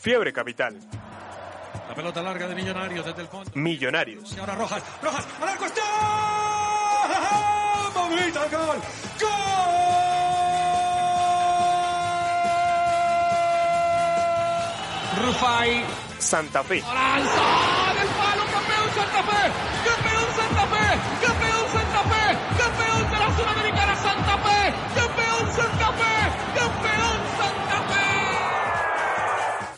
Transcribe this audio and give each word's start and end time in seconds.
Fiebre 0.00 0.32
Capital. 0.32 0.78
La 1.88 1.94
pelota 1.94 2.22
larga 2.22 2.48
de 2.48 2.54
Millonarios 2.54 3.04
desde 3.04 3.22
el 3.22 3.28
fondo. 3.28 3.50
Millonarios. 3.54 4.34
Y 4.34 4.40
ahora 4.40 4.54
Rojas. 4.54 4.82
Rojas. 5.02 5.26
¡Al 5.40 5.48
arco 5.48 5.66
está! 5.66 5.82
¡Mamita, 7.94 8.40
gol! 8.48 8.78
¡Gol! 9.20 9.30
Rufai. 15.26 15.84
Santa 16.18 16.62
Fe. 16.62 16.80
¡Lanza 16.80 17.94
del 17.94 18.08
palo! 18.08 18.42
¡Campeón 18.52 18.90
Santa 18.94 19.22
Fe! 19.22 19.52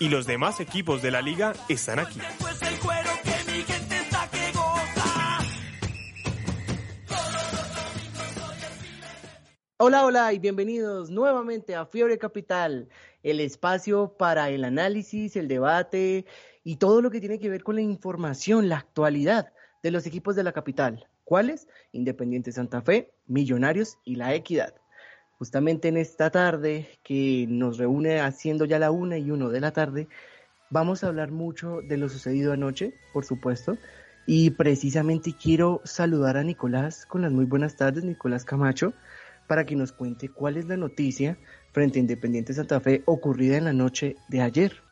Y 0.05 0.11
los 0.11 0.27
demás 0.27 0.61
equipos 0.61 1.00
de 1.00 1.11
la 1.11 1.23
liga 1.23 1.55
están 1.66 1.98
aquí. 1.98 2.20
Hola, 9.79 10.05
hola 10.05 10.34
y 10.34 10.38
bienvenidos 10.38 11.09
nuevamente 11.09 11.74
a 11.74 11.87
Fiebre 11.87 12.19
Capital, 12.19 12.91
el 13.23 13.41
espacio 13.41 14.15
para 14.19 14.51
el 14.51 14.65
análisis, 14.65 15.37
el 15.37 15.48
debate 15.48 16.27
y 16.65 16.77
todo 16.77 17.01
lo 17.01 17.10
que 17.10 17.21
tiene 17.21 17.38
que 17.38 17.48
ver 17.48 17.62
con 17.62 17.77
la 17.77 17.80
información, 17.80 18.68
la 18.68 18.77
actualidad 18.77 19.55
de 19.82 19.91
los 19.91 20.05
equipos 20.05 20.37
de 20.37 20.45
la 20.45 20.52
capital. 20.52 21.09
¿Cuáles? 21.24 21.66
Independiente 21.93 22.52
Santa 22.52 22.82
Fe, 22.82 23.15
Millonarios 23.27 23.96
y 24.05 24.16
La 24.16 24.34
Equidad. 24.34 24.74
Justamente 25.38 25.88
en 25.88 25.97
esta 25.97 26.30
tarde 26.30 26.88
que 27.02 27.47
nos 27.48 27.79
reúne 27.79 28.20
haciendo 28.20 28.65
ya 28.65 28.79
la 28.79 28.91
una 28.91 29.19
y 29.19 29.30
uno 29.30 29.51
de 29.51 29.60
la 29.60 29.73
tarde, 29.73 30.09
vamos 30.70 31.02
a 31.02 31.09
hablar 31.09 31.30
mucho 31.30 31.80
de 31.83 31.97
lo 31.97 32.09
sucedido 32.09 32.52
anoche, 32.52 32.95
por 33.12 33.24
supuesto, 33.24 33.77
y 34.27 34.51
precisamente 34.51 35.35
quiero 35.40 35.80
saludar 35.85 36.37
a 36.37 36.45
Nicolás 36.45 37.05
con 37.07 37.23
las 37.23 37.32
muy 37.32 37.45
buenas 37.45 37.77
tardes, 37.77 38.05
Nicolás 38.05 38.45
Camacho, 38.45 38.95
para 39.46 39.66
que 39.66 39.77
nos 39.77 39.93
cuente 39.93 40.29
cuál 40.29 40.57
es 40.57 40.66
la 40.66 40.77
noticia 40.77 41.37
frente 41.73 41.99
a 41.99 42.01
Independiente 42.01 42.55
Santa 42.55 42.80
Fe 42.80 43.02
ocurrida 43.05 43.57
en 43.57 43.65
la 43.65 43.73
noche 43.73 44.16
de 44.29 44.40
ayer. 44.40 44.82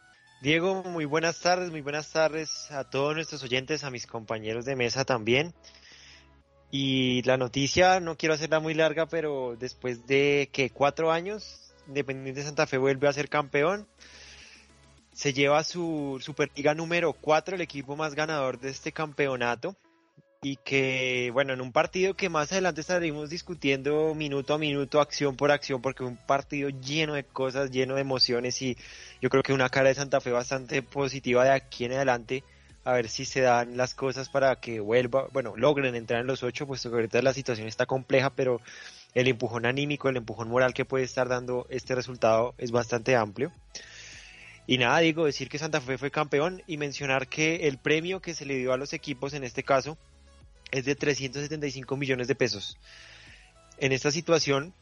Diego, 0.43 0.83
muy 0.83 1.05
buenas 1.05 1.39
tardes, 1.41 1.71
muy 1.71 1.83
buenas 1.83 2.11
tardes 2.11 2.69
a 2.73 2.91
todos 2.91 3.15
nuestros 3.15 3.45
oyentes, 3.45 3.85
a 3.85 3.91
mis 3.91 4.07
compañeros 4.09 4.65
de 4.65 4.75
mesa 4.75 5.05
también. 5.05 5.55
Y 6.75 7.21
la 7.25 7.37
noticia, 7.37 8.01
no 8.01 8.17
quiero 8.17 8.35
hacerla 8.35 8.59
muy 8.59 8.73
larga, 8.73 9.05
pero 9.05 9.57
después 9.61 10.07
de 10.07 10.49
que 10.55 10.71
cuatro 10.71 11.13
años, 11.13 11.71
Independiente 11.87 12.43
Santa 12.43 12.67
Fe 12.67 12.79
vuelve 12.79 13.07
a 13.07 13.13
ser 13.13 13.29
campeón. 13.29 13.87
Se 15.13 15.35
lleva 15.35 15.65
su 15.65 16.19
Superliga 16.23 16.75
número 16.75 17.13
4, 17.13 17.57
el 17.57 17.61
equipo 17.61 17.95
más 17.95 18.15
ganador 18.15 18.59
de 18.59 18.71
este 18.71 18.91
campeonato. 18.91 19.77
Y 20.41 20.57
que, 20.57 21.31
bueno, 21.35 21.53
en 21.53 21.61
un 21.61 21.73
partido 21.73 22.15
que 22.15 22.31
más 22.31 22.51
adelante 22.53 22.81
estaremos 22.81 23.29
discutiendo 23.29 24.15
minuto 24.15 24.55
a 24.55 24.59
minuto, 24.59 25.03
acción 25.03 25.37
por 25.37 25.51
acción, 25.51 25.83
porque 25.83 26.05
un 26.05 26.17
partido 26.17 26.71
lleno 26.71 27.13
de 27.13 27.25
cosas, 27.25 27.71
lleno 27.71 27.97
de 27.97 28.01
emociones 28.01 28.63
y 28.63 28.79
yo 29.21 29.29
creo 29.29 29.43
que 29.43 29.53
una 29.53 29.69
cara 29.69 29.91
de 29.91 29.95
Santa 29.95 30.23
Fe 30.23 30.33
bastante 30.33 30.83
positiva 30.83 31.45
de 31.45 31.51
aquí 31.51 31.85
en 31.85 31.93
adelante 31.93 32.43
a 32.85 32.93
ver 32.93 33.09
si 33.09 33.25
se 33.25 33.41
dan 33.41 33.77
las 33.77 33.95
cosas 33.95 34.29
para 34.29 34.57
que 34.57 34.81
vuelva, 34.81 35.29
bueno, 35.33 35.55
logren 35.57 35.95
entrar 35.95 36.21
en 36.21 36.27
los 36.27 36.43
ocho, 36.43 36.67
puesto 36.67 36.91
que 36.91 36.97
ahorita 36.97 37.23
la 37.23 37.33
situación 37.33 37.69
está 37.69 37.87
compleja, 37.87 38.31
pero 38.31 38.61
el 39.15 39.29
empujón 39.29 39.67
anímico, 39.67 40.09
el 40.09 40.17
empujón 40.17 40.49
moral 40.49 40.75
que 40.75 40.85
puede 40.85 41.05
estar 41.05 41.29
dando 41.29 41.67
este 41.71 41.95
resultado 41.95 42.55
es 42.59 42.71
bastante 42.71 43.15
amplio. 43.15 43.53
Y 44.67 44.79
nada, 44.79 44.99
digo, 44.99 45.25
decir 45.25 45.49
que 45.49 45.59
Santa 45.59 45.81
Fe 45.81 45.99
fue 45.99 46.11
campeón 46.11 46.63
y 46.67 46.77
mencionar 46.77 47.29
que 47.29 47.69
el 47.69 47.79
premio 47.79 48.21
que 48.21 48.35
se 48.35 48.47
le 48.47 48.57
dio 48.57 48.73
a 48.73 48.77
los 48.77 48.93
equipos 48.93 49.35
en 49.35 49.45
este 49.45 49.63
caso 49.63 49.99
es 50.71 50.85
de 50.85 50.95
375 50.95 51.97
millones 51.97 52.29
de 52.29 52.35
pesos. 52.35 52.79
En 53.79 53.93
esta 53.93 54.11
situación, 54.11 54.73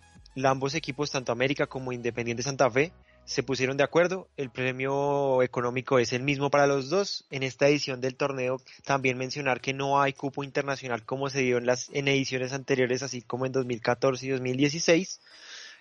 ambos 0.44 0.74
equipos, 0.74 1.10
tanto 1.10 1.32
América 1.32 1.66
como 1.66 1.92
Independiente 1.92 2.42
Santa 2.42 2.70
Fe, 2.70 2.92
se 3.30 3.44
pusieron 3.44 3.76
de 3.76 3.84
acuerdo. 3.84 4.28
El 4.36 4.50
premio 4.50 5.40
económico 5.44 6.00
es 6.00 6.12
el 6.12 6.24
mismo 6.24 6.50
para 6.50 6.66
los 6.66 6.90
dos. 6.90 7.26
En 7.30 7.44
esta 7.44 7.68
edición 7.68 8.00
del 8.00 8.16
torneo 8.16 8.60
también 8.84 9.16
mencionar 9.16 9.60
que 9.60 9.72
no 9.72 10.02
hay 10.02 10.14
cupo 10.14 10.42
internacional 10.42 11.04
como 11.04 11.30
se 11.30 11.38
dio 11.42 11.56
en 11.56 11.64
las 11.64 11.90
en 11.92 12.08
ediciones 12.08 12.52
anteriores, 12.52 13.04
así 13.04 13.22
como 13.22 13.46
en 13.46 13.52
2014 13.52 14.26
y 14.26 14.30
2016, 14.30 15.20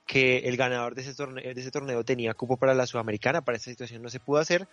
que 0.06 0.38
el 0.48 0.58
ganador 0.58 0.94
de 0.94 1.02
ese 1.02 1.16
torneo, 1.16 1.44
de 1.44 1.60
ese 1.60 1.72
torneo 1.72 2.04
tenía 2.06 2.36
cupo 2.36 2.58
para 2.58 2.76
la 2.76 2.86
Sudamericana. 2.86 3.42
Para 3.42 3.58
esta 3.58 3.72
situación 3.72 4.04
no 4.04 4.12
se 4.12 4.20
pudo 4.20 4.38
hacer. 4.38 4.68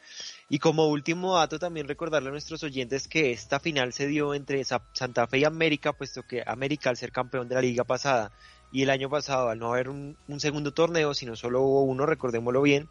Y 0.50 0.58
como 0.58 0.88
último 0.88 1.36
dato 1.36 1.58
también 1.58 1.88
recordarle 1.88 2.28
a 2.28 2.32
nuestros 2.32 2.62
oyentes 2.62 3.08
que 3.08 3.32
esta 3.32 3.58
final 3.58 3.94
se 3.94 4.06
dio 4.06 4.34
entre 4.34 4.62
Santa 4.64 5.26
Fe 5.26 5.38
y 5.38 5.44
América, 5.44 5.94
puesto 5.94 6.24
que 6.24 6.42
América 6.46 6.90
al 6.90 6.98
ser 6.98 7.10
campeón 7.10 7.48
de 7.48 7.54
la 7.54 7.62
liga 7.62 7.84
pasada 7.84 8.32
y 8.76 8.82
el 8.82 8.90
año 8.90 9.08
pasado, 9.08 9.48
al 9.48 9.58
no 9.58 9.72
haber 9.72 9.88
un, 9.88 10.18
un, 10.28 10.38
segundo 10.38 10.70
torneo, 10.70 11.14
sino 11.14 11.34
solo 11.34 11.62
hubo 11.62 11.84
uno, 11.84 12.04
recordémoslo 12.04 12.60
bien, 12.60 12.90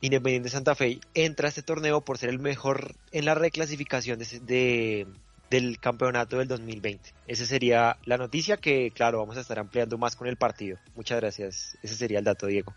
Independiente 0.00 0.48
Santa 0.48 0.76
Fe 0.76 1.00
entra 1.12 1.46
a 1.46 1.48
este 1.48 1.62
torneo 1.62 2.02
por 2.02 2.18
ser 2.18 2.28
el 2.28 2.38
mejor 2.38 2.94
en 3.10 3.24
la 3.24 3.34
reclasificación 3.34 4.20
de, 4.20 4.26
de, 4.42 5.06
del 5.50 5.80
campeonato 5.80 6.38
del 6.38 6.46
2020. 6.46 7.14
Esa 7.26 7.46
sería 7.46 7.96
la 8.04 8.16
noticia 8.16 8.58
que, 8.58 8.92
claro, 8.92 9.18
vamos 9.18 9.36
a 9.36 9.40
estar 9.40 9.58
ampliando 9.58 9.98
más 9.98 10.14
con 10.14 10.28
el 10.28 10.36
partido. 10.36 10.78
Muchas 10.94 11.18
gracias. 11.20 11.76
Ese 11.82 11.96
sería 11.96 12.20
el 12.20 12.24
dato, 12.24 12.46
Diego. 12.46 12.72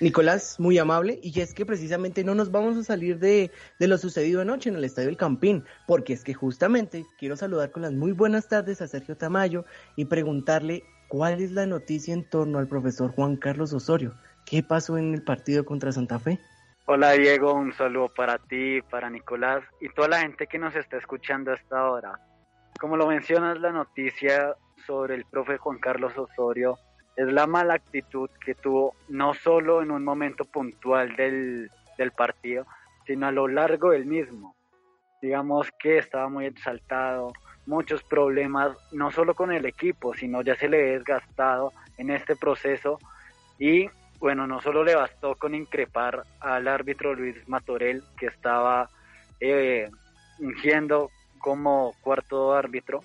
Nicolás, 0.00 0.58
muy 0.58 0.76
amable, 0.78 1.20
y 1.22 1.38
es 1.38 1.54
que 1.54 1.64
precisamente 1.64 2.24
no 2.24 2.34
nos 2.34 2.50
vamos 2.50 2.76
a 2.76 2.82
salir 2.82 3.20
de, 3.20 3.52
de, 3.78 3.86
lo 3.86 3.96
sucedido 3.96 4.40
anoche 4.40 4.70
en 4.70 4.74
el 4.74 4.82
Estadio 4.82 5.06
del 5.06 5.16
Campín, 5.16 5.62
porque 5.86 6.14
es 6.14 6.24
que 6.24 6.34
justamente 6.34 7.06
quiero 7.16 7.36
saludar 7.36 7.70
con 7.70 7.82
las 7.82 7.92
muy 7.92 8.10
buenas 8.10 8.48
tardes 8.48 8.82
a 8.82 8.88
Sergio 8.88 9.16
Tamayo 9.16 9.64
y 9.94 10.06
preguntarle 10.06 10.82
¿Cuál 11.08 11.40
es 11.40 11.52
la 11.52 11.64
noticia 11.64 12.12
en 12.12 12.22
torno 12.28 12.58
al 12.58 12.68
profesor 12.68 13.10
Juan 13.12 13.36
Carlos 13.36 13.72
Osorio? 13.72 14.12
¿Qué 14.44 14.62
pasó 14.62 14.98
en 14.98 15.14
el 15.14 15.22
partido 15.22 15.64
contra 15.64 15.90
Santa 15.90 16.18
Fe? 16.18 16.38
Hola 16.84 17.12
Diego, 17.12 17.54
un 17.54 17.72
saludo 17.72 18.10
para 18.14 18.36
ti, 18.36 18.82
para 18.90 19.08
Nicolás 19.08 19.64
y 19.80 19.88
toda 19.88 20.08
la 20.08 20.20
gente 20.20 20.46
que 20.46 20.58
nos 20.58 20.76
está 20.76 20.98
escuchando 20.98 21.50
hasta 21.50 21.80
ahora. 21.80 22.20
Como 22.78 22.98
lo 22.98 23.06
mencionas, 23.06 23.58
la 23.58 23.72
noticia 23.72 24.54
sobre 24.86 25.14
el 25.14 25.24
profe 25.24 25.56
Juan 25.56 25.78
Carlos 25.78 26.12
Osorio 26.18 26.76
es 27.16 27.32
la 27.32 27.46
mala 27.46 27.74
actitud 27.74 28.28
que 28.44 28.54
tuvo 28.54 28.94
no 29.08 29.32
solo 29.32 29.80
en 29.80 29.90
un 29.90 30.04
momento 30.04 30.44
puntual 30.44 31.16
del, 31.16 31.70
del 31.96 32.12
partido, 32.12 32.66
sino 33.06 33.28
a 33.28 33.32
lo 33.32 33.48
largo 33.48 33.92
del 33.92 34.04
mismo. 34.04 34.54
Digamos 35.22 35.70
que 35.78 35.96
estaba 35.96 36.28
muy 36.28 36.44
exaltado, 36.44 37.32
muchos 37.68 38.02
problemas, 38.02 38.74
no 38.92 39.10
solo 39.10 39.34
con 39.34 39.52
el 39.52 39.66
equipo, 39.66 40.14
sino 40.14 40.40
ya 40.40 40.56
se 40.56 40.68
le 40.68 40.78
ha 40.78 40.92
desgastado 40.94 41.72
en 41.98 42.10
este 42.10 42.34
proceso 42.34 42.98
y 43.58 43.88
bueno, 44.18 44.46
no 44.46 44.60
solo 44.62 44.82
le 44.82 44.96
bastó 44.96 45.36
con 45.36 45.54
increpar 45.54 46.24
al 46.40 46.66
árbitro 46.66 47.14
Luis 47.14 47.36
Matorel, 47.46 48.02
que 48.16 48.26
estaba 48.26 48.88
eh, 49.38 49.88
ungiendo 50.40 51.10
como 51.38 51.94
cuarto 52.00 52.54
árbitro, 52.54 53.04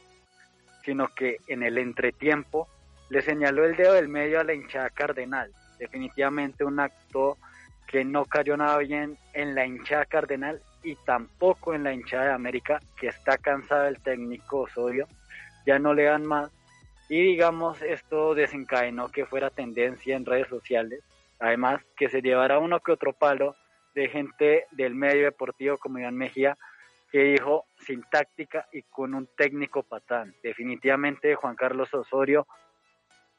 sino 0.84 1.10
que 1.10 1.38
en 1.48 1.62
el 1.62 1.78
entretiempo 1.78 2.68
le 3.10 3.22
señaló 3.22 3.66
el 3.66 3.76
dedo 3.76 3.94
del 3.94 4.08
medio 4.08 4.40
a 4.40 4.44
la 4.46 4.54
hinchada 4.54 4.90
cardenal. 4.90 5.52
Definitivamente 5.78 6.64
un 6.64 6.80
acto 6.80 7.38
que 7.86 8.06
no 8.06 8.26
cayó 8.26 8.56
nada 8.56 8.78
bien 8.78 9.18
en 9.34 9.56
la 9.56 9.66
hinchada 9.66 10.06
cardenal 10.06 10.62
y 10.84 10.96
tampoco 10.96 11.74
en 11.74 11.84
la 11.84 11.94
hinchada 11.94 12.26
de 12.26 12.34
América, 12.34 12.80
que 12.98 13.08
está 13.08 13.38
cansada 13.38 13.88
el 13.88 14.02
técnico 14.02 14.62
Osorio, 14.62 15.08
ya 15.66 15.80
no 15.80 15.94
le 15.94 16.04
dan 16.04 16.26
más. 16.26 16.52
Y 17.10 17.22
digamos, 17.22 17.82
esto 17.82 18.36
desencadenó 18.36 19.10
que 19.10 19.26
fuera 19.26 19.50
tendencia 19.50 20.16
en 20.16 20.26
redes 20.26 20.48
sociales, 20.48 21.04
además 21.40 21.82
que 21.96 22.10
se 22.10 22.22
llevara 22.22 22.60
uno 22.60 22.80
que 22.80 22.92
otro 22.92 23.14
palo 23.14 23.56
de 23.96 24.10
gente 24.10 24.66
del 24.72 24.96
medio 24.96 25.26
deportivo 25.26 25.78
como 25.78 26.00
Iván 26.00 26.18
Mejía, 26.18 26.58
que 27.12 27.24
dijo 27.24 27.66
sin 27.78 28.02
táctica 28.10 28.68
y 28.72 28.82
con 28.84 29.14
un 29.14 29.28
técnico 29.38 29.84
patán. 29.84 30.34
Definitivamente 30.42 31.36
Juan 31.36 31.56
Carlos 31.56 31.94
Osorio, 31.94 32.48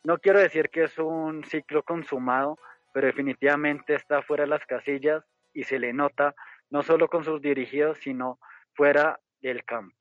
no 0.04 0.18
quiero 0.18 0.38
decir 0.38 0.68
que 0.68 0.84
es 0.84 0.98
un 0.98 1.44
ciclo 1.44 1.82
consumado, 1.82 2.58
pero 2.92 3.06
definitivamente 3.06 3.94
está 3.94 4.22
fuera 4.22 4.44
de 4.44 4.50
las 4.50 4.64
casillas 4.66 5.24
y 5.54 5.64
se 5.64 5.78
le 5.78 5.92
nota 5.92 6.34
no 6.74 6.82
solo 6.82 7.06
con 7.06 7.22
sus 7.22 7.40
dirigidos, 7.40 7.98
sino 8.02 8.40
fuera 8.72 9.20
del 9.40 9.64
campo. 9.64 9.94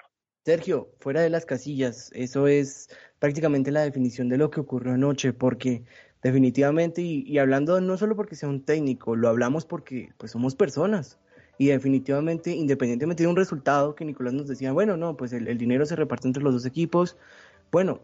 Sergio, 0.44 0.90
fuera 1.00 1.22
de 1.22 1.30
las 1.30 1.46
casillas, 1.46 2.10
eso 2.16 2.48
es 2.48 2.90
prácticamente 3.20 3.70
la 3.70 3.82
definición 3.82 4.28
de 4.28 4.40
lo 4.40 4.50
que 4.50 4.60
ocurrió 4.60 4.94
anoche, 4.94 5.34
porque 5.34 5.84
definitivamente, 6.24 7.04
y, 7.04 7.38
hablando 7.38 7.80
no 7.80 7.96
solo 7.96 8.16
porque 8.16 8.36
sea 8.36 8.50
un 8.50 8.66
técnico, 8.66 9.16
lo 9.16 9.30
hablamos 9.30 9.68
porque 9.68 10.14
pues 10.18 10.32
somos 10.32 10.56
personas, 10.56 11.20
y 11.60 11.68
definitivamente, 11.68 12.50
independientemente 12.50 13.22
de 13.22 13.30
un 13.30 13.36
resultado 13.36 13.94
que 13.94 14.04
Nicolás 14.04 14.34
nos 14.34 14.48
decía, 14.48 14.72
bueno, 14.72 14.98
no, 14.98 15.16
pues 15.16 15.32
el, 15.32 15.48
el 15.48 15.60
dinero 15.60 15.86
se 15.86 15.96
reparte 15.96 16.28
entre 16.28 16.42
los 16.42 16.56
dos 16.56 16.66
equipos, 16.66 17.18
bueno, 17.72 18.02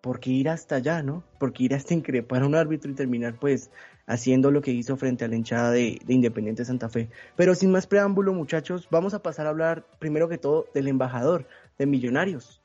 ¿por 0.00 0.20
qué 0.20 0.30
ir 0.30 0.48
hasta 0.48 0.76
allá, 0.76 1.02
no? 1.02 1.24
¿Por 1.38 1.52
qué 1.52 1.64
ir 1.64 1.74
hasta 1.74 1.94
increpar 1.94 2.42
a 2.42 2.46
un 2.46 2.54
árbitro 2.54 2.90
y 2.90 2.94
terminar 2.94 3.36
pues 3.38 3.70
haciendo 4.06 4.50
lo 4.50 4.62
que 4.62 4.70
hizo 4.70 4.96
frente 4.96 5.24
a 5.24 5.28
la 5.28 5.36
hinchada 5.36 5.70
de, 5.70 6.00
de 6.04 6.14
Independiente 6.14 6.64
Santa 6.64 6.88
Fe? 6.88 7.08
Pero 7.36 7.54
sin 7.54 7.70
más 7.70 7.86
preámbulo, 7.86 8.32
muchachos, 8.32 8.88
vamos 8.90 9.14
a 9.14 9.22
pasar 9.22 9.46
a 9.46 9.50
hablar 9.50 9.84
primero 9.98 10.28
que 10.28 10.38
todo 10.38 10.66
del 10.74 10.88
embajador 10.88 11.46
de 11.78 11.86
Millonarios. 11.86 12.60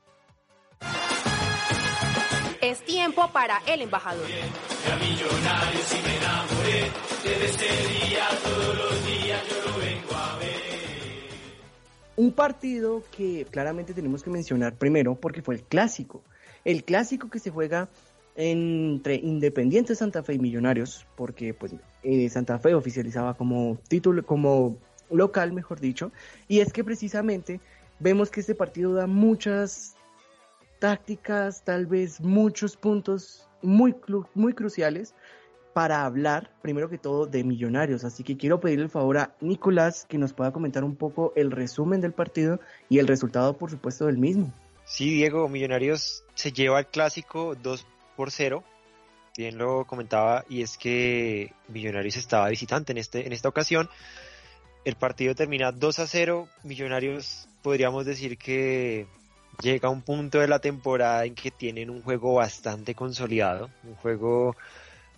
Es 2.60 2.80
tiempo 2.82 3.28
para 3.30 3.58
el 3.66 3.82
embajador. 3.82 4.24
Un 12.16 12.32
partido 12.32 13.02
que 13.14 13.46
claramente 13.50 13.92
tenemos 13.92 14.22
que 14.22 14.30
mencionar 14.30 14.78
primero 14.78 15.14
porque 15.14 15.42
fue 15.42 15.56
el 15.56 15.62
clásico. 15.64 16.22
El 16.64 16.84
clásico 16.84 17.28
que 17.28 17.38
se 17.38 17.50
juega 17.50 17.88
entre 18.36 19.16
Independiente 19.16 19.94
Santa 19.94 20.22
Fe 20.22 20.34
y 20.34 20.38
Millonarios, 20.38 21.06
porque 21.16 21.54
pues 21.54 21.74
eh, 22.02 22.28
Santa 22.28 22.58
Fe 22.58 22.74
oficializaba 22.74 23.34
como 23.34 23.78
título, 23.88 24.24
como 24.24 24.76
local, 25.10 25.52
mejor 25.52 25.80
dicho, 25.80 26.10
y 26.48 26.60
es 26.60 26.72
que 26.72 26.82
precisamente 26.82 27.60
vemos 28.00 28.30
que 28.30 28.40
este 28.40 28.54
partido 28.54 28.92
da 28.94 29.06
muchas 29.06 29.94
tácticas, 30.80 31.62
tal 31.64 31.86
vez 31.86 32.20
muchos 32.20 32.76
puntos 32.76 33.48
muy, 33.62 33.94
muy 34.34 34.52
cruciales 34.52 35.14
para 35.72 36.04
hablar, 36.04 36.50
primero 36.62 36.88
que 36.88 36.98
todo, 36.98 37.26
de 37.26 37.42
Millonarios. 37.44 38.04
Así 38.04 38.22
que 38.22 38.36
quiero 38.36 38.60
pedirle 38.60 38.84
el 38.84 38.90
favor 38.90 39.18
a 39.18 39.34
Nicolás 39.40 40.06
que 40.08 40.18
nos 40.18 40.32
pueda 40.32 40.52
comentar 40.52 40.84
un 40.84 40.94
poco 40.94 41.32
el 41.36 41.50
resumen 41.50 42.00
del 42.00 42.12
partido 42.12 42.60
y 42.88 42.98
el 42.98 43.08
resultado, 43.08 43.56
por 43.56 43.70
supuesto, 43.70 44.06
del 44.06 44.18
mismo. 44.18 44.52
Sí, 44.84 45.10
Diego, 45.10 45.48
Millonarios 45.48 46.24
se 46.34 46.52
lleva 46.52 46.78
el 46.78 46.86
clásico 46.86 47.54
2 47.54 47.86
por 48.16 48.30
0. 48.30 48.62
Bien 49.36 49.58
lo 49.58 49.84
comentaba, 49.86 50.44
y 50.48 50.62
es 50.62 50.76
que 50.78 51.52
Millonarios 51.68 52.16
estaba 52.16 52.48
visitante 52.48 52.92
en, 52.92 52.98
este, 52.98 53.26
en 53.26 53.32
esta 53.32 53.48
ocasión. 53.48 53.88
El 54.84 54.96
partido 54.96 55.34
termina 55.34 55.72
2 55.72 55.98
a 55.98 56.06
0. 56.06 56.48
Millonarios 56.62 57.48
podríamos 57.62 58.04
decir 58.04 58.36
que 58.36 59.06
llega 59.62 59.88
a 59.88 59.90
un 59.90 60.02
punto 60.02 60.38
de 60.38 60.48
la 60.48 60.58
temporada 60.58 61.24
en 61.24 61.34
que 61.34 61.50
tienen 61.50 61.88
un 61.88 62.02
juego 62.02 62.34
bastante 62.34 62.94
consolidado, 62.94 63.70
un 63.84 63.94
juego 63.94 64.54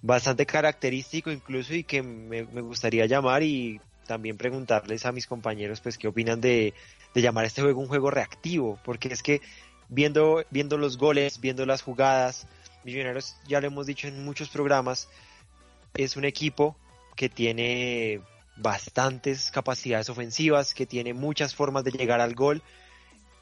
bastante 0.02 0.46
característico 0.46 1.32
incluso 1.32 1.74
y 1.74 1.82
que 1.82 2.02
me, 2.02 2.44
me 2.44 2.60
gustaría 2.60 3.06
llamar 3.06 3.42
y 3.42 3.80
también 4.06 4.36
preguntarles 4.36 5.04
a 5.04 5.12
mis 5.12 5.26
compañeros 5.26 5.80
pues 5.80 5.98
qué 5.98 6.06
opinan 6.06 6.40
de, 6.40 6.74
de 7.16 7.22
llamar 7.22 7.46
este 7.46 7.62
juego 7.62 7.80
un 7.80 7.88
juego 7.88 8.10
reactivo, 8.10 8.78
porque 8.84 9.08
es 9.08 9.22
que 9.22 9.40
viendo, 9.88 10.44
viendo 10.50 10.76
los 10.76 10.98
goles, 10.98 11.40
viendo 11.40 11.64
las 11.64 11.80
jugadas, 11.80 12.46
Millonarios, 12.84 13.36
ya 13.48 13.58
lo 13.58 13.68
hemos 13.68 13.86
dicho 13.86 14.06
en 14.06 14.22
muchos 14.22 14.50
programas, 14.50 15.08
es 15.94 16.18
un 16.18 16.26
equipo 16.26 16.76
que 17.16 17.30
tiene 17.30 18.20
bastantes 18.58 19.50
capacidades 19.50 20.10
ofensivas, 20.10 20.74
que 20.74 20.84
tiene 20.84 21.14
muchas 21.14 21.54
formas 21.54 21.84
de 21.84 21.92
llegar 21.92 22.20
al 22.20 22.34
gol 22.34 22.62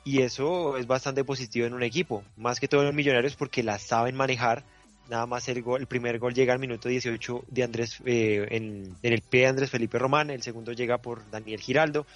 y 0.05 0.23
eso 0.23 0.77
es 0.77 0.87
bastante 0.87 1.25
positivo 1.25 1.67
en 1.67 1.75
un 1.75 1.83
equipo, 1.83 2.23
más 2.37 2.61
que 2.61 2.69
todo 2.69 2.83
en 2.83 2.87
los 2.87 2.95
Millonarios 2.95 3.35
porque 3.35 3.65
las 3.65 3.83
saben 3.83 4.15
manejar. 4.15 4.63
Nada 5.11 5.27
más 5.27 5.49
el, 5.49 5.63
gol, 5.63 5.81
el 5.81 5.89
primer 5.89 6.21
gol 6.21 6.33
llega 6.33 6.53
al 6.53 6.61
minuto 6.61 6.89
18 6.89 7.45
de 7.49 7.65
Andrés, 7.65 8.01
eh, 8.07 8.47
en, 8.53 8.97
en 9.03 9.13
el 9.13 9.21
pie 9.21 9.41
de 9.41 9.47
Andrés 9.49 9.71
Felipe 9.71 9.99
Román, 9.99 10.31
el 10.31 10.43
segundo 10.43 10.73
llega 10.73 10.99
por 10.99 11.29
Daniel 11.31 11.61
Giraldo 11.61 12.07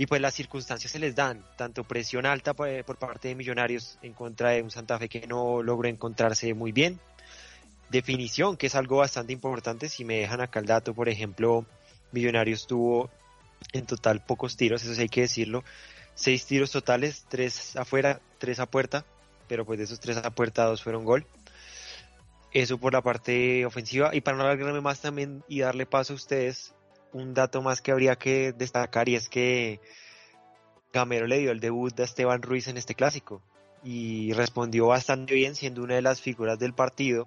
y 0.00 0.06
pues 0.06 0.22
las 0.22 0.32
circunstancias 0.32 0.90
se 0.90 0.98
les 0.98 1.14
dan, 1.14 1.44
tanto 1.58 1.84
presión 1.84 2.24
alta 2.24 2.54
por, 2.54 2.84
por, 2.86 2.96
parte 2.96 3.28
de 3.28 3.34
Millonarios 3.34 3.98
en 4.00 4.14
contra 4.14 4.48
de 4.48 4.62
un 4.62 4.70
Santa 4.70 4.98
Fe 4.98 5.10
que 5.10 5.26
no 5.26 5.62
logró 5.62 5.90
encontrarse 5.90 6.54
muy 6.54 6.72
bien, 6.72 6.98
definición, 7.90 8.56
que 8.56 8.68
es 8.68 8.74
algo 8.76 8.96
bastante 8.96 9.34
importante, 9.34 9.90
si 9.90 10.06
me 10.06 10.20
dejan 10.20 10.40
acá 10.40 10.58
el 10.58 10.64
dato, 10.64 10.94
por 10.94 11.10
ejemplo, 11.10 11.66
Millonarios 12.12 12.66
tuvo 12.66 13.10
en 13.74 13.84
total 13.84 14.24
pocos 14.24 14.56
tiros, 14.56 14.82
eso 14.82 14.94
sí 14.94 15.02
hay 15.02 15.10
que 15.10 15.20
decirlo, 15.20 15.64
seis 16.14 16.46
tiros 16.46 16.70
totales, 16.70 17.26
tres 17.28 17.76
afuera, 17.76 18.22
tres 18.38 18.58
a 18.58 18.64
puerta, 18.64 19.04
pero 19.48 19.66
pues 19.66 19.80
de 19.80 19.84
esos 19.84 20.00
tres 20.00 20.16
a 20.16 20.30
puerta, 20.30 20.64
dos 20.64 20.82
fueron 20.82 21.04
gol. 21.04 21.26
Eso 22.52 22.78
por 22.78 22.94
la 22.94 23.02
parte 23.02 23.66
ofensiva, 23.66 24.14
y 24.14 24.22
para 24.22 24.38
no 24.38 24.44
alargarme 24.44 24.80
más 24.80 25.02
también 25.02 25.44
y 25.46 25.60
darle 25.60 25.84
paso 25.84 26.14
a 26.14 26.16
ustedes, 26.16 26.72
un 27.12 27.34
dato 27.34 27.62
más 27.62 27.80
que 27.80 27.92
habría 27.92 28.16
que 28.16 28.52
destacar 28.52 29.08
y 29.08 29.16
es 29.16 29.28
que 29.28 29.80
Gamero 30.92 31.26
le 31.26 31.38
dio 31.38 31.50
el 31.50 31.60
debut 31.60 31.98
a 32.00 32.04
Esteban 32.04 32.42
Ruiz 32.42 32.68
en 32.68 32.76
este 32.76 32.94
clásico 32.94 33.42
y 33.82 34.32
respondió 34.32 34.88
bastante 34.88 35.34
bien 35.34 35.54
siendo 35.54 35.82
una 35.82 35.94
de 35.94 36.02
las 36.02 36.20
figuras 36.20 36.58
del 36.58 36.74
partido 36.74 37.26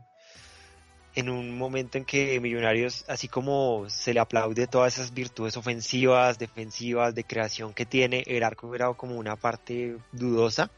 en 1.16 1.30
un 1.30 1.58
momento 1.58 1.98
en 1.98 2.06
que 2.06 2.40
Millonarios, 2.40 3.06
así 3.08 3.28
como 3.28 3.86
se 3.88 4.14
le 4.14 4.20
aplaude 4.20 4.68
todas 4.68 4.96
esas 4.96 5.14
virtudes 5.14 5.58
ofensivas, 5.58 6.40
defensivas, 6.40 7.14
de 7.14 7.24
creación 7.24 7.74
que 7.74 7.86
tiene, 7.86 8.24
el 8.26 8.44
arco 8.44 8.74
era 8.74 8.92
como 8.94 9.16
una 9.16 9.36
parte 9.36 9.96
dudosa, 10.12 10.72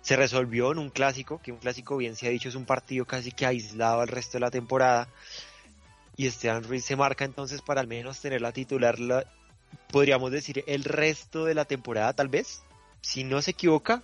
se 0.00 0.16
resolvió 0.16 0.72
en 0.72 0.78
un 0.78 0.90
clásico, 0.90 1.40
que 1.40 1.52
un 1.52 1.58
clásico 1.58 1.96
bien 1.96 2.16
se 2.16 2.26
ha 2.26 2.30
dicho 2.30 2.48
es 2.48 2.54
un 2.54 2.64
partido 2.64 3.04
casi 3.04 3.30
que 3.30 3.46
aislado 3.46 4.00
al 4.00 4.08
resto 4.08 4.38
de 4.38 4.40
la 4.40 4.50
temporada, 4.50 5.08
y 6.20 6.26
Esteban 6.26 6.64
Ruiz 6.64 6.84
se 6.84 6.96
marca 6.96 7.24
entonces 7.24 7.62
para 7.62 7.80
al 7.80 7.86
menos 7.86 8.20
tener 8.20 8.42
la 8.42 8.52
titular, 8.52 8.98
la, 8.98 9.24
podríamos 9.90 10.30
decir, 10.30 10.62
el 10.66 10.84
resto 10.84 11.46
de 11.46 11.54
la 11.54 11.64
temporada 11.64 12.12
tal 12.12 12.28
vez. 12.28 12.62
Si 13.00 13.24
no 13.24 13.40
se 13.40 13.52
equivoca, 13.52 14.02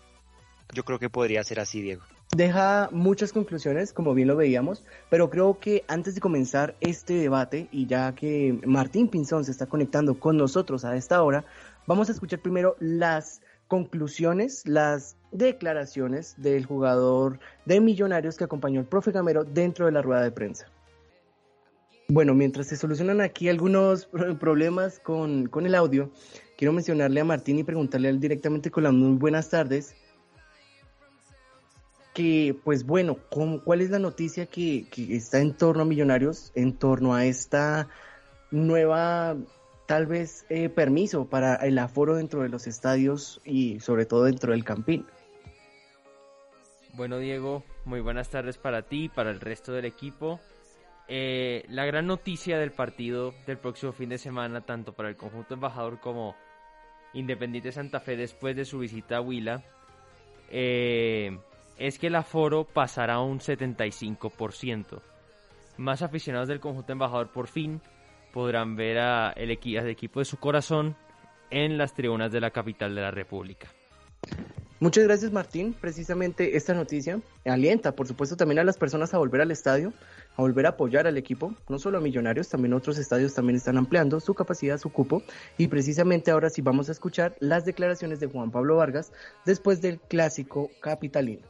yo 0.72 0.82
creo 0.82 0.98
que 0.98 1.10
podría 1.10 1.44
ser 1.44 1.60
así, 1.60 1.82
Diego. 1.82 2.04
Deja 2.34 2.88
muchas 2.90 3.34
conclusiones, 3.34 3.92
como 3.92 4.14
bien 4.14 4.28
lo 4.28 4.34
veíamos, 4.34 4.82
pero 5.10 5.28
creo 5.28 5.58
que 5.60 5.84
antes 5.88 6.14
de 6.14 6.22
comenzar 6.22 6.74
este 6.80 7.12
debate, 7.12 7.68
y 7.70 7.84
ya 7.84 8.14
que 8.14 8.58
Martín 8.64 9.08
Pinzón 9.08 9.44
se 9.44 9.50
está 9.50 9.66
conectando 9.66 10.18
con 10.18 10.38
nosotros 10.38 10.86
a 10.86 10.96
esta 10.96 11.22
hora, 11.22 11.44
vamos 11.86 12.08
a 12.08 12.12
escuchar 12.12 12.38
primero 12.38 12.76
las 12.80 13.42
conclusiones, 13.68 14.66
las 14.66 15.16
declaraciones 15.32 16.34
del 16.38 16.64
jugador 16.64 17.40
de 17.66 17.78
Millonarios 17.82 18.38
que 18.38 18.44
acompañó 18.44 18.80
al 18.80 18.86
profe 18.86 19.12
Gamero 19.12 19.44
dentro 19.44 19.84
de 19.84 19.92
la 19.92 20.00
rueda 20.00 20.22
de 20.22 20.30
prensa. 20.30 20.66
Bueno, 22.08 22.34
mientras 22.34 22.68
se 22.68 22.76
solucionan 22.76 23.20
aquí 23.20 23.48
algunos 23.48 24.08
problemas 24.40 25.00
con, 25.00 25.48
con 25.48 25.66
el 25.66 25.74
audio, 25.74 26.10
quiero 26.56 26.72
mencionarle 26.72 27.20
a 27.20 27.24
Martín 27.24 27.58
y 27.58 27.64
preguntarle 27.64 28.08
él 28.08 28.20
directamente 28.20 28.70
con 28.70 28.84
las 28.84 28.92
muy 28.92 29.16
buenas 29.18 29.50
tardes 29.50 29.96
que, 32.16 32.56
pues 32.64 32.86
bueno, 32.86 33.18
¿cómo, 33.30 33.62
¿cuál 33.62 33.82
es 33.82 33.90
la 33.90 33.98
noticia 33.98 34.46
que, 34.46 34.88
que, 34.90 35.14
está 35.14 35.38
en 35.38 35.52
torno 35.52 35.82
a 35.82 35.84
Millonarios, 35.84 36.50
en 36.54 36.72
torno 36.72 37.14
a 37.14 37.26
esta 37.26 37.88
nueva, 38.50 39.36
tal 39.86 40.06
vez, 40.06 40.46
eh, 40.48 40.70
permiso 40.70 41.26
para 41.26 41.56
el 41.56 41.78
aforo 41.78 42.14
dentro 42.14 42.40
de 42.40 42.48
los 42.48 42.66
estadios 42.66 43.42
y 43.44 43.80
sobre 43.80 44.06
todo 44.06 44.24
dentro 44.24 44.52
del 44.52 44.64
Campín? 44.64 45.04
Bueno, 46.94 47.18
Diego, 47.18 47.64
muy 47.84 48.00
buenas 48.00 48.30
tardes 48.30 48.56
para 48.56 48.80
ti, 48.80 49.10
para 49.10 49.30
el 49.30 49.38
resto 49.38 49.72
del 49.72 49.84
equipo. 49.84 50.40
Eh, 51.08 51.64
la 51.68 51.84
gran 51.84 52.06
noticia 52.06 52.58
del 52.58 52.72
partido 52.72 53.32
del 53.46 53.58
próximo 53.58 53.92
fin 53.92 54.08
de 54.08 54.18
semana, 54.18 54.62
tanto 54.62 54.92
para 54.92 55.08
el 55.08 55.16
conjunto 55.16 55.54
embajador 55.54 56.00
como 56.00 56.34
Independiente 57.12 57.70
Santa 57.70 58.00
Fe 58.00 58.16
después 58.16 58.56
de 58.56 58.64
su 58.64 58.80
visita 58.80 59.18
a 59.18 59.20
Huila, 59.20 59.62
eh, 60.50 61.38
es 61.78 61.98
que 61.98 62.08
el 62.08 62.16
aforo 62.16 62.64
pasará 62.64 63.14
a 63.14 63.22
un 63.22 63.38
75%. 63.38 65.00
Más 65.76 66.02
aficionados 66.02 66.48
del 66.48 66.60
conjunto 66.60 66.92
embajador 66.92 67.30
por 67.30 67.46
fin 67.46 67.80
podrán 68.32 68.76
ver 68.76 68.98
a 68.98 69.30
el 69.30 69.50
equipo 69.50 70.18
de 70.18 70.24
su 70.24 70.38
corazón 70.38 70.96
en 71.50 71.78
las 71.78 71.94
tribunas 71.94 72.32
de 72.32 72.40
la 72.40 72.50
capital 72.50 72.94
de 72.94 73.02
la 73.02 73.10
República. 73.10 73.68
Muchas 74.78 75.04
gracias 75.04 75.32
Martín. 75.32 75.74
Precisamente 75.80 76.54
esta 76.54 76.74
noticia 76.74 77.18
alienta, 77.46 77.96
por 77.96 78.06
supuesto, 78.06 78.36
también 78.36 78.58
a 78.58 78.64
las 78.64 78.76
personas 78.76 79.14
a 79.14 79.18
volver 79.18 79.40
al 79.40 79.50
estadio, 79.50 79.94
a 80.36 80.42
volver 80.42 80.66
a 80.66 80.70
apoyar 80.70 81.06
al 81.06 81.16
equipo, 81.16 81.54
no 81.70 81.78
solo 81.78 81.96
a 81.96 82.02
Millonarios, 82.02 82.50
también 82.50 82.74
otros 82.74 82.98
estadios 82.98 83.32
también 83.32 83.56
están 83.56 83.78
ampliando 83.78 84.20
su 84.20 84.34
capacidad, 84.34 84.76
su 84.76 84.90
cupo, 84.90 85.22
y 85.56 85.68
precisamente 85.68 86.30
ahora 86.30 86.50
sí 86.50 86.60
vamos 86.60 86.90
a 86.90 86.92
escuchar 86.92 87.34
las 87.40 87.64
declaraciones 87.64 88.20
de 88.20 88.26
Juan 88.26 88.50
Pablo 88.50 88.76
Vargas 88.76 89.12
después 89.46 89.80
del 89.80 89.98
clásico 89.98 90.70
capitalino. 90.80 91.46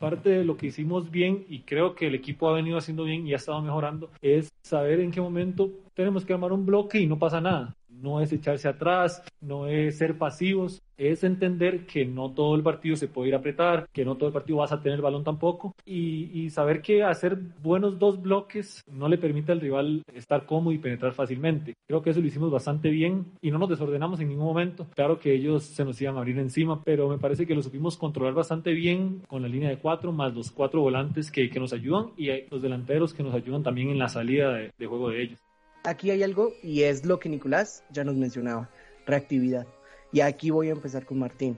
Parte 0.00 0.28
de 0.28 0.44
lo 0.44 0.56
que 0.56 0.66
hicimos 0.66 1.12
bien 1.12 1.46
y 1.48 1.60
creo 1.60 1.94
que 1.94 2.08
el 2.08 2.16
equipo 2.16 2.48
ha 2.48 2.54
venido 2.54 2.76
haciendo 2.76 3.04
bien 3.04 3.24
y 3.26 3.34
ha 3.34 3.36
estado 3.36 3.62
mejorando 3.62 4.10
es 4.20 4.52
saber 4.62 4.98
en 5.00 5.12
qué 5.12 5.20
momento 5.20 5.70
tenemos 5.94 6.24
que 6.26 6.34
armar 6.34 6.52
un 6.52 6.66
bloque 6.66 6.98
y 6.98 7.06
no 7.06 7.18
pasa 7.18 7.40
nada. 7.40 7.74
No 8.00 8.20
es 8.20 8.32
echarse 8.32 8.68
atrás, 8.68 9.22
no 9.40 9.66
es 9.66 9.98
ser 9.98 10.18
pasivos, 10.18 10.82
es 10.98 11.24
entender 11.24 11.86
que 11.86 12.04
no 12.04 12.30
todo 12.30 12.54
el 12.54 12.62
partido 12.62 12.96
se 12.96 13.08
puede 13.08 13.28
ir 13.28 13.34
a 13.34 13.38
apretar, 13.38 13.88
que 13.92 14.04
no 14.04 14.16
todo 14.16 14.28
el 14.28 14.32
partido 14.32 14.58
vas 14.58 14.72
a 14.72 14.80
tener 14.80 14.96
el 14.96 15.02
balón 15.02 15.24
tampoco 15.24 15.74
y, 15.84 16.48
saber 16.50 16.80
que 16.80 17.02
hacer 17.02 17.36
buenos 17.62 17.98
dos 17.98 18.22
bloques 18.22 18.82
no 18.90 19.08
le 19.08 19.18
permite 19.18 19.52
al 19.52 19.60
rival 19.60 20.02
estar 20.14 20.46
cómodo 20.46 20.72
y 20.72 20.78
penetrar 20.78 21.12
fácilmente. 21.12 21.74
Creo 21.86 22.02
que 22.02 22.10
eso 22.10 22.20
lo 22.20 22.26
hicimos 22.26 22.50
bastante 22.50 22.88
bien 22.88 23.26
y 23.42 23.50
no 23.50 23.58
nos 23.58 23.68
desordenamos 23.68 24.20
en 24.20 24.28
ningún 24.28 24.46
momento. 24.46 24.86
Claro 24.94 25.18
que 25.18 25.34
ellos 25.34 25.64
se 25.64 25.84
nos 25.84 26.00
iban 26.00 26.16
a 26.16 26.18
abrir 26.20 26.38
encima, 26.38 26.82
pero 26.82 27.08
me 27.08 27.18
parece 27.18 27.46
que 27.46 27.54
lo 27.54 27.62
supimos 27.62 27.98
controlar 27.98 28.32
bastante 28.32 28.72
bien 28.72 29.22
con 29.26 29.42
la 29.42 29.48
línea 29.48 29.68
de 29.68 29.78
cuatro, 29.78 30.12
más 30.12 30.34
los 30.34 30.50
cuatro 30.50 30.80
volantes 30.80 31.30
que, 31.30 31.50
que 31.50 31.60
nos 31.60 31.72
ayudan 31.72 32.12
y 32.16 32.28
los 32.48 32.62
delanteros 32.62 33.12
que 33.12 33.22
nos 33.22 33.34
ayudan 33.34 33.62
también 33.62 33.90
en 33.90 33.98
la 33.98 34.08
salida 34.08 34.52
de 34.52 34.86
juego 34.86 35.10
de 35.10 35.22
ellos. 35.22 35.45
Aquí 35.86 36.10
hay 36.10 36.24
algo 36.24 36.52
y 36.64 36.82
es 36.82 37.06
lo 37.06 37.20
que 37.20 37.28
Nicolás 37.28 37.84
ya 37.90 38.02
nos 38.02 38.16
mencionaba, 38.16 38.68
reactividad. 39.06 39.68
Y 40.10 40.18
aquí 40.18 40.50
voy 40.50 40.68
a 40.68 40.72
empezar 40.72 41.06
con 41.06 41.20
Martín. 41.20 41.56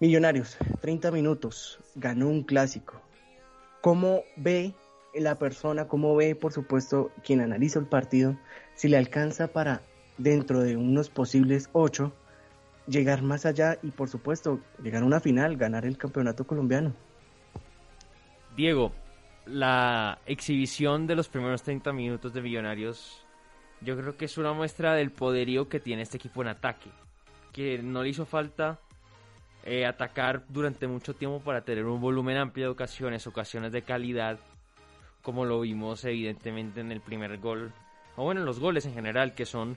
Millonarios, 0.00 0.58
30 0.82 1.10
minutos, 1.12 1.80
ganó 1.94 2.28
un 2.28 2.42
clásico. 2.42 3.00
¿Cómo 3.80 4.20
ve 4.36 4.74
la 5.14 5.38
persona, 5.38 5.88
cómo 5.88 6.14
ve, 6.14 6.34
por 6.34 6.52
supuesto, 6.52 7.10
quien 7.24 7.40
analiza 7.40 7.78
el 7.78 7.86
partido, 7.86 8.36
si 8.74 8.88
le 8.88 8.98
alcanza 8.98 9.48
para, 9.48 9.80
dentro 10.18 10.60
de 10.60 10.76
unos 10.76 11.08
posibles 11.08 11.70
8, 11.72 12.12
llegar 12.86 13.22
más 13.22 13.46
allá 13.46 13.78
y, 13.82 13.92
por 13.92 14.10
supuesto, 14.10 14.60
llegar 14.82 15.02
a 15.02 15.06
una 15.06 15.20
final, 15.20 15.56
ganar 15.56 15.86
el 15.86 15.96
campeonato 15.96 16.46
colombiano? 16.46 16.92
Diego, 18.58 18.92
la 19.46 20.18
exhibición 20.26 21.06
de 21.06 21.16
los 21.16 21.30
primeros 21.30 21.62
30 21.62 21.94
minutos 21.94 22.34
de 22.34 22.42
Millonarios 22.42 23.24
yo 23.80 23.96
creo 23.96 24.16
que 24.16 24.24
es 24.24 24.38
una 24.38 24.52
muestra 24.52 24.94
del 24.94 25.10
poderío 25.10 25.68
que 25.68 25.80
tiene 25.80 26.02
este 26.02 26.16
equipo 26.16 26.42
en 26.42 26.48
ataque. 26.48 26.90
Que 27.52 27.78
no 27.82 28.02
le 28.02 28.10
hizo 28.10 28.26
falta 28.26 28.78
eh, 29.64 29.86
atacar 29.86 30.44
durante 30.48 30.86
mucho 30.86 31.14
tiempo 31.14 31.40
para 31.40 31.62
tener 31.62 31.84
un 31.84 32.00
volumen 32.00 32.36
amplio 32.36 32.66
de 32.66 32.72
ocasiones, 32.72 33.26
ocasiones 33.26 33.72
de 33.72 33.82
calidad, 33.82 34.38
como 35.22 35.44
lo 35.44 35.60
vimos 35.60 36.04
evidentemente 36.04 36.80
en 36.80 36.92
el 36.92 37.00
primer 37.00 37.38
gol, 37.38 37.72
o 38.16 38.24
bueno, 38.24 38.40
en 38.40 38.46
los 38.46 38.60
goles 38.60 38.86
en 38.86 38.94
general, 38.94 39.34
que 39.34 39.44
son 39.44 39.76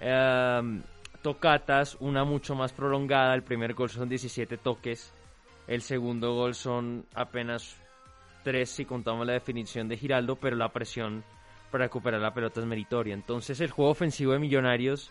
eh, 0.00 0.82
tocatas, 1.22 1.96
una 2.00 2.24
mucho 2.24 2.54
más 2.54 2.72
prolongada, 2.72 3.34
el 3.34 3.42
primer 3.42 3.74
gol 3.74 3.88
son 3.88 4.08
17 4.08 4.58
toques, 4.58 5.12
el 5.66 5.82
segundo 5.82 6.34
gol 6.34 6.54
son 6.54 7.06
apenas 7.14 7.76
3 8.42 8.68
si 8.68 8.84
contamos 8.84 9.26
la 9.26 9.34
definición 9.34 9.88
de 9.88 9.96
Giraldo, 9.96 10.36
pero 10.36 10.56
la 10.56 10.70
presión 10.70 11.24
para 11.70 11.84
recuperar 11.84 12.20
la 12.20 12.34
pelota 12.34 12.60
es 12.60 12.66
meritoria. 12.66 13.14
Entonces 13.14 13.60
el 13.60 13.70
juego 13.70 13.90
ofensivo 13.90 14.32
de 14.32 14.38
Millonarios 14.38 15.10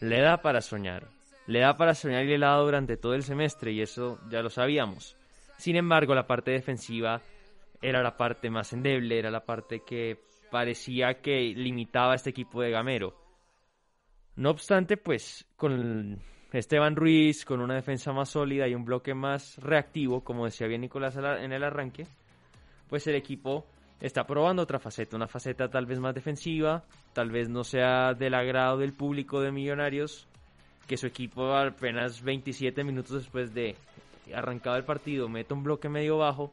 le 0.00 0.20
da 0.20 0.42
para 0.42 0.60
soñar. 0.60 1.08
Le 1.46 1.60
da 1.60 1.76
para 1.76 1.94
soñar 1.94 2.24
y 2.24 2.28
le 2.28 2.38
dado 2.38 2.64
durante 2.64 2.96
todo 2.96 3.14
el 3.14 3.22
semestre 3.22 3.72
y 3.72 3.80
eso 3.80 4.18
ya 4.28 4.42
lo 4.42 4.50
sabíamos. 4.50 5.16
Sin 5.58 5.76
embargo, 5.76 6.14
la 6.14 6.26
parte 6.26 6.50
defensiva 6.50 7.22
era 7.80 8.02
la 8.02 8.16
parte 8.16 8.50
más 8.50 8.72
endeble, 8.72 9.18
era 9.18 9.30
la 9.30 9.44
parte 9.44 9.82
que 9.86 10.20
parecía 10.50 11.20
que 11.20 11.52
limitaba 11.54 12.12
a 12.12 12.16
este 12.16 12.30
equipo 12.30 12.62
de 12.62 12.70
Gamero. 12.70 13.14
No 14.36 14.50
obstante, 14.50 14.96
pues 14.96 15.46
con 15.56 16.18
Esteban 16.52 16.96
Ruiz, 16.96 17.44
con 17.44 17.60
una 17.60 17.74
defensa 17.74 18.12
más 18.12 18.30
sólida 18.30 18.68
y 18.68 18.74
un 18.74 18.84
bloque 18.84 19.14
más 19.14 19.56
reactivo, 19.58 20.22
como 20.22 20.44
decía 20.44 20.66
bien 20.66 20.82
Nicolás 20.82 21.16
en 21.16 21.52
el 21.52 21.64
arranque, 21.64 22.06
pues 22.88 23.06
el 23.06 23.14
equipo 23.14 23.66
está 24.00 24.26
probando 24.26 24.62
otra 24.62 24.78
faceta, 24.78 25.16
una 25.16 25.26
faceta 25.26 25.68
tal 25.68 25.86
vez 25.86 25.98
más 25.98 26.14
defensiva, 26.14 26.84
tal 27.12 27.30
vez 27.30 27.48
no 27.48 27.64
sea 27.64 28.14
del 28.14 28.34
agrado 28.34 28.78
del 28.78 28.92
público 28.92 29.40
de 29.40 29.52
Millonarios, 29.52 30.26
que 30.86 30.96
su 30.96 31.06
equipo 31.06 31.54
apenas 31.54 32.22
27 32.22 32.84
minutos 32.84 33.22
después 33.22 33.52
de 33.54 33.76
arrancado 34.34 34.76
el 34.76 34.84
partido 34.84 35.28
mete 35.28 35.54
un 35.54 35.62
bloque 35.62 35.88
medio 35.88 36.18
bajo, 36.18 36.52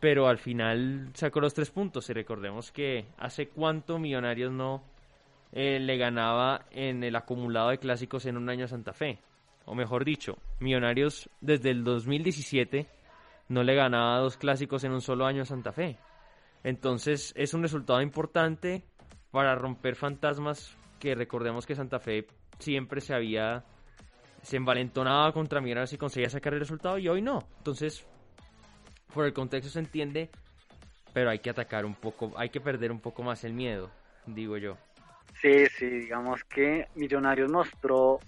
pero 0.00 0.28
al 0.28 0.38
final 0.38 1.10
sacó 1.14 1.40
los 1.40 1.54
tres 1.54 1.70
puntos. 1.70 2.08
Y 2.08 2.12
recordemos 2.12 2.72
que 2.72 3.04
hace 3.18 3.48
cuánto 3.48 3.98
Millonarios 3.98 4.52
no 4.52 4.82
eh, 5.52 5.78
le 5.78 5.96
ganaba 5.96 6.66
en 6.70 7.04
el 7.04 7.16
acumulado 7.16 7.70
de 7.70 7.78
clásicos 7.78 8.24
en 8.26 8.36
un 8.36 8.48
año 8.48 8.64
a 8.64 8.68
Santa 8.68 8.92
Fe, 8.92 9.18
o 9.66 9.74
mejor 9.74 10.04
dicho, 10.04 10.38
Millonarios 10.60 11.28
desde 11.40 11.70
el 11.70 11.84
2017 11.84 12.86
no 13.50 13.64
le 13.64 13.74
ganaba 13.74 14.20
dos 14.20 14.36
clásicos 14.36 14.84
en 14.84 14.92
un 14.92 15.00
solo 15.00 15.26
año 15.26 15.42
a 15.42 15.44
Santa 15.44 15.72
Fe. 15.72 15.98
Entonces 16.62 17.32
es 17.36 17.52
un 17.52 17.62
resultado 17.62 18.00
importante 18.00 18.84
para 19.32 19.56
romper 19.56 19.96
fantasmas 19.96 20.78
que 21.00 21.16
recordemos 21.16 21.66
que 21.66 21.74
Santa 21.74 21.98
Fe 21.98 22.28
siempre 22.60 23.00
se 23.00 23.12
había 23.12 23.64
se 24.42 24.56
envalentonaba 24.56 25.32
contra 25.32 25.60
Millonarios 25.60 25.92
y 25.92 25.98
conseguía 25.98 26.30
sacar 26.30 26.54
el 26.54 26.60
resultado 26.60 26.96
y 26.96 27.08
hoy 27.08 27.22
no. 27.22 27.40
Entonces, 27.58 28.06
por 29.12 29.26
el 29.26 29.32
contexto 29.32 29.68
se 29.68 29.80
entiende, 29.80 30.30
pero 31.12 31.28
hay 31.30 31.40
que 31.40 31.50
atacar 31.50 31.84
un 31.84 31.96
poco, 31.96 32.32
hay 32.36 32.50
que 32.50 32.60
perder 32.60 32.92
un 32.92 33.00
poco 33.00 33.24
más 33.24 33.42
el 33.42 33.52
miedo, 33.52 33.90
digo 34.26 34.56
yo. 34.58 34.76
Sí, 35.42 35.66
sí, 35.76 35.86
digamos 35.86 36.44
que 36.44 36.86
Millonarios 36.94 37.50
mostró 37.50 38.20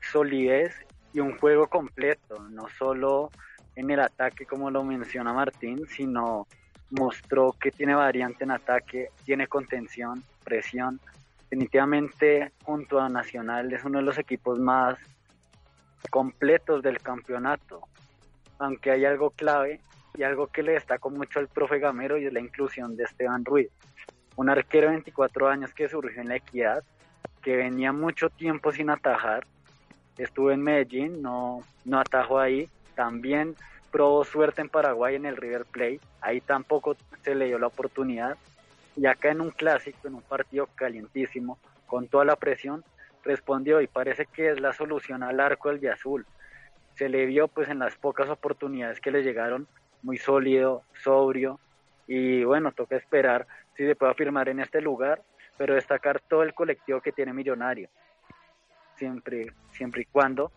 solidez 0.00 0.74
y 1.12 1.20
un 1.20 1.36
juego 1.38 1.68
completo, 1.68 2.38
no 2.48 2.68
solo 2.78 3.30
en 3.76 3.90
el 3.90 4.00
ataque 4.00 4.46
como 4.46 4.70
lo 4.70 4.84
menciona 4.84 5.32
Martín, 5.32 5.86
sino 5.86 6.46
mostró 6.90 7.52
que 7.58 7.70
tiene 7.70 7.94
variante 7.94 8.44
en 8.44 8.50
ataque, 8.50 9.08
tiene 9.24 9.46
contención, 9.46 10.22
presión. 10.44 11.00
Definitivamente 11.50 12.52
junto 12.64 13.00
a 13.00 13.08
Nacional 13.08 13.72
es 13.72 13.84
uno 13.84 13.98
de 13.98 14.04
los 14.04 14.18
equipos 14.18 14.58
más 14.58 14.98
completos 16.10 16.82
del 16.82 17.00
campeonato. 17.00 17.80
Aunque 18.58 18.90
hay 18.90 19.04
algo 19.04 19.30
clave 19.30 19.80
y 20.14 20.22
algo 20.22 20.46
que 20.46 20.62
le 20.62 20.72
destacó 20.72 21.10
mucho 21.10 21.38
al 21.38 21.48
profe 21.48 21.78
Gamero 21.78 22.18
y 22.18 22.26
es 22.26 22.32
la 22.32 22.40
inclusión 22.40 22.96
de 22.96 23.04
Esteban 23.04 23.44
Ruiz, 23.44 23.68
un 24.36 24.48
arquero 24.48 24.86
de 24.86 24.94
24 24.94 25.48
años 25.48 25.72
que 25.74 25.88
surgió 25.88 26.20
en 26.20 26.28
la 26.28 26.36
equidad, 26.36 26.84
que 27.42 27.56
venía 27.56 27.92
mucho 27.92 28.30
tiempo 28.30 28.72
sin 28.72 28.90
atajar, 28.90 29.46
estuvo 30.16 30.50
en 30.50 30.62
Medellín, 30.62 31.22
no, 31.22 31.60
no 31.84 31.98
atajó 31.98 32.38
ahí, 32.38 32.68
también 32.94 33.56
probó 33.90 34.24
suerte 34.24 34.62
en 34.62 34.68
Paraguay 34.68 35.14
en 35.14 35.26
el 35.26 35.36
River 35.36 35.66
Plate, 35.66 36.00
ahí 36.20 36.40
tampoco 36.40 36.96
se 37.22 37.34
le 37.34 37.46
dio 37.46 37.58
la 37.58 37.66
oportunidad. 37.66 38.36
Y 38.96 39.06
acá 39.06 39.30
en 39.30 39.40
un 39.40 39.50
clásico, 39.50 40.08
en 40.08 40.14
un 40.14 40.22
partido 40.22 40.68
calientísimo, 40.74 41.58
con 41.86 42.08
toda 42.08 42.24
la 42.24 42.36
presión, 42.36 42.84
respondió 43.24 43.80
y 43.80 43.86
parece 43.86 44.26
que 44.26 44.50
es 44.50 44.60
la 44.60 44.72
solución 44.72 45.22
al 45.22 45.40
arco 45.40 45.68
del 45.68 45.80
de 45.80 45.90
azul. 45.90 46.26
Se 46.94 47.08
le 47.08 47.26
vio 47.26 47.48
pues 47.48 47.68
en 47.68 47.78
las 47.78 47.96
pocas 47.96 48.28
oportunidades 48.28 49.00
que 49.00 49.10
le 49.10 49.22
llegaron 49.22 49.66
muy 50.02 50.18
sólido, 50.18 50.82
sobrio 51.02 51.60
y 52.06 52.44
bueno, 52.44 52.72
toca 52.72 52.96
esperar 52.96 53.46
si 53.76 53.86
se 53.86 53.94
puede 53.94 54.12
afirmar 54.12 54.48
en 54.48 54.60
este 54.60 54.80
lugar, 54.80 55.22
pero 55.56 55.74
destacar 55.74 56.20
todo 56.20 56.42
el 56.42 56.54
colectivo 56.54 57.00
que 57.00 57.12
tiene 57.12 57.32
Millonario. 57.32 57.88
Siempre, 58.96 59.52
siempre 59.70 60.02
y 60.02 60.04
cuando 60.06 60.52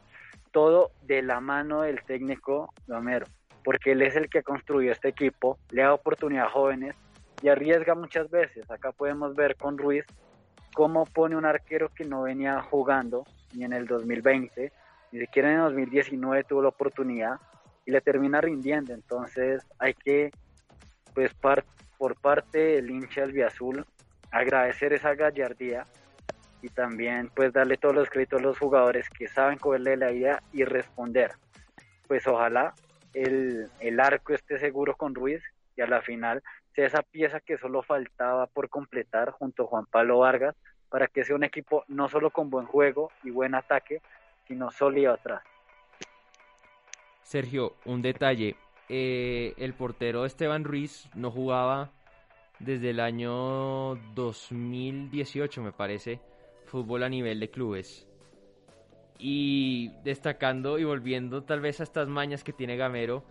todo 0.55 0.91
de 1.01 1.21
la 1.21 1.41
mano 1.41 1.81
del 1.81 2.01
técnico 2.05 2.73
Gamero, 2.87 3.25
porque 3.65 3.91
él 3.91 4.01
es 4.01 4.15
el 4.15 4.29
que 4.29 4.41
construyó 4.41 4.93
este 4.93 5.09
equipo, 5.09 5.59
le 5.69 5.81
da 5.81 5.93
oportunidad 5.93 6.45
a 6.45 6.49
jóvenes 6.49 6.95
y 7.41 7.49
arriesga 7.49 7.93
muchas 7.93 8.31
veces. 8.31 8.71
Acá 8.71 8.93
podemos 8.93 9.35
ver 9.35 9.57
con 9.57 9.77
Ruiz 9.77 10.05
cómo 10.73 11.03
pone 11.07 11.35
un 11.35 11.43
arquero 11.43 11.89
que 11.89 12.05
no 12.05 12.21
venía 12.21 12.61
jugando 12.61 13.25
ni 13.53 13.65
en 13.65 13.73
el 13.73 13.85
2020, 13.85 14.71
ni 15.11 15.19
siquiera 15.19 15.51
en 15.51 15.57
el 15.57 15.63
2019 15.63 16.45
tuvo 16.45 16.61
la 16.61 16.69
oportunidad 16.69 17.37
y 17.85 17.91
le 17.91 17.99
termina 17.99 18.39
rindiendo. 18.39 18.93
Entonces 18.93 19.61
hay 19.77 19.93
que, 19.93 20.31
pues 21.13 21.33
por 21.33 22.15
parte 22.21 22.59
del 22.59 22.91
hincha 22.91 23.27
del 23.27 23.43
Azul, 23.43 23.85
agradecer 24.31 24.93
esa 24.93 25.15
gallardía 25.15 25.83
y 26.61 26.69
también 26.69 27.29
pues 27.35 27.53
darle 27.53 27.77
todos 27.77 27.95
los 27.95 28.09
créditos 28.09 28.39
a 28.39 28.43
los 28.43 28.57
jugadores 28.57 29.09
que 29.09 29.27
saben 29.27 29.57
cogerle 29.57 29.97
la 29.97 30.11
idea 30.11 30.41
y 30.51 30.63
responder. 30.63 31.31
Pues 32.07 32.27
ojalá 32.27 32.73
el, 33.13 33.69
el 33.79 33.99
arco 33.99 34.33
esté 34.33 34.59
seguro 34.59 34.95
con 34.95 35.15
Ruiz 35.15 35.43
y 35.75 35.81
a 35.81 35.87
la 35.87 36.01
final 36.01 36.43
sea 36.73 36.87
esa 36.87 37.01
pieza 37.01 37.39
que 37.39 37.57
solo 37.57 37.83
faltaba 37.83 38.47
por 38.47 38.69
completar 38.69 39.31
junto 39.31 39.63
a 39.63 39.67
Juan 39.67 39.85
Pablo 39.85 40.19
Vargas 40.19 40.55
para 40.89 41.07
que 41.07 41.23
sea 41.23 41.35
un 41.35 41.43
equipo 41.43 41.83
no 41.87 42.09
solo 42.09 42.29
con 42.29 42.49
buen 42.49 42.65
juego 42.65 43.11
y 43.23 43.29
buen 43.29 43.55
ataque, 43.55 44.01
sino 44.47 44.71
sólido 44.71 45.13
atrás. 45.13 45.43
Sergio, 47.23 47.75
un 47.85 48.01
detalle. 48.01 48.55
Eh, 48.87 49.53
el 49.57 49.73
portero 49.73 50.25
Esteban 50.25 50.63
Ruiz 50.63 51.09
no 51.15 51.31
jugaba 51.31 51.89
desde 52.59 52.91
el 52.91 52.99
año 52.99 53.95
2018, 54.13 55.61
me 55.63 55.71
parece 55.71 56.19
fútbol 56.75 57.03
a 57.03 57.09
nivel 57.09 57.39
de 57.39 57.49
clubes. 57.49 58.05
Y 59.17 59.91
destacando 60.03 60.77
y 60.77 60.83
volviendo 60.83 61.43
tal 61.43 61.61
vez 61.61 61.79
a 61.79 61.83
estas 61.83 62.09
mañas 62.09 62.43
que 62.43 62.51
tiene 62.51 62.75
Gamero, 62.75 63.23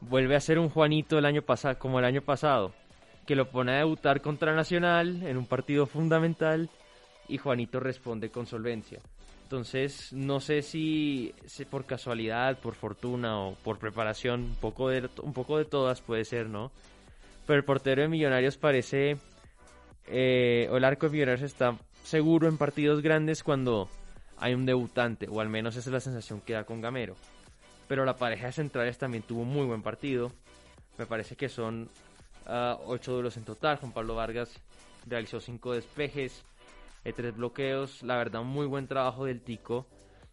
vuelve 0.00 0.36
a 0.36 0.40
ser 0.40 0.60
un 0.60 0.68
Juanito 0.68 1.18
el 1.18 1.24
año 1.24 1.42
pasado, 1.42 1.76
como 1.76 1.98
el 1.98 2.04
año 2.04 2.22
pasado, 2.22 2.72
que 3.26 3.34
lo 3.34 3.50
pone 3.50 3.72
a 3.72 3.78
debutar 3.78 4.20
contra 4.20 4.54
Nacional 4.54 5.24
en 5.24 5.36
un 5.36 5.46
partido 5.46 5.86
fundamental 5.86 6.70
y 7.26 7.38
Juanito 7.38 7.80
responde 7.80 8.30
con 8.30 8.46
solvencia. 8.46 9.00
Entonces, 9.42 10.12
no 10.12 10.38
sé 10.38 10.62
si, 10.62 11.34
si 11.46 11.64
por 11.64 11.84
casualidad, 11.84 12.58
por 12.60 12.76
fortuna 12.76 13.40
o 13.40 13.54
por 13.56 13.80
preparación, 13.80 14.42
un 14.42 14.54
poco, 14.54 14.88
de, 14.88 15.08
un 15.20 15.32
poco 15.32 15.58
de 15.58 15.64
todas 15.64 16.00
puede 16.00 16.24
ser, 16.24 16.48
¿no? 16.48 16.70
Pero 17.44 17.58
el 17.58 17.64
portero 17.64 18.02
de 18.02 18.08
Millonarios 18.08 18.56
parece, 18.56 19.16
eh, 20.06 20.68
o 20.70 20.76
el 20.76 20.84
arco 20.84 21.06
de 21.06 21.12
Millonarios 21.12 21.42
está 21.42 21.76
seguro 22.04 22.46
en 22.46 22.58
partidos 22.58 23.02
grandes 23.02 23.42
cuando 23.42 23.88
hay 24.38 24.54
un 24.54 24.66
debutante, 24.66 25.26
o 25.28 25.40
al 25.40 25.48
menos 25.48 25.74
esa 25.74 25.90
es 25.90 25.92
la 25.92 26.00
sensación 26.00 26.40
que 26.40 26.52
da 26.52 26.64
con 26.64 26.80
Gamero. 26.80 27.16
Pero 27.88 28.04
la 28.04 28.16
pareja 28.16 28.46
de 28.46 28.52
centrales 28.52 28.98
también 28.98 29.24
tuvo 29.24 29.44
muy 29.44 29.66
buen 29.66 29.82
partido. 29.82 30.30
Me 30.96 31.06
parece 31.06 31.34
que 31.34 31.48
son 31.48 31.88
uh, 32.46 32.76
ocho 32.86 33.12
duelos 33.12 33.36
en 33.36 33.44
total. 33.44 33.78
Juan 33.78 33.92
Pablo 33.92 34.14
Vargas 34.14 34.60
realizó 35.06 35.40
cinco 35.40 35.72
despejes, 35.72 36.44
tres 37.02 37.36
bloqueos. 37.36 38.02
La 38.02 38.16
verdad, 38.16 38.42
un 38.42 38.48
muy 38.48 38.66
buen 38.66 38.86
trabajo 38.86 39.24
del 39.24 39.40
Tico. 39.40 39.86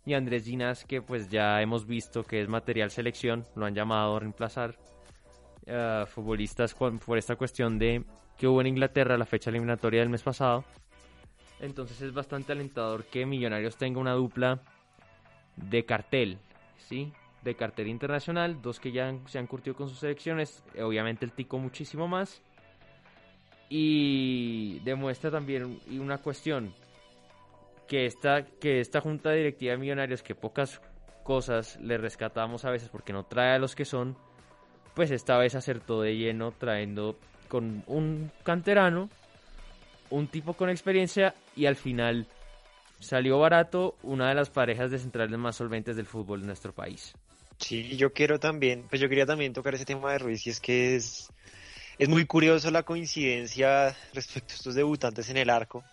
Y 0.05 0.13
Andrés 0.13 0.45
Ginás, 0.45 0.85
que 0.85 1.01
pues 1.01 1.29
ya 1.29 1.61
hemos 1.61 1.85
visto 1.85 2.23
que 2.23 2.41
es 2.41 2.47
material 2.47 2.89
selección, 2.89 3.45
lo 3.55 3.65
han 3.65 3.75
llamado 3.75 4.15
a 4.15 4.19
reemplazar. 4.19 4.77
Uh, 5.67 6.05
futbolistas 6.07 6.73
por 6.73 7.17
esta 7.17 7.35
cuestión 7.35 7.77
de 7.77 8.03
que 8.35 8.47
hubo 8.47 8.61
en 8.61 8.67
Inglaterra 8.67 9.15
la 9.17 9.25
fecha 9.25 9.51
eliminatoria 9.51 9.99
del 9.99 10.09
mes 10.09 10.23
pasado. 10.23 10.65
Entonces 11.61 12.01
es 12.01 12.13
bastante 12.13 12.51
alentador 12.51 13.05
que 13.05 13.25
Millonarios 13.25 13.77
tenga 13.77 13.99
una 13.99 14.13
dupla 14.13 14.59
de 15.55 15.85
cartel, 15.85 16.39
¿sí? 16.77 17.13
De 17.43 17.55
cartel 17.55 17.87
internacional, 17.87 18.61
dos 18.61 18.79
que 18.79 18.91
ya 18.91 19.13
se 19.27 19.37
han 19.37 19.47
curtido 19.47 19.75
con 19.75 19.87
sus 19.87 19.99
selecciones, 19.99 20.63
obviamente 20.81 21.23
el 21.23 21.31
Tico 21.31 21.59
muchísimo 21.59 22.07
más. 22.07 22.41
Y 23.69 24.79
demuestra 24.79 25.29
también 25.29 25.79
una 25.91 26.17
cuestión, 26.17 26.73
que 27.87 28.05
esta, 28.05 28.43
que 28.43 28.79
esta 28.79 28.99
junta 28.99 29.31
directiva 29.31 29.73
de 29.73 29.77
Millonarios, 29.77 30.23
que 30.23 30.33
pocas 30.33 30.81
cosas 31.23 31.79
le 31.79 31.97
rescatamos 31.97 32.65
a 32.65 32.71
veces 32.71 32.89
porque 32.89 33.13
no 33.13 33.25
trae 33.25 33.55
a 33.55 33.59
los 33.59 33.75
que 33.75 33.85
son, 33.85 34.17
pues 34.95 35.11
esta 35.11 35.37
vez 35.37 35.53
acertó 35.55 36.01
de 36.01 36.17
lleno 36.17 36.51
trayendo 36.51 37.17
con 37.47 37.83
un 37.85 38.31
canterano 38.43 39.09
un 40.11 40.27
tipo 40.27 40.53
con 40.53 40.69
experiencia 40.69 41.33
y 41.55 41.65
al 41.65 41.75
final 41.75 42.27
salió 42.99 43.39
barato 43.39 43.95
una 44.03 44.29
de 44.29 44.35
las 44.35 44.49
parejas 44.49 44.91
de 44.91 44.99
centrales 44.99 45.37
más 45.37 45.55
solventes 45.55 45.95
del 45.95 46.05
fútbol 46.05 46.41
de 46.41 46.47
nuestro 46.47 46.73
país. 46.73 47.13
Sí, 47.57 47.95
yo 47.95 48.13
quiero 48.13 48.39
también, 48.39 48.85
pues 48.89 49.01
yo 49.01 49.09
quería 49.09 49.25
también 49.25 49.53
tocar 49.53 49.75
ese 49.75 49.85
tema 49.85 50.11
de 50.11 50.19
Ruiz 50.19 50.45
y 50.47 50.49
es 50.49 50.59
que 50.59 50.95
es, 50.95 51.29
es 51.97 52.09
muy 52.09 52.25
curioso 52.25 52.71
la 52.71 52.83
coincidencia 52.83 53.95
respecto 54.13 54.53
a 54.53 54.55
estos 54.55 54.75
debutantes 54.75 55.29
en 55.29 55.37
el 55.37 55.49
arco. 55.49 55.83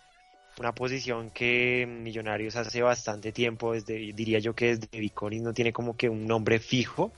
Una 0.59 0.73
posición 0.73 1.29
que 1.29 1.87
Millonarios 1.87 2.55
hace 2.55 2.81
bastante 2.81 3.31
tiempo, 3.31 3.73
desde, 3.73 4.13
diría 4.13 4.39
yo 4.39 4.53
que 4.53 4.75
desde 4.75 4.99
Viconis 4.99 5.41
no 5.41 5.53
tiene 5.53 5.71
como 5.71 5.95
que 5.95 6.09
un 6.09 6.27
nombre 6.27 6.59
fijo 6.59 7.13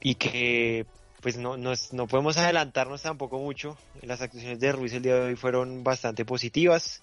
y 0.00 0.14
que 0.14 0.86
pues 1.26 1.38
no, 1.38 1.56
no, 1.56 1.72
no, 1.90 2.06
podemos 2.06 2.36
adelantarnos 2.36 3.02
tampoco 3.02 3.40
mucho. 3.40 3.76
Las 4.02 4.20
actuaciones 4.20 4.60
de 4.60 4.70
Ruiz 4.70 4.92
el 4.92 5.02
día 5.02 5.16
de 5.16 5.20
hoy 5.22 5.34
fueron 5.34 5.82
bastante 5.82 6.24
positivas. 6.24 7.02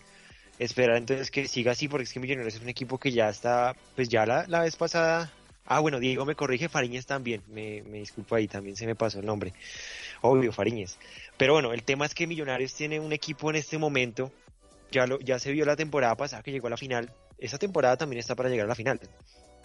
Esperar 0.59 0.95
entonces 0.95 1.29
que 1.29 1.45
siga 1.45 1.73
así, 1.73 1.89
porque 1.89 2.05
es 2.05 2.13
que 2.13 2.21
Millonarios 2.21 2.55
es 2.55 2.61
un 2.61 2.69
equipo 2.69 2.97
que 2.97 3.11
ya 3.11 3.27
está, 3.27 3.75
pues 3.97 4.07
ya 4.07 4.25
la, 4.25 4.45
la 4.47 4.61
vez 4.61 4.77
pasada. 4.77 5.29
Ah, 5.65 5.81
bueno, 5.81 5.99
Diego 5.99 6.23
me 6.23 6.35
corrige, 6.35 6.69
Fariñez 6.69 7.05
también, 7.05 7.43
me, 7.49 7.83
me 7.83 7.97
disculpo 7.97 8.35
ahí, 8.35 8.47
también 8.47 8.77
se 8.77 8.85
me 8.85 8.95
pasó 8.95 9.19
el 9.19 9.25
nombre. 9.25 9.51
Obvio, 10.21 10.53
Fariñez. 10.53 10.97
Pero 11.35 11.51
bueno, 11.51 11.73
el 11.73 11.83
tema 11.83 12.05
es 12.05 12.15
que 12.15 12.25
Millonarios 12.25 12.73
tiene 12.73 13.01
un 13.01 13.11
equipo 13.11 13.49
en 13.49 13.57
este 13.57 13.77
momento, 13.77 14.31
ya, 14.89 15.05
lo, 15.05 15.19
ya 15.19 15.37
se 15.37 15.51
vio 15.51 15.65
la 15.65 15.75
temporada 15.75 16.15
pasada 16.15 16.43
que 16.43 16.53
llegó 16.53 16.67
a 16.67 16.69
la 16.69 16.77
final, 16.77 17.11
esa 17.39 17.57
temporada 17.57 17.97
también 17.97 18.21
está 18.21 18.35
para 18.35 18.47
llegar 18.47 18.67
a 18.67 18.69
la 18.69 18.75
final. 18.75 19.01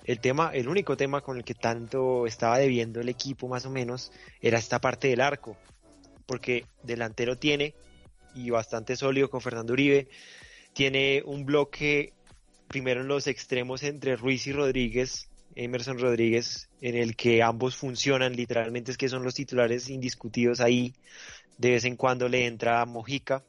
El 0.08 0.20
tema, 0.20 0.52
el 0.54 0.70
único 0.70 0.96
tema 0.96 1.20
con 1.20 1.36
el 1.36 1.44
que 1.44 1.52
tanto 1.52 2.26
estaba 2.26 2.56
debiendo 2.56 3.02
el 3.02 3.10
equipo 3.10 3.46
más 3.46 3.66
o 3.66 3.70
menos 3.70 4.10
era 4.40 4.58
esta 4.58 4.80
parte 4.80 5.08
del 5.08 5.20
arco, 5.20 5.58
porque 6.24 6.64
delantero 6.82 7.36
tiene 7.36 7.74
y 8.34 8.48
bastante 8.48 8.96
sólido 8.96 9.28
con 9.28 9.42
Fernando 9.42 9.74
Uribe, 9.74 10.08
tiene 10.72 11.22
un 11.26 11.44
bloque 11.44 12.14
primero 12.68 13.02
en 13.02 13.08
los 13.08 13.26
extremos 13.26 13.82
entre 13.82 14.16
Ruiz 14.16 14.46
y 14.46 14.52
Rodríguez, 14.52 15.28
Emerson 15.54 15.98
Rodríguez, 15.98 16.70
en 16.80 16.96
el 16.96 17.14
que 17.14 17.42
ambos 17.42 17.76
funcionan, 17.76 18.34
literalmente 18.34 18.92
es 18.92 18.96
que 18.96 19.10
son 19.10 19.24
los 19.24 19.34
titulares 19.34 19.90
indiscutidos 19.90 20.60
ahí, 20.60 20.94
de 21.58 21.72
vez 21.72 21.84
en 21.84 21.96
cuando 21.96 22.30
le 22.30 22.46
entra 22.46 22.82
Mojica, 22.86 23.44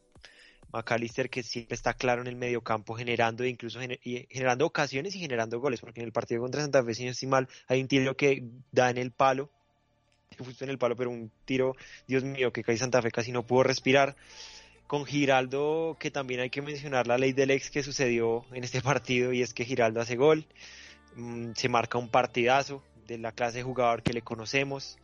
McAllister 0.71 1.29
que 1.29 1.43
siempre 1.43 1.75
está 1.75 1.93
claro 1.93 2.21
en 2.21 2.27
el 2.27 2.35
mediocampo 2.35 2.95
generando 2.95 3.43
e 3.43 3.49
incluso 3.49 3.79
generando 3.79 4.65
ocasiones 4.65 5.15
y 5.15 5.19
generando 5.19 5.59
goles, 5.59 5.81
porque 5.81 6.01
en 6.01 6.05
el 6.05 6.11
partido 6.11 6.41
contra 6.41 6.61
Santa 6.61 6.83
Fe, 6.83 6.94
si 6.94 7.05
no 7.05 7.11
estoy 7.11 7.27
mal, 7.27 7.48
hay 7.67 7.81
un 7.81 7.87
tiro 7.87 8.15
que 8.15 8.44
da 8.72 8.89
en 8.89 8.98
el 8.98 9.11
palo, 9.11 9.50
justo 10.37 10.63
en 10.63 10.70
el 10.70 10.77
palo, 10.77 10.96
pero 10.96 11.09
un 11.09 11.31
tiro, 11.46 11.75
Dios 12.07 12.24
mío, 12.24 12.53
que 12.53 12.63
cae 12.63 12.77
Santa 12.77 13.01
Fe 13.01 13.11
casi 13.11 13.31
no 13.31 13.46
pudo 13.46 13.63
respirar. 13.63 14.15
Con 14.87 15.05
Giraldo, 15.05 15.98
que 16.00 16.09
también 16.09 16.39
hay 16.39 16.50
que 16.50 16.63
mencionar 16.63 17.05
la 17.05 17.20
ley 17.20 17.31
del 17.31 17.51
ex 17.51 17.70
que 17.70 17.83
sucedió 17.83 18.46
en 18.51 18.63
este 18.63 18.81
partido, 18.81 19.33
y 19.33 19.44
es 19.44 19.53
que 19.53 19.65
Giraldo 19.65 20.01
hace 20.01 20.15
gol, 20.15 20.48
mm, 21.15 21.51
se 21.55 21.70
marca 21.70 22.00
un 22.00 22.09
partidazo 22.09 22.83
de 23.07 23.20
la 23.20 23.31
clase 23.31 23.59
de 23.59 23.63
jugador 23.63 24.01
que 24.01 24.13
le 24.13 24.22
conocemos. 24.22 24.98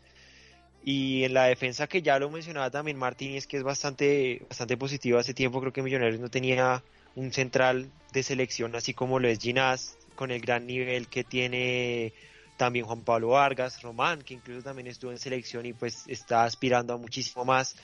Y 0.88 1.24
en 1.24 1.34
la 1.34 1.46
defensa 1.46 1.88
que 1.88 2.04
ya 2.04 2.20
lo 2.20 2.30
mencionaba 2.30 2.70
también 2.70 2.96
Martínez, 2.96 3.48
que 3.48 3.58
es 3.58 3.64
bastante, 3.64 4.44
bastante 4.48 4.78
positivo 4.78 5.18
hace 5.18 5.34
tiempo, 5.34 5.60
creo 5.60 5.74
que 5.74 5.82
Millonarios 5.82 6.22
no 6.22 6.30
tenía 6.30 6.84
un 7.16 7.34
central 7.34 7.90
de 8.14 8.22
selección 8.22 8.76
así 8.76 8.94
como 8.94 9.18
lo 9.18 9.28
es 9.28 9.40
Ginás, 9.40 9.98
con 10.16 10.30
el 10.30 10.42
gran 10.42 10.68
nivel 10.68 11.08
que 11.08 11.24
tiene 11.24 12.14
también 12.56 12.86
Juan 12.86 13.02
Pablo 13.02 13.30
Vargas, 13.30 13.82
Román, 13.82 14.22
que 14.22 14.36
incluso 14.36 14.62
también 14.62 14.86
estuvo 14.86 15.10
en 15.12 15.18
selección 15.18 15.66
y 15.66 15.74
pues 15.74 16.04
está 16.06 16.44
aspirando 16.44 16.94
a 16.94 16.98
muchísimo 16.98 17.46
más. 17.46 17.76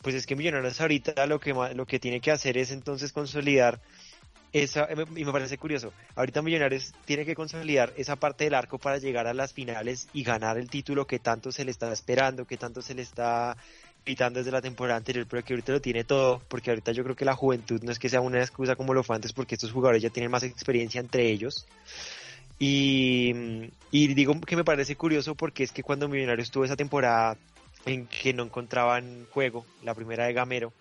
Pues 0.00 0.14
es 0.14 0.24
que 0.24 0.36
Millonarios 0.36 0.80
ahorita 0.80 1.26
lo 1.26 1.40
que, 1.40 1.52
lo 1.52 1.86
que 1.86 1.98
tiene 1.98 2.20
que 2.20 2.30
hacer 2.30 2.56
es 2.56 2.70
entonces 2.70 3.12
consolidar 3.12 3.80
esa, 4.54 4.88
y 5.16 5.24
me 5.24 5.32
parece 5.32 5.58
curioso, 5.58 5.92
ahorita 6.14 6.40
Millonarios 6.40 6.92
tiene 7.04 7.26
que 7.26 7.34
consolidar 7.34 7.92
esa 7.96 8.14
parte 8.14 8.44
del 8.44 8.54
arco 8.54 8.78
para 8.78 8.98
llegar 8.98 9.26
a 9.26 9.34
las 9.34 9.52
finales 9.52 10.06
y 10.12 10.22
ganar 10.22 10.58
el 10.58 10.70
título 10.70 11.08
que 11.08 11.18
tanto 11.18 11.50
se 11.50 11.64
le 11.64 11.72
está 11.72 11.92
esperando, 11.92 12.46
que 12.46 12.56
tanto 12.56 12.80
se 12.80 12.94
le 12.94 13.02
está 13.02 13.56
pitando 14.04 14.38
desde 14.38 14.52
la 14.52 14.62
temporada 14.62 14.96
anterior, 14.96 15.26
pero 15.28 15.42
que 15.42 15.54
ahorita 15.54 15.72
lo 15.72 15.80
tiene 15.80 16.04
todo, 16.04 16.40
porque 16.46 16.70
ahorita 16.70 16.92
yo 16.92 17.02
creo 17.02 17.16
que 17.16 17.24
la 17.24 17.34
juventud 17.34 17.82
no 17.82 17.90
es 17.90 17.98
que 17.98 18.08
sea 18.08 18.20
una 18.20 18.38
excusa 18.38 18.76
como 18.76 18.94
lo 18.94 19.02
fue 19.02 19.16
antes, 19.16 19.32
porque 19.32 19.56
estos 19.56 19.72
jugadores 19.72 20.00
ya 20.00 20.10
tienen 20.10 20.30
más 20.30 20.44
experiencia 20.44 21.00
entre 21.00 21.28
ellos. 21.28 21.66
Y, 22.60 23.32
y 23.90 24.14
digo 24.14 24.40
que 24.40 24.54
me 24.54 24.62
parece 24.62 24.94
curioso 24.94 25.34
porque 25.34 25.64
es 25.64 25.72
que 25.72 25.82
cuando 25.82 26.08
Millonarios 26.08 26.52
tuvo 26.52 26.64
esa 26.64 26.76
temporada 26.76 27.36
en 27.86 28.06
que 28.06 28.32
no 28.32 28.44
encontraban 28.44 29.26
juego, 29.32 29.66
la 29.82 29.94
primera 29.96 30.26
de 30.26 30.32
Gamero, 30.32 30.72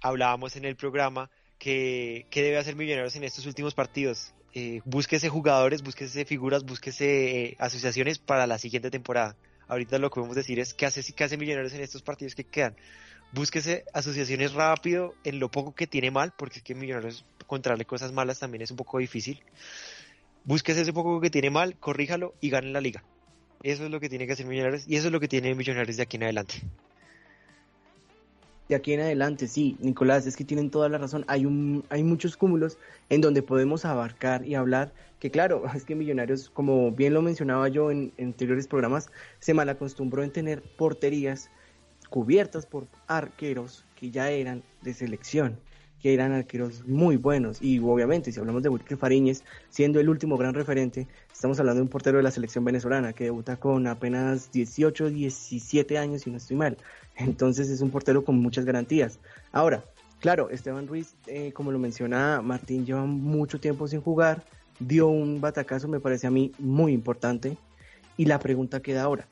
hablábamos 0.00 0.56
en 0.56 0.64
el 0.64 0.76
programa 0.76 1.28
que, 1.58 2.26
debe 2.32 2.58
hacer 2.58 2.76
Millonarios 2.76 3.16
en 3.16 3.24
estos 3.24 3.46
últimos 3.46 3.74
partidos. 3.74 4.32
Eh, 4.54 4.80
búsquese 4.84 5.28
jugadores, 5.28 5.82
búsquese 5.82 6.24
figuras, 6.24 6.64
búsquese 6.64 7.44
eh, 7.44 7.56
asociaciones 7.58 8.18
para 8.18 8.46
la 8.46 8.58
siguiente 8.58 8.90
temporada. 8.90 9.36
Ahorita 9.68 9.98
lo 9.98 10.10
que 10.10 10.16
podemos 10.16 10.36
decir 10.36 10.60
es 10.60 10.74
qué 10.74 10.86
hace, 10.86 11.02
qué 11.12 11.24
hace 11.24 11.36
Millonarios 11.36 11.74
en 11.74 11.82
estos 11.82 12.02
partidos 12.02 12.34
que 12.34 12.44
quedan. 12.44 12.76
Búsquese 13.32 13.84
asociaciones 13.92 14.52
rápido 14.52 15.14
en 15.24 15.40
lo 15.40 15.50
poco 15.50 15.74
que 15.74 15.86
tiene 15.86 16.10
mal, 16.10 16.32
porque 16.36 16.58
es 16.58 16.62
que 16.62 16.74
Millonarios 16.74 17.24
encontrarle 17.40 17.84
cosas 17.84 18.12
malas 18.12 18.38
también 18.38 18.62
es 18.62 18.70
un 18.70 18.76
poco 18.76 18.98
difícil. 18.98 19.42
Búsquese 20.44 20.82
ese 20.82 20.92
poco 20.92 21.20
que 21.20 21.28
tiene 21.28 21.50
mal, 21.50 21.76
corríjalo 21.78 22.34
y 22.40 22.50
gane 22.50 22.70
la 22.70 22.80
liga. 22.80 23.02
Eso 23.62 23.84
es 23.84 23.90
lo 23.90 23.98
que 23.98 24.08
tiene 24.08 24.26
que 24.26 24.34
hacer 24.34 24.46
Millonarios 24.46 24.84
y 24.86 24.96
eso 24.96 25.08
es 25.08 25.12
lo 25.12 25.20
que 25.20 25.28
tiene 25.28 25.54
Millonarios 25.54 25.96
de 25.96 26.04
aquí 26.04 26.16
en 26.16 26.22
adelante 26.22 26.62
de 28.68 28.74
aquí 28.74 28.92
en 28.92 29.00
adelante, 29.00 29.46
sí, 29.46 29.76
Nicolás, 29.80 30.26
es 30.26 30.36
que 30.36 30.44
tienen 30.44 30.70
toda 30.70 30.88
la 30.88 30.98
razón. 30.98 31.24
Hay, 31.28 31.46
un, 31.46 31.84
hay 31.88 32.02
muchos 32.02 32.36
cúmulos 32.36 32.78
en 33.08 33.20
donde 33.20 33.42
podemos 33.42 33.84
abarcar 33.84 34.44
y 34.46 34.54
hablar, 34.54 34.92
que 35.20 35.30
claro, 35.30 35.64
es 35.74 35.84
que 35.84 35.94
Millonarios, 35.94 36.50
como 36.50 36.90
bien 36.92 37.14
lo 37.14 37.22
mencionaba 37.22 37.68
yo 37.68 37.90
en, 37.90 38.12
en 38.16 38.28
anteriores 38.28 38.66
programas, 38.66 39.08
se 39.38 39.54
malacostumbró 39.54 40.22
en 40.22 40.32
tener 40.32 40.62
porterías 40.62 41.50
cubiertas 42.10 42.66
por 42.66 42.86
arqueros 43.06 43.84
que 43.96 44.10
ya 44.10 44.30
eran 44.30 44.62
de 44.82 44.94
selección 44.94 45.58
que 46.06 46.14
eran 46.14 46.30
arqueros 46.30 46.86
muy 46.86 47.16
buenos. 47.16 47.60
Y 47.60 47.80
obviamente, 47.80 48.30
si 48.30 48.38
hablamos 48.38 48.62
de 48.62 48.68
Wilker 48.68 48.96
Fariñez, 48.96 49.42
siendo 49.70 49.98
el 49.98 50.08
último 50.08 50.36
gran 50.36 50.54
referente, 50.54 51.08
estamos 51.32 51.58
hablando 51.58 51.80
de 51.80 51.82
un 51.82 51.88
portero 51.88 52.18
de 52.18 52.22
la 52.22 52.30
selección 52.30 52.64
venezolana 52.64 53.12
que 53.12 53.24
debuta 53.24 53.56
con 53.56 53.88
apenas 53.88 54.52
18, 54.52 55.10
17 55.10 55.98
años, 55.98 56.22
si 56.22 56.30
no 56.30 56.36
estoy 56.36 56.56
mal. 56.58 56.76
Entonces 57.16 57.70
es 57.70 57.80
un 57.80 57.90
portero 57.90 58.24
con 58.24 58.38
muchas 58.38 58.64
garantías. 58.64 59.18
Ahora, 59.50 59.82
claro, 60.20 60.48
Esteban 60.48 60.86
Ruiz, 60.86 61.16
eh, 61.26 61.50
como 61.52 61.72
lo 61.72 61.80
menciona 61.80 62.40
Martín, 62.40 62.86
lleva 62.86 63.04
mucho 63.04 63.58
tiempo 63.58 63.88
sin 63.88 64.00
jugar, 64.00 64.44
dio 64.78 65.08
un 65.08 65.40
batacazo, 65.40 65.88
me 65.88 65.98
parece 65.98 66.28
a 66.28 66.30
mí 66.30 66.52
muy 66.60 66.92
importante. 66.92 67.58
Y 68.16 68.26
la 68.26 68.38
pregunta 68.38 68.78
queda 68.78 69.02
ahora. 69.02 69.26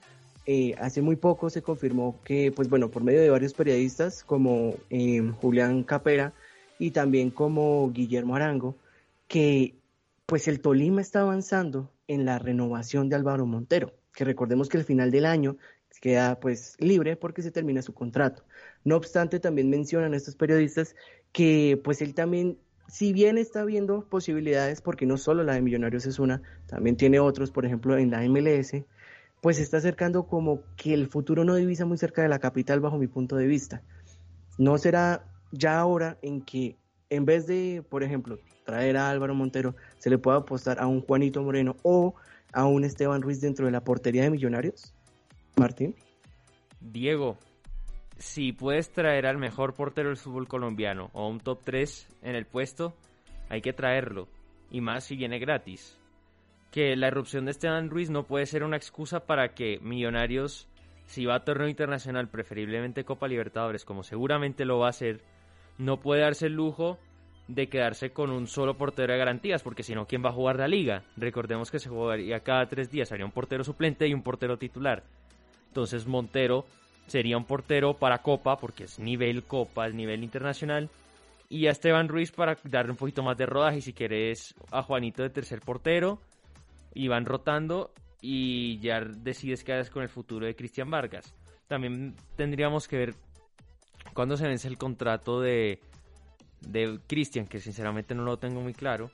Eh, 0.45 0.75
hace 0.81 1.03
muy 1.03 1.15
poco 1.15 1.51
se 1.51 1.63
confirmó 1.63 2.19
que, 2.25 2.51
pues 2.51 2.69
bueno, 2.69 2.91
por 2.91 3.05
medio 3.05 3.21
de 3.21 3.31
varios 3.31 3.55
periodistas 3.55 4.25
como 4.25 4.75
eh, 4.91 5.23
Julián 5.41 5.85
Capera, 5.85 6.33
y 6.79 6.91
también 6.91 7.31
como 7.31 7.91
Guillermo 7.93 8.37
Arango, 8.37 8.77
que 9.29 9.77
pues 10.27 10.49
el 10.49 10.61
Tolima 10.61 11.01
está 11.01 11.21
avanzando 11.21 11.91
en 12.09 12.25
la 12.25 12.39
renovación 12.39 13.09
de 13.09 13.17
Álvaro 13.17 13.47
Montero, 13.47 13.93
que 14.13 14.25
recordemos 14.25 14.69
que 14.69 14.79
el 14.79 14.85
final 14.85 15.11
del 15.11 15.27
año 15.27 15.57
queda 16.05 16.39
pues 16.39 16.77
libre 16.81 17.17
porque 17.17 17.41
se 17.41 17.51
termina 17.51 17.81
su 17.81 17.95
contrato. 17.95 18.45
No 18.85 18.97
obstante, 18.97 19.41
también 19.41 19.71
mencionan 19.71 20.13
estos 20.13 20.37
periodistas 20.37 20.95
que 21.33 21.81
pues 21.83 22.03
él 22.03 22.13
también, 22.13 22.59
si 22.89 23.15
bien 23.15 23.39
está 23.39 23.65
viendo 23.65 24.07
posibilidades, 24.09 24.83
porque 24.83 25.07
no 25.07 25.17
solo 25.17 25.45
la 25.45 25.55
de 25.55 25.63
Millonarios 25.63 26.05
es 26.05 26.19
una, 26.19 26.43
también 26.67 26.97
tiene 26.97 27.21
otros, 27.21 27.51
por 27.51 27.65
ejemplo, 27.65 27.97
en 27.97 28.11
la 28.11 28.23
MLS, 28.29 28.85
pues 29.41 29.57
se 29.57 29.63
está 29.63 29.79
acercando 29.79 30.27
como 30.27 30.61
que 30.77 30.93
el 30.93 31.09
futuro 31.09 31.43
no 31.45 31.55
divisa 31.55 31.87
muy 31.87 31.97
cerca 31.97 32.21
de 32.21 32.29
la 32.29 32.39
capital 32.39 32.81
bajo 32.81 32.99
mi 32.99 33.07
punto 33.07 33.37
de 33.37 33.47
vista. 33.47 33.83
No 34.59 34.77
será 34.77 35.25
ya 35.55 35.79
ahora 35.79 36.19
en 36.23 36.41
que 36.43 36.77
en 37.11 37.25
vez 37.25 37.47
de, 37.47 37.83
por 37.89 38.03
ejemplo, 38.03 38.39
traer 38.65 38.97
a 38.97 39.11
Álvaro 39.11 39.35
Montero, 39.35 39.75
se 39.99 40.11
le 40.11 40.19
pueda 40.19 40.39
apostar 40.39 40.81
a 40.81 40.87
un 40.87 41.01
Juanito 41.01 41.43
Moreno 41.43 41.77
o 41.83 42.15
a 42.53 42.67
un 42.67 42.85
Esteban 42.85 43.23
Ruiz 43.23 43.41
dentro 43.41 43.67
de 43.67 43.73
la 43.73 43.83
portería 43.83 44.23
de 44.23 44.31
Millonarios? 44.31 44.95
Martín. 45.57 45.95
Diego, 46.81 47.39
si 48.19 48.53
puedes 48.53 48.91
traer 48.91 49.27
al 49.27 49.39
mejor 49.39 49.75
portero 49.75 50.09
del 50.09 50.17
fútbol 50.17 50.49
colombiano 50.49 51.11
o 51.13 51.29
un 51.29 51.41
top 51.41 51.61
3 51.65 52.09
en 52.23 52.35
el 52.35 52.47
puesto, 52.47 52.95
hay 53.49 53.61
que 53.61 53.73
traerlo. 53.73 54.29
Y 54.71 54.81
más 54.81 55.05
si 55.05 55.17
viene 55.17 55.39
gratis. 55.39 55.99
Que 56.71 56.97
la 56.97 57.07
erupción 57.07 57.45
de 57.45 57.53
Esteban 57.53 57.91
Ruiz 57.91 58.11
no 58.11 58.25
puede 58.25 58.47
ser 58.47 58.65
una 58.65 58.77
excusa 58.77 59.21
para 59.21 59.55
que 59.55 59.79
Millonarios, 59.81 60.69
si 61.07 61.25
va 61.25 61.37
a 61.37 61.45
torneo 61.45 61.69
internacional, 61.69 62.29
preferiblemente 62.29 63.05
Copa 63.05 63.29
Libertadores, 63.29 63.85
como 63.85 64.03
seguramente 64.03 64.65
lo 64.65 64.79
va 64.79 64.87
a 64.87 64.91
hacer, 64.91 65.21
no 65.79 66.01
puede 66.01 66.23
darse 66.23 66.47
el 66.47 66.55
lujo 66.55 66.99
de 67.49 67.69
quedarse 67.69 68.11
con 68.11 68.31
un 68.31 68.47
solo 68.47 68.77
portero 68.77 69.13
de 69.13 69.19
garantías, 69.19 69.63
porque 69.63 69.83
si 69.83 69.95
no, 69.95 70.07
¿quién 70.07 70.25
va 70.25 70.31
a 70.31 70.35
jugar 70.35 70.59
la 70.59 70.69
liga? 70.69 71.03
Recordemos 71.17 71.71
que 71.71 71.79
se 71.79 71.91
jugaría 71.91 72.41
cada 72.41 72.67
tres 72.67 72.91
días, 72.91 73.13
haría 73.13 73.27
un 73.27 73.33
portero 73.33 73.65
suplente 73.65 74.09
y 74.09 74.15
un 74.15 74.23
portero 74.23 74.57
titular. 74.57 75.03
Entonces 75.69 76.07
Montero 76.07 76.65
sería 77.07 77.37
un 77.37 77.45
portero 77.45 77.95
para 77.95 78.19
Copa, 78.19 78.57
porque 78.57 78.85
es 78.85 78.99
nivel 78.99 79.45
Copa, 79.45 79.87
es 79.87 79.95
nivel 79.95 80.25
internacional. 80.25 80.89
Y 81.51 81.67
a 81.67 81.73
Esteban 81.73 82.09
Ruiz 82.09 82.33
para 82.33 82.57
darle 82.65 82.93
un 82.93 82.97
poquito 82.97 83.23
más 83.23 83.37
de 83.37 83.47
rodaje, 83.47 83.81
si 83.81 83.93
quieres 83.93 84.55
a 84.71 84.83
Juanito 84.83 85.23
de 85.23 85.31
tercer 85.31 85.61
portero, 85.61 86.21
y 86.95 87.09
van 87.09 87.27
rotando 87.27 87.93
y 88.23 88.79
ya 88.79 89.01
decides 89.01 89.65
qué 89.65 89.75
haces 89.75 89.91
con 89.91 90.03
el 90.03 90.09
futuro 90.09 90.47
de 90.47 90.57
Cristian 90.57 90.91
Vargas. 90.91 91.35
También 91.69 92.15
tendríamos 92.37 92.89
que 92.89 92.97
ver 92.97 93.15
cuándo 94.15 94.37
se 94.37 94.47
vence 94.47 94.69
el 94.69 94.79
contrato 94.79 95.41
de 95.41 95.81
de 96.67 96.99
Cristian, 97.07 97.47
que 97.47 97.61
sinceramente 97.61 98.15
no 98.15 98.25
lo 98.25 98.39
tengo 98.39 98.61
muy 98.61 98.75
claro. 98.75 99.11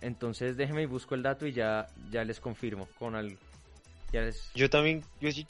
Entonces 0.00 0.56
déjeme 0.56 0.82
y 0.82 0.86
busco 0.86 1.14
el 1.14 1.22
dato 1.22 1.46
y 1.46 1.52
ya, 1.52 1.86
ya 2.10 2.24
les 2.24 2.40
confirmo 2.40 2.88
con 2.98 3.14
algo. 3.14 3.36
Yo 4.54 4.70
también, 4.70 5.02
yo, 5.20 5.30
yo 5.30 5.44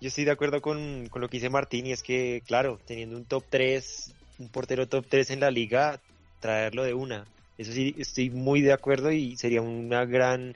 estoy 0.00 0.24
de 0.24 0.30
acuerdo 0.30 0.60
con, 0.60 1.08
con, 1.08 1.20
lo 1.20 1.28
que 1.28 1.38
dice 1.38 1.50
Martín 1.50 1.86
y 1.86 1.92
es 1.92 2.02
que, 2.02 2.42
claro, 2.46 2.78
teniendo 2.86 3.16
un 3.16 3.24
top 3.24 3.44
3, 3.48 4.14
un 4.38 4.48
portero 4.48 4.86
top 4.86 5.06
3 5.08 5.30
en 5.30 5.40
la 5.40 5.50
liga, 5.50 6.00
traerlo 6.38 6.84
de 6.84 6.94
una. 6.94 7.24
Eso 7.58 7.72
sí, 7.72 7.96
estoy 7.98 8.30
muy 8.30 8.60
de 8.60 8.72
acuerdo 8.72 9.10
y 9.10 9.36
sería 9.36 9.60
una 9.60 10.04
gran, 10.04 10.54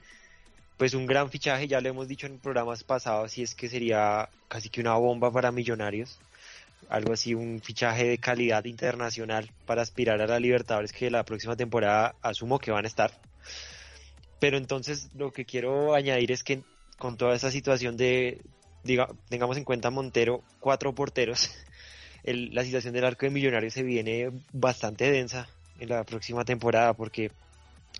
pues 0.77 0.93
un 0.93 1.05
gran 1.05 1.29
fichaje, 1.29 1.67
ya 1.67 1.81
lo 1.81 1.89
hemos 1.89 2.07
dicho 2.07 2.25
en 2.25 2.39
programas 2.39 2.85
pasados, 2.85 3.37
y 3.37 3.43
es 3.43 3.53
que 3.53 3.67
sería 3.67 4.29
casi 4.47 4.69
que 4.69 4.79
una 4.79 4.93
bomba 4.93 5.31
para 5.31 5.51
millonarios 5.51 6.19
algo 6.91 7.13
así, 7.13 7.33
un 7.33 7.61
fichaje 7.61 8.05
de 8.05 8.17
calidad 8.17 8.65
internacional 8.65 9.49
para 9.65 9.81
aspirar 9.81 10.21
a 10.21 10.27
la 10.27 10.39
Libertadores 10.39 10.91
que 10.91 11.09
la 11.09 11.23
próxima 11.23 11.55
temporada 11.55 12.15
asumo 12.21 12.59
que 12.59 12.71
van 12.71 12.83
a 12.83 12.87
estar. 12.89 13.11
Pero 14.39 14.57
entonces 14.57 15.09
lo 15.15 15.31
que 15.31 15.45
quiero 15.45 15.95
añadir 15.95 16.33
es 16.33 16.43
que 16.43 16.63
con 16.97 17.15
toda 17.15 17.33
esa 17.33 17.49
situación 17.49 17.95
de, 17.95 18.41
diga, 18.83 19.07
tengamos 19.29 19.55
en 19.55 19.63
cuenta 19.63 19.89
Montero, 19.89 20.43
cuatro 20.59 20.93
porteros, 20.93 21.49
la 22.23 22.63
situación 22.65 22.93
del 22.93 23.05
arco 23.05 23.25
de 23.25 23.31
Millonarios 23.31 23.73
se 23.73 23.83
viene 23.83 24.29
bastante 24.51 25.09
densa 25.09 25.47
en 25.79 25.89
la 25.89 26.03
próxima 26.03 26.43
temporada 26.43 26.93
porque 26.93 27.31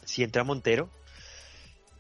si 0.04 0.22
entra 0.24 0.44
Montero 0.44 0.90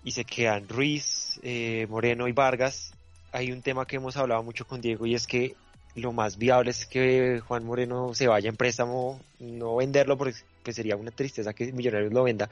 y 0.03 0.11
se 0.11 0.25
quedan 0.25 0.67
Ruiz, 0.67 1.39
eh, 1.41 1.87
Moreno 1.89 2.27
y 2.27 2.33
Vargas, 2.33 2.93
hay 3.31 3.53
un 3.53 3.61
tema 3.61 3.87
que 3.87 3.95
hemos 3.95 4.17
hablado 4.17 4.43
mucho 4.43 4.67
con 4.67 4.81
Diego 4.81 5.05
y 5.05 5.15
es 5.15 5.25
que 5.25 5.55
lo 5.95 6.13
más 6.13 6.37
viable 6.37 6.71
es 6.71 6.85
que 6.85 7.41
Juan 7.45 7.65
Moreno 7.65 8.13
se 8.13 8.27
vaya 8.27 8.49
en 8.49 8.55
préstamo, 8.55 9.19
no 9.39 9.75
venderlo 9.75 10.17
porque 10.17 10.35
pues, 10.63 10.75
sería 10.75 10.95
una 10.95 11.11
tristeza 11.11 11.53
que 11.53 11.71
Millonarios 11.73 12.13
lo 12.13 12.23
venda, 12.23 12.49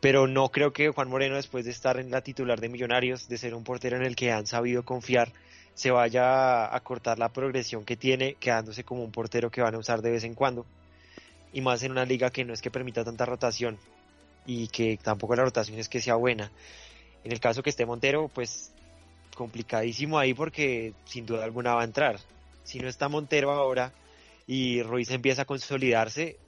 pero 0.00 0.26
no 0.26 0.50
creo 0.50 0.72
que 0.72 0.90
Juan 0.90 1.08
Moreno 1.08 1.36
después 1.36 1.64
de 1.64 1.72
estar 1.72 1.98
en 1.98 2.10
la 2.10 2.20
titular 2.20 2.60
de 2.60 2.68
Millonarios, 2.68 3.28
de 3.28 3.38
ser 3.38 3.54
un 3.54 3.64
portero 3.64 3.96
en 3.96 4.04
el 4.04 4.14
que 4.14 4.30
han 4.30 4.46
sabido 4.46 4.84
confiar, 4.84 5.32
se 5.74 5.90
vaya 5.90 6.74
a 6.74 6.80
cortar 6.80 7.18
la 7.18 7.30
progresión 7.30 7.84
que 7.84 7.96
tiene 7.96 8.34
quedándose 8.34 8.84
como 8.84 9.02
un 9.02 9.10
portero 9.10 9.50
que 9.50 9.62
van 9.62 9.74
a 9.74 9.78
usar 9.78 10.02
de 10.02 10.10
vez 10.10 10.24
en 10.24 10.34
cuando. 10.34 10.66
Y 11.52 11.62
más 11.62 11.82
en 11.82 11.92
una 11.92 12.04
liga 12.04 12.30
que 12.30 12.44
no 12.44 12.52
es 12.52 12.62
que 12.62 12.70
permita 12.70 13.04
tanta 13.04 13.24
rotación 13.24 13.78
y 14.46 14.68
que 14.68 14.98
tampoco 15.02 15.34
la 15.34 15.44
rotación 15.44 15.78
es 15.78 15.88
que 15.88 16.00
sea 16.00 16.14
buena. 16.14 16.50
En 17.24 17.32
el 17.32 17.40
caso 17.40 17.62
que 17.62 17.70
esté 17.70 17.86
Montero, 17.86 18.28
pues 18.28 18.72
complicadísimo 19.34 20.18
ahí 20.18 20.34
porque 20.34 20.92
sin 21.04 21.26
duda 21.26 21.44
alguna 21.44 21.74
va 21.74 21.82
a 21.82 21.84
entrar 21.84 22.20
si 22.70 22.78
no 22.78 22.88
está 22.88 23.08
Montero 23.08 23.50
ahora 23.50 23.92
y 24.46 24.82
Ruiz 24.82 25.10
empieza 25.10 25.42
a 25.42 25.44
consolidarse, 25.44 26.38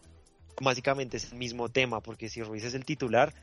básicamente 0.61 1.17
es 1.17 1.33
el 1.33 1.39
mismo 1.39 1.69
tema, 1.69 2.01
porque 2.01 2.29
si 2.29 2.43
Ruiz 2.43 2.63
es 2.63 2.75
el 2.75 2.85
titular, 2.85 3.35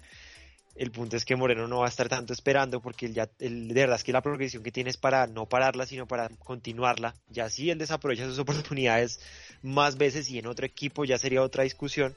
el 0.76 0.92
punto 0.92 1.18
es 1.18 1.26
que 1.26 1.36
Moreno 1.36 1.68
no 1.68 1.80
va 1.80 1.88
a 1.88 1.90
estar 1.90 2.08
tanto 2.08 2.32
esperando 2.32 2.80
porque 2.80 3.08
él 3.08 3.14
ya, 3.14 3.30
de 3.38 3.74
verdad 3.74 3.98
es 3.98 4.06
que 4.06 4.14
la 4.14 4.22
progresión 4.22 4.64
que 4.64 4.72
tiene 4.72 4.90
es 4.90 4.96
para 4.96 5.28
no 5.28 5.46
pararla, 5.46 5.86
sino 5.86 6.08
para 6.08 6.30
continuarla. 6.30 7.16
Ya 7.30 7.50
si 7.50 7.70
él 7.70 7.78
desaprovecha 7.78 8.26
sus 8.28 8.40
oportunidades 8.46 9.20
más 9.62 9.98
veces 9.98 10.30
y 10.30 10.40
en 10.40 10.48
otro 10.48 10.66
equipo 10.66 11.04
ya 11.04 11.18
sería 11.18 11.42
otra 11.42 11.64
discusión. 11.64 12.16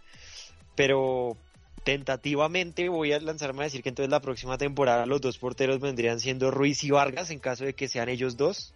Pero 0.77 1.37
tentativamente 1.83 2.89
voy 2.89 3.13
a 3.13 3.19
lanzarme 3.19 3.63
a 3.63 3.65
decir 3.65 3.83
que 3.83 3.89
entonces 3.89 4.13
la 4.13 4.21
próxima 4.21 4.59
temporada 4.59 5.07
los 5.07 5.21
dos 5.21 5.39
porteros 5.39 5.81
vendrían 5.81 6.21
siendo 6.21 6.53
Ruiz 6.53 6.85
y 6.85 6.93
Vargas 6.93 7.31
en 7.31 7.41
caso 7.41 7.65
de 7.65 7.75
que 7.75 7.89
sean 7.89 8.09
ellos 8.09 8.37
dos 8.37 8.73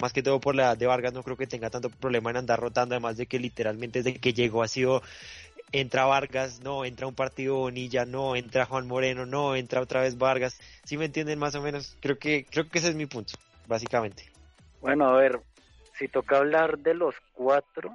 más 0.00 0.12
que 0.12 0.22
todo 0.22 0.40
por 0.40 0.54
la 0.54 0.64
edad 0.64 0.76
de 0.76 0.86
Vargas, 0.86 1.12
no 1.12 1.22
creo 1.22 1.36
que 1.36 1.46
tenga 1.46 1.70
tanto 1.70 1.90
problema 1.90 2.30
en 2.30 2.38
andar 2.38 2.60
rotando, 2.60 2.94
además 2.94 3.16
de 3.16 3.26
que 3.26 3.38
literalmente 3.38 4.02
desde 4.02 4.20
que 4.20 4.32
llegó 4.32 4.62
ha 4.62 4.68
sido 4.68 5.02
entra 5.72 6.04
Vargas, 6.04 6.60
no, 6.62 6.84
entra 6.84 7.06
un 7.06 7.14
partido 7.14 7.56
Bonilla, 7.56 8.04
no, 8.04 8.36
entra 8.36 8.66
Juan 8.66 8.86
Moreno, 8.86 9.26
no, 9.26 9.56
entra 9.56 9.80
otra 9.80 10.00
vez 10.00 10.16
Vargas. 10.18 10.60
¿Sí 10.84 10.96
me 10.96 11.06
entienden 11.06 11.38
más 11.38 11.54
o 11.54 11.62
menos? 11.62 11.96
Creo 12.00 12.18
que 12.18 12.46
creo 12.50 12.68
que 12.68 12.78
ese 12.78 12.88
es 12.88 12.94
mi 12.94 13.06
punto, 13.06 13.34
básicamente. 13.66 14.24
Bueno, 14.80 15.08
a 15.08 15.16
ver, 15.16 15.40
si 15.94 16.08
toca 16.08 16.38
hablar 16.38 16.78
de 16.78 16.94
los 16.94 17.14
cuatro, 17.32 17.90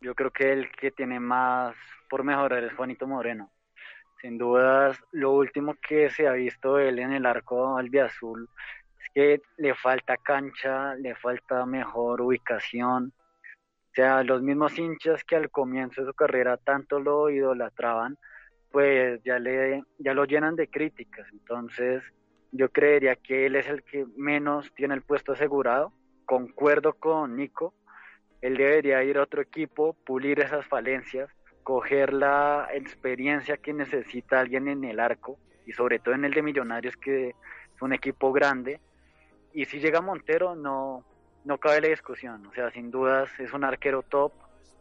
yo 0.00 0.14
creo 0.14 0.30
que 0.30 0.52
el 0.52 0.70
que 0.72 0.90
tiene 0.90 1.20
más 1.20 1.74
por 2.08 2.24
mejorar 2.24 2.64
es 2.64 2.72
Juanito 2.74 3.06
Moreno. 3.06 3.50
Sin 4.20 4.36
dudas, 4.36 4.98
lo 5.12 5.32
último 5.32 5.76
que 5.86 6.10
se 6.10 6.26
ha 6.26 6.32
visto 6.32 6.78
él 6.78 6.98
en 6.98 7.12
el 7.12 7.24
arco 7.24 7.76
albiazul 7.76 8.48
que 9.14 9.40
le 9.56 9.74
falta 9.74 10.16
cancha, 10.16 10.94
le 10.94 11.14
falta 11.14 11.66
mejor 11.66 12.20
ubicación. 12.20 13.12
O 13.90 13.94
sea, 13.94 14.22
los 14.22 14.42
mismos 14.42 14.78
hinchas 14.78 15.24
que 15.24 15.36
al 15.36 15.50
comienzo 15.50 16.02
de 16.02 16.08
su 16.08 16.14
carrera 16.14 16.56
tanto 16.56 17.00
lo 17.00 17.30
idolatraban, 17.30 18.16
pues 18.70 19.20
ya, 19.24 19.38
le, 19.38 19.82
ya 19.98 20.14
lo 20.14 20.24
llenan 20.24 20.56
de 20.56 20.68
críticas. 20.68 21.26
Entonces, 21.32 22.02
yo 22.52 22.70
creería 22.70 23.16
que 23.16 23.46
él 23.46 23.56
es 23.56 23.68
el 23.68 23.82
que 23.82 24.06
menos 24.16 24.72
tiene 24.74 24.94
el 24.94 25.02
puesto 25.02 25.32
asegurado. 25.32 25.92
Concuerdo 26.24 26.94
con 26.94 27.36
Nico, 27.36 27.74
él 28.40 28.56
debería 28.56 29.02
ir 29.02 29.18
a 29.18 29.22
otro 29.22 29.42
equipo, 29.42 29.94
pulir 30.04 30.40
esas 30.40 30.66
falencias, 30.66 31.30
coger 31.62 32.12
la 32.12 32.68
experiencia 32.72 33.56
que 33.56 33.72
necesita 33.72 34.40
alguien 34.40 34.68
en 34.68 34.84
el 34.84 35.00
arco 35.00 35.38
y 35.66 35.72
sobre 35.72 35.98
todo 35.98 36.14
en 36.14 36.24
el 36.24 36.32
de 36.32 36.42
Millonarios, 36.42 36.96
que 36.96 37.30
es 37.30 37.82
un 37.82 37.92
equipo 37.92 38.32
grande, 38.32 38.80
y 39.58 39.64
si 39.64 39.80
llega 39.80 40.00
Montero, 40.00 40.54
no, 40.54 41.02
no 41.44 41.58
cabe 41.58 41.80
la 41.80 41.88
discusión. 41.88 42.46
O 42.46 42.52
sea, 42.52 42.70
sin 42.70 42.92
dudas 42.92 43.28
es 43.40 43.52
un 43.52 43.64
arquero 43.64 44.04
top, 44.04 44.32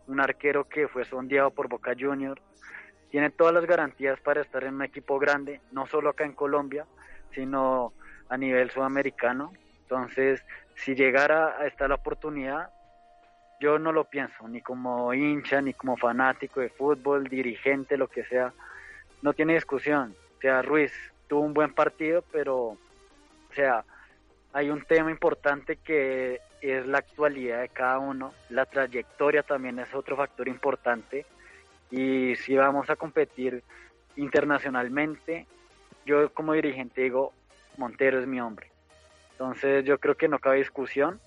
un 0.06 0.20
arquero 0.20 0.66
que 0.70 0.88
fue 0.88 1.04
sondeado 1.04 1.50
por 1.50 1.68
Boca 1.68 1.96
Juniors. 2.00 2.40
Tiene 3.10 3.32
todas 3.32 3.56
las 3.56 3.66
garantías 3.66 4.20
para 4.20 4.42
estar 4.42 4.64
en 4.66 4.76
un 4.76 4.84
equipo 4.84 5.18
grande, 5.18 5.62
no 5.72 5.88
solo 5.88 6.12
acá 6.12 6.26
en 6.26 6.34
Colombia, 6.34 6.86
sino 7.34 7.92
a 8.30 8.38
nivel 8.38 8.70
sudamericano. 8.70 9.52
Entonces, 9.82 10.46
si 10.76 10.94
llegara 10.94 11.58
a 11.58 11.66
estar 11.66 11.90
la 11.90 11.96
oportunidad, 11.96 12.70
yo 13.60 13.80
no 13.80 13.92
lo 13.92 14.04
pienso, 14.04 14.48
ni 14.48 14.62
como 14.62 15.12
hincha, 15.12 15.60
ni 15.60 15.74
como 15.74 15.98
fanático 15.98 16.60
de 16.60 16.70
fútbol, 16.70 17.24
dirigente, 17.24 17.98
lo 17.98 18.10
que 18.10 18.26
sea. 18.26 18.54
No 19.24 19.34
tiene 19.34 19.56
discusión. 19.56 20.16
O 20.38 20.40
sea, 20.40 20.62
Ruiz 20.62 20.94
tuvo 21.28 21.42
un 21.42 21.56
buen 21.56 21.74
partido, 21.74 22.24
pero, 22.32 22.58
o 22.58 23.54
sea, 23.56 23.84
hay 24.54 24.70
un 24.70 24.84
tema 24.84 25.12
importante 25.12 25.78
que 25.78 26.42
es 26.62 26.86
la 26.88 27.00
actualidad 27.00 27.62
de 27.62 27.70
cada 27.70 28.00
uno, 28.00 28.34
la 28.50 28.66
trayectoria 28.66 29.44
también 29.44 29.80
es 29.80 29.94
otro 29.94 30.16
factor 30.16 30.48
importante 30.48 31.26
Y 31.92 32.36
si 32.36 32.56
vamos 32.56 32.90
a 32.90 32.96
competir 32.96 33.64
internacionalmente, 34.16 35.46
yo 36.06 36.34
como 36.34 36.54
dirigente 36.54 37.02
digo, 37.02 37.34
Montero 37.78 38.20
es 38.20 38.28
mi 38.28 38.42
hombre. 38.42 38.72
Entonces 39.32 39.86
yo 39.86 40.00
creo 40.00 40.16
que 40.16 40.28
no 40.28 40.40
cabe 40.40 40.58
discusión 40.58 41.22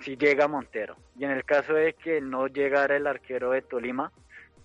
si 0.00 0.16
llega 0.16 0.46
Montero. 0.46 0.96
Y 1.18 1.24
en 1.24 1.30
el 1.30 1.44
caso 1.44 1.72
de 1.72 1.94
que 1.94 2.20
no 2.20 2.46
llegara 2.46 2.96
el 2.96 3.06
arquero 3.06 3.50
de 3.50 3.62
Tolima, 3.62 4.12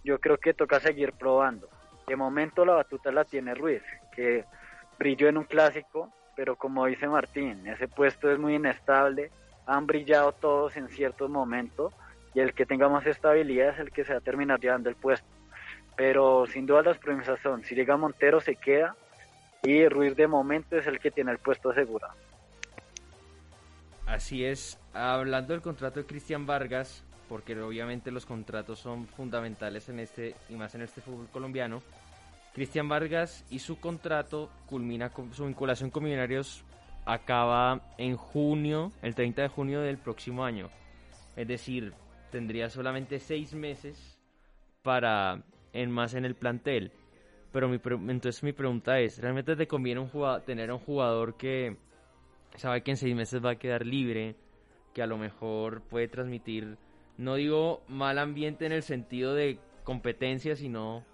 yo 0.03 0.19
creo 0.19 0.37
que 0.37 0.53
toca 0.53 0.79
seguir 0.79 1.13
probando. 1.13 1.69
De 2.07 2.15
momento 2.15 2.65
la 2.65 2.73
batuta 2.73 3.11
la 3.11 3.23
tiene 3.23 3.55
Ruiz, 3.55 3.83
que 4.13 4.43
brilló 4.97 5.29
en 5.29 5.37
un 5.37 5.45
clásico, 5.45 6.11
pero 6.39 6.55
como 6.55 6.85
dice 6.85 7.05
Martín, 7.05 7.67
ese 7.67 7.89
puesto 7.89 8.31
es 8.31 8.39
muy 8.39 8.55
inestable, 8.55 9.29
han 9.65 9.85
brillado 9.85 10.31
todos 10.31 10.77
en 10.77 10.87
ciertos 10.87 11.29
momentos 11.29 11.91
y 12.33 12.39
el 12.39 12.53
que 12.53 12.65
tenga 12.65 12.87
más 12.87 13.05
estabilidad 13.05 13.73
es 13.73 13.79
el 13.79 13.91
que 13.91 14.05
se 14.05 14.13
va 14.13 14.19
a 14.19 14.21
terminar 14.21 14.57
llevando 14.57 14.89
el 14.89 14.95
puesto. 14.95 15.27
Pero 15.97 16.45
sin 16.47 16.65
duda 16.65 16.81
las 16.81 16.97
premisas 16.97 17.41
son, 17.41 17.65
si 17.65 17.75
llega 17.75 17.97
Montero 17.97 18.39
se 18.39 18.55
queda 18.55 18.95
y 19.63 19.85
Ruiz 19.89 20.15
de 20.15 20.27
momento 20.27 20.77
es 20.77 20.87
el 20.87 20.99
que 20.99 21.11
tiene 21.11 21.33
el 21.33 21.39
puesto 21.39 21.71
asegurado. 21.71 22.13
Así 24.05 24.45
es, 24.45 24.79
hablando 24.93 25.51
del 25.51 25.61
contrato 25.61 25.99
de 25.99 26.05
Cristian 26.05 26.45
Vargas, 26.45 27.03
porque 27.27 27.59
obviamente 27.59 28.11
los 28.11 28.25
contratos 28.25 28.79
son 28.79 29.07
fundamentales 29.07 29.89
en 29.89 29.99
este 29.99 30.35
y 30.47 30.53
más 30.53 30.73
en 30.73 30.83
este 30.83 31.01
fútbol 31.01 31.27
colombiano. 31.33 31.81
Cristian 32.59 32.89
Vargas 32.89 33.45
y 33.49 33.59
su 33.59 33.79
contrato 33.79 34.49
culmina 34.65 35.11
con 35.11 35.33
su 35.33 35.45
vinculación 35.45 35.91
con 35.91 36.03
Millonarios 36.03 36.65
acaba 37.05 37.93
en 37.97 38.17
junio, 38.17 38.91
el 39.01 39.15
30 39.15 39.43
de 39.43 39.47
junio 39.47 39.79
del 39.79 39.97
próximo 39.97 40.43
año. 40.43 40.69
Es 41.37 41.47
decir, 41.47 41.93
tendría 42.31 42.69
solamente 42.69 43.19
seis 43.19 43.53
meses 43.53 44.19
para 44.81 45.41
en 45.71 45.89
más 45.89 46.15
en 46.15 46.25
el 46.25 46.35
plantel. 46.35 46.91
Pero 47.53 47.69
mi 47.69 47.79
entonces 48.11 48.43
mi 48.43 48.51
pregunta 48.51 48.99
es, 48.99 49.19
¿realmente 49.19 49.55
te 49.55 49.65
conviene 49.65 50.01
un 50.01 50.11
tener 50.45 50.69
a 50.69 50.73
un 50.73 50.81
jugador 50.81 51.37
que 51.37 51.77
sabe 52.57 52.83
que 52.83 52.91
en 52.91 52.97
seis 52.97 53.15
meses 53.15 53.41
va 53.41 53.51
a 53.51 53.57
quedar 53.57 53.85
libre, 53.85 54.35
que 54.93 55.01
a 55.01 55.07
lo 55.07 55.17
mejor 55.17 55.81
puede 55.83 56.09
transmitir, 56.09 56.77
no 57.17 57.35
digo 57.35 57.83
mal 57.87 58.19
ambiente 58.19 58.65
en 58.65 58.73
el 58.73 58.83
sentido 58.83 59.33
de 59.33 59.59
competencia, 59.85 60.57
sino 60.57 61.05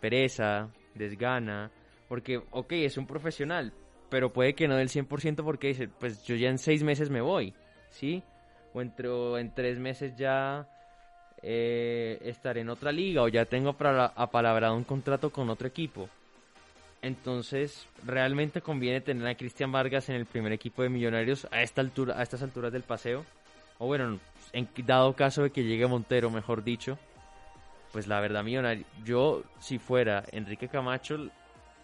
pereza, 0.00 0.70
desgana, 0.94 1.70
porque, 2.08 2.42
ok, 2.50 2.72
es 2.72 2.96
un 2.96 3.06
profesional, 3.06 3.72
pero 4.10 4.32
puede 4.32 4.54
que 4.54 4.68
no 4.68 4.76
del 4.76 4.88
100% 4.88 5.42
porque 5.44 5.68
dice, 5.68 5.88
pues 5.88 6.24
yo 6.24 6.36
ya 6.36 6.48
en 6.48 6.58
seis 6.58 6.82
meses 6.82 7.10
me 7.10 7.20
voy, 7.20 7.54
¿sí? 7.90 8.22
O, 8.74 9.38
en 9.38 9.54
tres 9.54 9.78
meses 9.78 10.16
ya 10.16 10.66
eh, 11.42 12.18
estaré 12.22 12.60
en 12.60 12.70
otra 12.70 12.92
liga 12.92 13.22
o 13.22 13.28
ya 13.28 13.44
tengo 13.44 13.70
apalabrado 13.70 14.76
un 14.76 14.84
contrato 14.84 15.30
con 15.30 15.50
otro 15.50 15.66
equipo. 15.68 16.08
Entonces, 17.02 17.86
realmente 18.04 18.60
conviene 18.60 19.00
tener 19.00 19.26
a 19.26 19.34
Cristian 19.34 19.72
Vargas 19.72 20.08
en 20.08 20.14
el 20.14 20.26
primer 20.26 20.52
equipo 20.52 20.82
de 20.82 20.88
Millonarios 20.88 21.48
a 21.50 21.62
esta 21.62 21.80
altura, 21.80 22.18
a 22.18 22.22
estas 22.22 22.42
alturas 22.42 22.72
del 22.72 22.84
paseo. 22.84 23.26
O 23.78 23.86
bueno, 23.86 24.20
en 24.52 24.68
dado 24.86 25.14
caso 25.14 25.42
de 25.42 25.50
que 25.50 25.64
llegue 25.64 25.86
Montero, 25.86 26.30
mejor 26.30 26.62
dicho. 26.62 26.98
Pues 27.92 28.06
la 28.06 28.20
verdad, 28.20 28.42
Millonario, 28.42 28.86
yo 29.04 29.42
si 29.60 29.78
fuera 29.78 30.24
Enrique 30.32 30.68
Camacho 30.68 31.28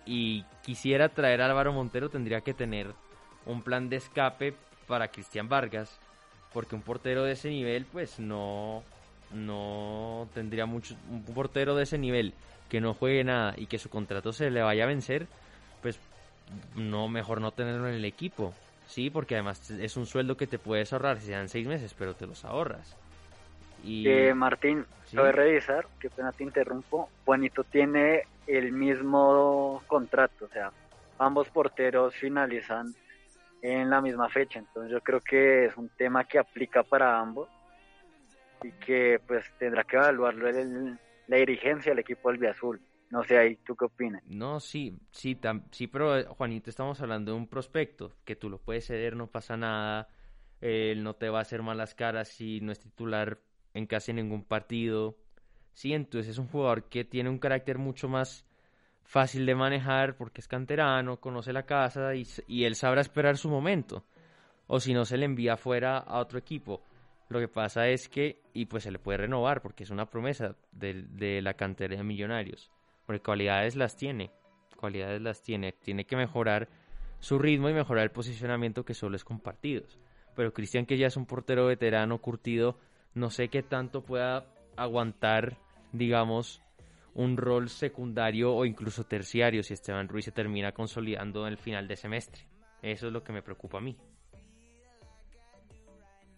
y 0.07 0.43
quisiera 0.63 1.11
traer 1.11 1.43
a 1.43 1.47
Álvaro 1.47 1.73
Montero, 1.73 2.09
tendría 2.09 2.41
que 2.41 2.55
tener 2.55 2.95
un 3.45 3.63
plan 3.63 3.91
de 3.91 3.97
escape 3.97 4.55
para 4.87 5.09
Cristian 5.09 5.51
Vargas, 5.51 5.99
porque 6.55 6.75
un 6.75 6.83
portero 6.83 7.25
de 7.25 7.33
ese 7.33 7.51
nivel, 7.51 7.85
pues 7.85 8.19
no, 8.19 8.83
no 9.33 10.29
tendría 10.33 10.65
mucho, 10.65 10.97
un 11.11 11.23
portero 11.25 11.75
de 11.75 11.83
ese 11.83 11.99
nivel 11.99 12.33
que 12.71 12.81
no 12.81 12.95
juegue 12.95 13.23
nada 13.23 13.55
y 13.57 13.67
que 13.67 13.79
su 13.79 13.91
contrato 13.91 14.33
se 14.33 14.51
le 14.51 14.63
vaya 14.63 14.85
a 14.85 14.89
vencer, 14.89 15.27
pues 15.83 15.99
no, 16.75 17.09
mejor 17.09 17.43
no 17.43 17.53
tenerlo 17.53 17.89
en 17.89 17.95
el 17.95 18.05
equipo. 18.07 18.55
Sí, 18.87 19.11
porque 19.11 19.35
además 19.35 19.71
es 19.71 19.97
un 19.99 20.07
sueldo 20.07 20.39
que 20.39 20.47
te 20.47 20.59
puedes 20.59 20.93
ahorrar 20.93 21.21
si 21.21 21.31
dan 21.31 21.51
seis 21.51 21.67
meses, 21.67 21.95
pero 21.97 22.15
te 22.15 22.27
los 22.27 22.47
ahorras. 22.47 22.97
Y... 23.83 24.09
Eh, 24.09 24.35
Martín, 24.35 24.85
lo 25.13 25.23
voy 25.23 25.31
a 25.31 25.33
revisar, 25.33 25.87
que 25.99 26.11
pena 26.11 26.33
te 26.33 26.45
interrumpo. 26.45 27.09
Juanito 27.25 27.65
tiene 27.65 28.25
el 28.47 28.73
mismo 28.73 29.83
contrato, 29.87 30.47
o 30.47 30.49
sea, 30.49 30.73
ambos 31.19 31.49
porteros 31.51 32.15
finalizan 32.15 32.95
en 33.63 33.91
la 33.91 34.01
misma 34.01 34.29
fecha, 34.29 34.59
entonces 34.59 34.93
yo 34.93 35.01
creo 35.01 35.21
que 35.21 35.67
es 35.67 35.77
un 35.77 35.89
tema 35.91 36.25
que 36.25 36.39
aplica 36.39 36.83
para 36.83 37.19
ambos 37.19 37.49
y 38.63 38.71
que 38.73 39.21
pues 39.27 39.45
tendrá 39.59 39.85
que 39.85 39.97
evaluarlo 39.97 40.49
el, 40.49 40.99
la 41.27 41.37
dirigencia 41.37 41.93
del 41.93 42.01
equipo 42.01 42.33
del 42.33 42.47
Azul. 42.47 42.81
No 43.11 43.25
sé, 43.25 43.39
ahí 43.39 43.57
tú 43.57 43.75
qué 43.75 43.87
opinas. 43.87 44.23
No, 44.27 44.61
sí, 44.61 44.95
sí, 45.11 45.39
sí, 45.71 45.87
pero 45.87 46.19
eh, 46.19 46.25
Juanito, 46.25 46.69
estamos 46.69 47.01
hablando 47.01 47.33
de 47.33 47.39
un 47.39 47.49
prospecto, 47.49 48.13
que 48.25 48.37
tú 48.37 48.51
lo 48.51 48.59
puedes 48.59 48.87
ceder, 48.87 49.17
no 49.17 49.29
pasa 49.29 49.57
nada, 49.57 50.09
él 50.61 51.03
no 51.03 51.15
te 51.15 51.31
va 51.31 51.39
a 51.39 51.43
hacer 51.43 51.63
malas 51.63 51.95
caras 51.95 52.29
si 52.29 52.61
no 52.61 52.71
es 52.71 52.81
titular 52.81 53.39
en 53.79 53.87
casi 53.87 54.13
ningún 54.13 54.45
partido. 54.45 55.17
Sí, 55.73 55.95
entonces 55.95 56.33
es 56.33 56.39
un 56.39 56.49
jugador 56.49 56.89
que 56.89 57.05
tiene 57.05 57.31
un 57.31 57.39
carácter 57.39 57.79
mucho 57.79 58.09
más 58.09 58.45
fácil 59.05 59.47
de 59.47 59.55
manejar 59.55 60.17
porque 60.17 60.41
es 60.41 60.49
canterano, 60.49 61.19
conoce 61.19 61.53
la 61.53 61.65
casa 61.65 62.15
y, 62.15 62.27
y 62.47 62.65
él 62.65 62.75
sabrá 62.75 63.01
esperar 63.01 63.39
su 63.39 63.49
momento. 63.49 64.05
O 64.67 64.81
si 64.81 64.93
no, 64.93 65.05
se 65.05 65.17
le 65.17 65.25
envía 65.25 65.57
fuera 65.57 65.99
a 65.99 66.19
otro 66.19 66.39
equipo. 66.39 66.83
Lo 67.29 67.41
que 67.41 67.49
pasa 67.49 67.89
es 67.89 68.09
que, 68.09 68.43
y 68.53 68.67
pues 68.67 68.83
se 68.83 68.91
le 68.91 68.99
puede 68.99 69.19
renovar 69.19 69.63
porque 69.63 69.85
es 69.85 69.91
una 69.91 70.07
promesa 70.07 70.57
de, 70.73 71.05
de 71.11 71.41
la 71.41 71.55
cantera 71.55 71.97
de 71.97 72.03
millonarios. 72.03 72.71
Porque 73.07 73.23
cualidades 73.23 73.77
las 73.77 73.97
tiene, 73.97 74.31
cualidades 74.77 75.23
las 75.23 75.43
tiene. 75.43 75.73
Tiene 75.73 76.05
que 76.05 76.17
mejorar 76.17 76.69
su 77.21 77.39
ritmo 77.39 77.69
y 77.69 77.75
mejorar 77.75 78.05
el 78.05 78.11
posicionamiento 78.11 78.85
que 78.85 78.95
solo 78.95 79.17
es 79.17 79.25
con 79.25 79.41
partidos. 79.41 79.99
Pero 80.35 80.53
Cristian, 80.53 80.87
que 80.87 80.99
ya 80.99 81.07
es 81.07 81.17
un 81.17 81.27
portero 81.27 81.67
veterano, 81.67 82.19
curtido, 82.19 82.79
no 83.19 83.31
sé 83.31 83.49
qué 83.49 83.63
tanto 83.63 84.03
pueda 84.03 84.47
aguantar, 84.77 85.59
digamos, 85.93 86.63
un 87.15 87.37
rol 87.37 87.69
secundario 87.69 88.55
o 88.55 88.65
incluso 88.65 89.05
terciario 89.05 89.63
si 89.63 89.75
Esteban 89.75 90.09
Ruiz 90.09 90.27
se 90.27 90.33
termina 90.33 90.73
consolidando 90.73 91.47
en 91.47 91.53
el 91.53 91.59
final 91.59 91.89
de 91.89 91.97
semestre. 91.97 92.43
Eso 92.83 93.09
es 93.09 93.13
lo 93.13 93.25
que 93.25 93.33
me 93.33 93.43
preocupa 93.43 93.79
a 93.79 93.81
mí 93.81 93.97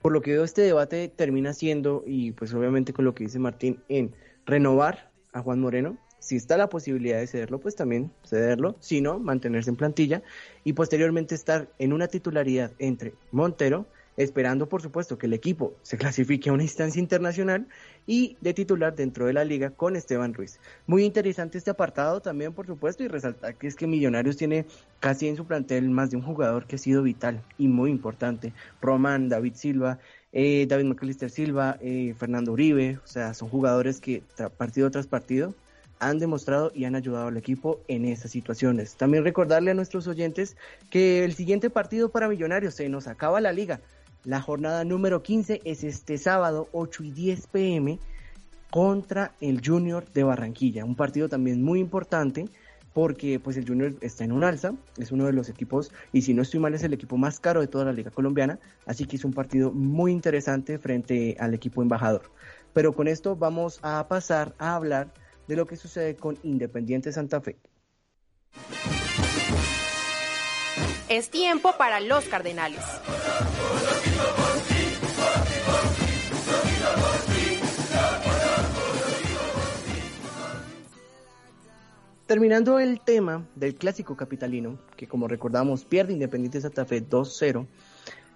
por 0.01 0.13
lo 0.13 0.23
que 0.23 0.33
veo 0.33 0.45
este 0.45 0.63
debate 0.63 1.09
termina 1.09 1.53
siendo, 1.53 2.03
y 2.07 2.33
pues 2.33 2.55
obviamente 2.55 2.93
con 2.93 3.05
lo 3.05 3.15
que 3.15 3.25
dice 3.25 3.39
Martín, 3.39 3.83
en 3.89 4.15
renovar 4.47 5.11
a 5.33 5.43
Juan 5.43 5.61
Moreno. 5.61 5.99
Si 6.19 6.37
está 6.37 6.59
la 6.59 6.69
posibilidad 6.69 7.19
de 7.19 7.27
cederlo, 7.27 7.61
pues 7.61 7.77
también 7.77 8.13
cederlo. 8.25 8.77
Si 8.81 9.01
no, 9.01 9.19
mantenerse 9.19 9.71
en 9.71 9.77
plantilla 9.77 10.23
y 10.65 10.75
posteriormente 10.75 11.35
estar 11.35 11.71
en 11.79 11.93
una 11.95 12.09
titularidad 12.09 12.73
entre 12.79 13.15
Montero, 13.33 13.87
esperando 14.23 14.69
por 14.69 14.83
supuesto 14.83 15.17
que 15.17 15.27
el 15.27 15.33
equipo 15.33 15.75
se 15.83 15.97
clasifique 15.97 16.51
a 16.51 16.53
una 16.53 16.63
instancia 16.63 17.01
internacional 17.01 17.67
y 18.07 18.37
de 18.41 18.53
titular 18.55 18.95
dentro 18.95 19.27
de 19.27 19.33
la 19.33 19.45
liga 19.45 19.71
con 19.71 19.97
Esteban 19.97 20.35
Ruiz. 20.35 20.61
Muy 20.87 21.05
interesante 21.05 21.59
este 21.59 21.71
apartado 21.71 22.21
también 22.21 22.53
por 22.53 22.67
supuesto 22.67 23.03
y 23.03 23.09
resaltar 23.09 23.55
que 23.57 23.67
es 23.67 23.77
que 23.77 23.87
Millonarios 23.87 24.37
tiene 24.37 24.67
casi 25.01 25.29
en 25.29 25.37
su 25.37 25.47
plantel 25.47 25.89
más 25.91 26.11
de 26.11 26.17
un 26.17 26.23
jugador 26.23 26.67
que 26.67 26.77
ha 26.77 26.79
sido 26.79 27.03
vital 27.03 27.43
y 27.57 27.69
muy 27.69 27.91
importante. 27.91 28.53
Román, 28.83 29.29
David 29.29 29.55
Silva, 29.55 29.99
eh, 30.33 30.67
David 30.69 30.85
McAllister 30.85 31.31
Silva, 31.31 31.79
eh, 31.81 32.15
Fernando 32.19 32.53
Uribe, 32.53 32.99
o 33.03 33.07
sea, 33.07 33.33
son 33.33 33.49
jugadores 33.49 34.01
que 34.01 34.23
partido 34.59 34.91
tras 34.91 35.07
partido 35.07 35.55
han 36.01 36.19
demostrado 36.19 36.73
y 36.75 36.85
han 36.85 36.97
ayudado 36.97 37.29
al 37.29 37.37
equipo 37.37 37.81
en 37.87 38.07
estas 38.07 38.31
situaciones. 38.31 38.95
También 38.95 39.23
recordarle 39.23 39.71
a 39.71 39.75
nuestros 39.75 40.07
oyentes 40.09 40.57
que 40.89 41.25
el 41.25 41.35
siguiente 41.35 41.71
partido 41.71 42.09
para 42.09 42.29
Millonarios 42.29 42.75
se 42.75 42.89
nos 42.89 43.07
acaba 43.07 43.41
la 43.41 43.53
liga. 43.53 43.81
La 44.25 44.43
jornada 44.43 44.85
número 44.85 45.23
15 45.23 45.63
es 45.65 45.83
este 45.83 46.19
sábado 46.19 46.69
8 46.73 47.05
y 47.05 47.11
10 47.11 47.47
pm 47.47 47.99
contra 48.71 49.33
el 49.41 49.63
Junior 49.65 50.05
de 50.13 50.25
Barranquilla. 50.25 50.85
Un 50.85 50.95
partido 50.95 51.29
también 51.29 51.63
muy 51.63 51.81
importante 51.81 52.45
porque 52.93 53.41
pues 53.41 53.57
el 53.57 53.67
Junior 53.67 53.95
está 54.03 54.25
en 54.25 54.33
un 54.33 54.45
alza, 54.45 54.75
es 54.99 55.11
uno 55.11 55.25
de 55.25 55.33
los 55.33 55.49
equipos, 55.49 55.93
y 56.13 56.23
si 56.23 56.35
no 56.35 56.43
estoy 56.43 56.61
mal 56.61 56.75
es 56.75 56.83
el 56.83 56.93
equipo 56.93 57.17
más 57.17 57.41
caro 57.41 57.61
de 57.61 57.69
toda 57.69 57.85
la 57.85 57.93
liga 57.93 58.11
colombiana, 58.11 58.59
así 58.85 59.07
que 59.07 59.17
es 59.17 59.25
un 59.25 59.33
partido 59.33 59.71
muy 59.71 60.13
interesante 60.13 60.79
frente 60.79 61.37
al 61.39 61.55
equipo 61.55 61.83
embajador. 61.83 62.31
Pero 62.73 62.93
con 62.93 63.09
esto 63.09 63.37
vamos 63.37 63.79
a 63.83 64.07
pasar 64.09 64.55
a 64.59 64.75
hablar 64.75 65.15
de 65.49 65.57
lo 65.57 65.67
que 65.67 65.77
sucede 65.77 66.17
con 66.17 66.37
Independiente 66.43 67.13
Santa 67.13 67.41
Fe. 67.41 67.57
Es 71.09 71.31
tiempo 71.31 71.75
para 71.79 72.01
los 72.01 72.25
Cardenales. 72.27 72.85
Terminando 82.31 82.79
el 82.79 83.01
tema 83.01 83.45
del 83.57 83.75
clásico 83.75 84.17
capitalino, 84.17 84.79
que 84.97 85.09
como 85.09 85.27
recordamos 85.27 85.85
pierde 85.85 86.13
Independiente 86.13 86.61
Santa 86.61 86.85
Fe 86.85 87.05
2-0, 87.05 87.67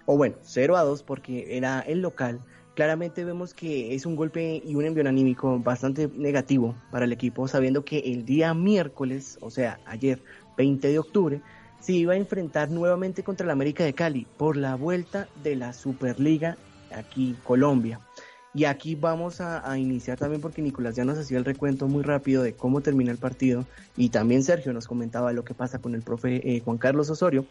o 0.05 0.17
bueno, 0.17 0.35
0 0.41 0.75
2 0.77 1.03
porque 1.03 1.55
era 1.55 1.79
el 1.79 2.01
local, 2.01 2.41
claramente 2.75 3.23
vemos 3.23 3.53
que 3.53 3.95
es 3.95 4.05
un 4.05 4.17
golpe 4.17 4.61
y 4.65 4.75
un 4.75 4.83
envío 4.83 5.07
anímico 5.07 5.59
bastante 5.59 6.09
negativo 6.13 6.75
para 6.91 7.05
el 7.05 7.13
equipo, 7.13 7.47
sabiendo 7.47 7.85
que 7.85 7.99
el 7.99 8.25
día 8.25 8.53
miércoles, 8.53 9.37
o 9.39 9.49
sea, 9.49 9.79
ayer, 9.85 10.21
20 10.57 10.89
de 10.89 10.99
octubre, 10.99 11.41
se 11.79 11.93
iba 11.93 12.15
a 12.15 12.17
enfrentar 12.17 12.71
nuevamente 12.71 13.23
contra 13.23 13.45
el 13.45 13.51
América 13.51 13.85
de 13.85 13.93
Cali 13.93 14.27
por 14.35 14.57
la 14.57 14.75
vuelta 14.75 15.29
de 15.41 15.55
la 15.55 15.71
Superliga 15.71 16.57
aquí 16.93 17.37
Colombia. 17.45 18.01
Y 18.55 18.63
aquí 18.63 18.95
vamos 18.95 19.41
a, 19.41 19.77
iniciar 19.77 20.17
también 20.17 20.41
porque 20.41 20.61
Nicolás 20.61 20.95
ya 20.95 21.03
nos 21.03 21.17
hacía 21.17 21.37
el 21.37 21.43
recuento 21.43 21.89
muy 21.89 22.03
rápido 22.03 22.41
de 22.41 22.53
cómo 22.53 22.79
termina 22.79 23.11
el 23.11 23.17
partido 23.17 23.65
y 23.97 24.09
también 24.09 24.45
Sergio 24.45 24.71
nos 24.71 24.87
comentaba 24.87 25.33
lo 25.33 25.43
que 25.43 25.53
pasa 25.53 25.79
con 25.79 25.93
el 25.93 26.01
profe 26.01 26.55
eh, 26.55 26.61
Juan 26.61 26.77
Carlos 26.77 27.09
Osorio. 27.09 27.45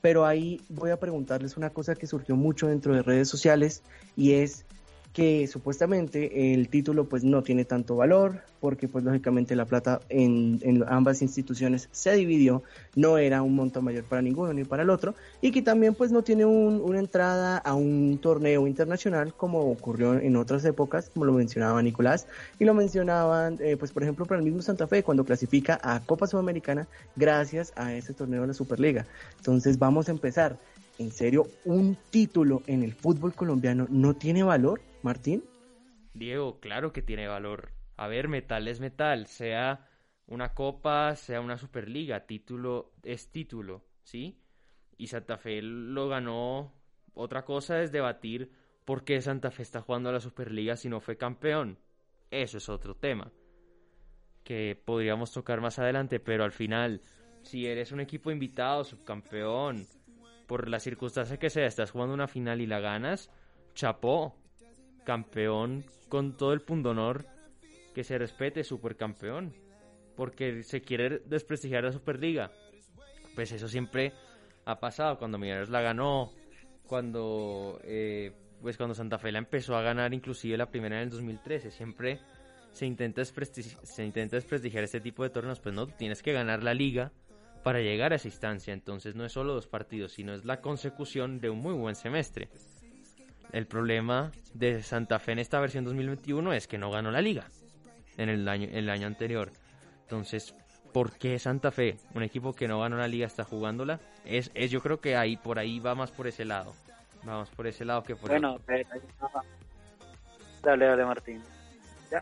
Pero 0.00 0.24
ahí 0.24 0.62
voy 0.70 0.90
a 0.90 0.98
preguntarles 0.98 1.58
una 1.58 1.68
cosa 1.68 1.94
que 1.94 2.06
surgió 2.06 2.36
mucho 2.36 2.68
dentro 2.68 2.94
de 2.94 3.02
redes 3.02 3.28
sociales 3.28 3.82
y 4.16 4.32
es 4.32 4.64
que 5.16 5.46
supuestamente 5.46 6.52
el 6.52 6.68
título 6.68 7.08
pues 7.08 7.24
no 7.24 7.42
tiene 7.42 7.64
tanto 7.64 7.96
valor 7.96 8.42
porque 8.60 8.86
pues 8.86 9.02
lógicamente 9.02 9.56
la 9.56 9.64
plata 9.64 10.02
en, 10.10 10.84
ambas 10.88 11.22
instituciones 11.22 11.88
se 11.90 12.12
dividió, 12.12 12.62
no 12.96 13.16
era 13.16 13.40
un 13.40 13.54
monto 13.54 13.80
mayor 13.80 14.04
para 14.04 14.20
ninguno 14.20 14.52
ni 14.52 14.64
para 14.64 14.82
el 14.82 14.90
otro 14.90 15.14
y 15.40 15.52
que 15.52 15.62
también 15.62 15.94
pues 15.94 16.12
no 16.12 16.20
tiene 16.20 16.44
una 16.44 16.98
entrada 16.98 17.56
a 17.56 17.72
un 17.72 18.18
torneo 18.20 18.66
internacional 18.66 19.32
como 19.32 19.70
ocurrió 19.70 20.18
en 20.18 20.36
otras 20.36 20.62
épocas, 20.66 21.08
como 21.08 21.24
lo 21.24 21.32
mencionaba 21.32 21.80
Nicolás 21.80 22.26
y 22.58 22.66
lo 22.66 22.74
mencionaban 22.74 23.56
eh, 23.60 23.78
pues 23.78 23.92
por 23.92 24.02
ejemplo 24.02 24.26
para 24.26 24.40
el 24.40 24.44
mismo 24.44 24.60
Santa 24.60 24.86
Fe 24.86 25.02
cuando 25.02 25.24
clasifica 25.24 25.80
a 25.82 26.00
Copa 26.00 26.26
Sudamericana 26.26 26.88
gracias 27.16 27.72
a 27.74 27.94
ese 27.94 28.12
torneo 28.12 28.42
de 28.42 28.48
la 28.48 28.52
Superliga. 28.52 29.06
Entonces 29.38 29.78
vamos 29.78 30.08
a 30.08 30.12
empezar. 30.12 30.58
¿En 30.98 31.12
serio 31.12 31.48
un 31.66 31.96
título 32.08 32.62
en 32.66 32.82
el 32.82 32.94
fútbol 32.94 33.34
colombiano 33.34 33.86
no 33.90 34.14
tiene 34.14 34.42
valor? 34.42 34.80
Martín. 35.06 35.44
Diego, 36.14 36.58
claro 36.58 36.92
que 36.92 37.00
tiene 37.00 37.28
valor. 37.28 37.70
A 37.96 38.08
ver, 38.08 38.26
metal 38.26 38.66
es 38.66 38.80
metal, 38.80 39.26
sea 39.26 39.88
una 40.26 40.52
copa, 40.52 41.14
sea 41.14 41.40
una 41.40 41.56
superliga, 41.58 42.26
título 42.26 42.92
es 43.04 43.30
título, 43.30 43.84
¿sí? 44.02 44.42
Y 44.98 45.06
Santa 45.06 45.38
Fe 45.38 45.62
lo 45.62 46.08
ganó. 46.08 46.74
Otra 47.14 47.44
cosa 47.44 47.82
es 47.82 47.92
debatir 47.92 48.50
por 48.84 49.04
qué 49.04 49.22
Santa 49.22 49.52
Fe 49.52 49.62
está 49.62 49.80
jugando 49.80 50.08
a 50.08 50.12
la 50.12 50.20
Superliga 50.20 50.76
si 50.76 50.88
no 50.88 51.00
fue 51.00 51.16
campeón. 51.16 51.78
Eso 52.32 52.58
es 52.58 52.68
otro 52.68 52.96
tema 52.96 53.30
que 54.42 54.80
podríamos 54.84 55.32
tocar 55.32 55.60
más 55.60 55.78
adelante, 55.78 56.18
pero 56.18 56.42
al 56.42 56.52
final, 56.52 57.00
si 57.42 57.66
eres 57.66 57.92
un 57.92 58.00
equipo 58.00 58.32
invitado, 58.32 58.82
subcampeón, 58.82 59.86
por 60.48 60.68
la 60.68 60.80
circunstancia 60.80 61.38
que 61.38 61.50
sea, 61.50 61.66
estás 61.66 61.92
jugando 61.92 62.14
una 62.14 62.28
final 62.28 62.60
y 62.60 62.66
la 62.66 62.80
ganas, 62.80 63.30
chapó, 63.74 64.36
campeón 65.06 65.84
con 66.10 66.36
todo 66.36 66.52
el 66.52 66.60
pundonor 66.60 67.24
que 67.94 68.04
se 68.04 68.18
respete 68.18 68.62
supercampeón 68.64 69.54
porque 70.16 70.62
se 70.62 70.82
quiere 70.82 71.20
desprestigiar 71.20 71.84
la 71.84 71.92
Superliga. 71.92 72.50
Pues 73.34 73.52
eso 73.52 73.68
siempre 73.68 74.12
ha 74.64 74.80
pasado 74.80 75.18
cuando 75.18 75.38
Millonarios 75.38 75.70
la 75.70 75.80
ganó 75.80 76.32
cuando 76.86 77.80
eh, 77.84 78.32
pues 78.60 78.76
cuando 78.76 78.94
Santa 78.94 79.18
Fe 79.18 79.30
la 79.30 79.38
empezó 79.38 79.76
a 79.76 79.82
ganar 79.82 80.12
inclusive 80.12 80.56
la 80.56 80.70
primera 80.70 80.96
en 80.96 81.02
el 81.02 81.10
2013 81.10 81.70
siempre 81.70 82.20
se 82.72 82.86
intenta 82.86 83.24
se 83.24 84.04
intenta 84.04 84.36
desprestigiar 84.36 84.84
este 84.84 85.00
tipo 85.00 85.22
de 85.22 85.30
torneos 85.30 85.60
pues 85.60 85.74
no 85.74 85.86
tienes 85.86 86.22
que 86.22 86.32
ganar 86.32 86.62
la 86.62 86.74
liga 86.74 87.12
para 87.62 87.80
llegar 87.80 88.12
a 88.12 88.16
esa 88.16 88.28
instancia. 88.28 88.74
Entonces 88.74 89.14
no 89.14 89.24
es 89.24 89.32
solo 89.32 89.54
dos 89.54 89.66
partidos 89.66 90.12
sino 90.12 90.34
es 90.34 90.44
la 90.44 90.60
consecución 90.60 91.40
de 91.40 91.50
un 91.50 91.58
muy 91.58 91.74
buen 91.74 91.94
semestre 91.94 92.48
el 93.52 93.66
problema 93.66 94.32
de 94.54 94.82
Santa 94.82 95.18
Fe 95.18 95.32
en 95.32 95.38
esta 95.38 95.60
versión 95.60 95.84
2021 95.84 96.52
es 96.52 96.66
que 96.66 96.78
no 96.78 96.90
ganó 96.90 97.10
la 97.10 97.20
liga 97.20 97.46
en 98.16 98.28
el 98.28 98.48
año, 98.48 98.68
el 98.72 98.88
año 98.90 99.06
anterior. 99.06 99.50
Entonces, 100.02 100.54
¿por 100.92 101.12
qué 101.18 101.38
Santa 101.38 101.70
Fe, 101.70 101.96
un 102.14 102.22
equipo 102.22 102.54
que 102.54 102.68
no 102.68 102.80
ganó 102.80 102.96
la 102.96 103.08
liga, 103.08 103.26
está 103.26 103.44
jugándola? 103.44 104.00
Es, 104.24 104.50
es 104.54 104.70
yo 104.70 104.80
creo 104.80 105.00
que 105.00 105.16
ahí 105.16 105.36
por 105.36 105.58
ahí 105.58 105.80
va 105.80 105.94
más 105.94 106.10
por 106.10 106.26
ese 106.26 106.44
lado. 106.44 106.74
Vamos 107.24 107.50
por 107.50 107.66
ese 107.66 107.84
lado 107.84 108.02
que 108.02 108.14
por 108.14 108.30
Bueno, 108.30 108.60
eh, 108.68 108.84
dale, 110.62 110.86
dale 110.86 111.04
Martín. 111.04 111.42
Ya. 112.10 112.20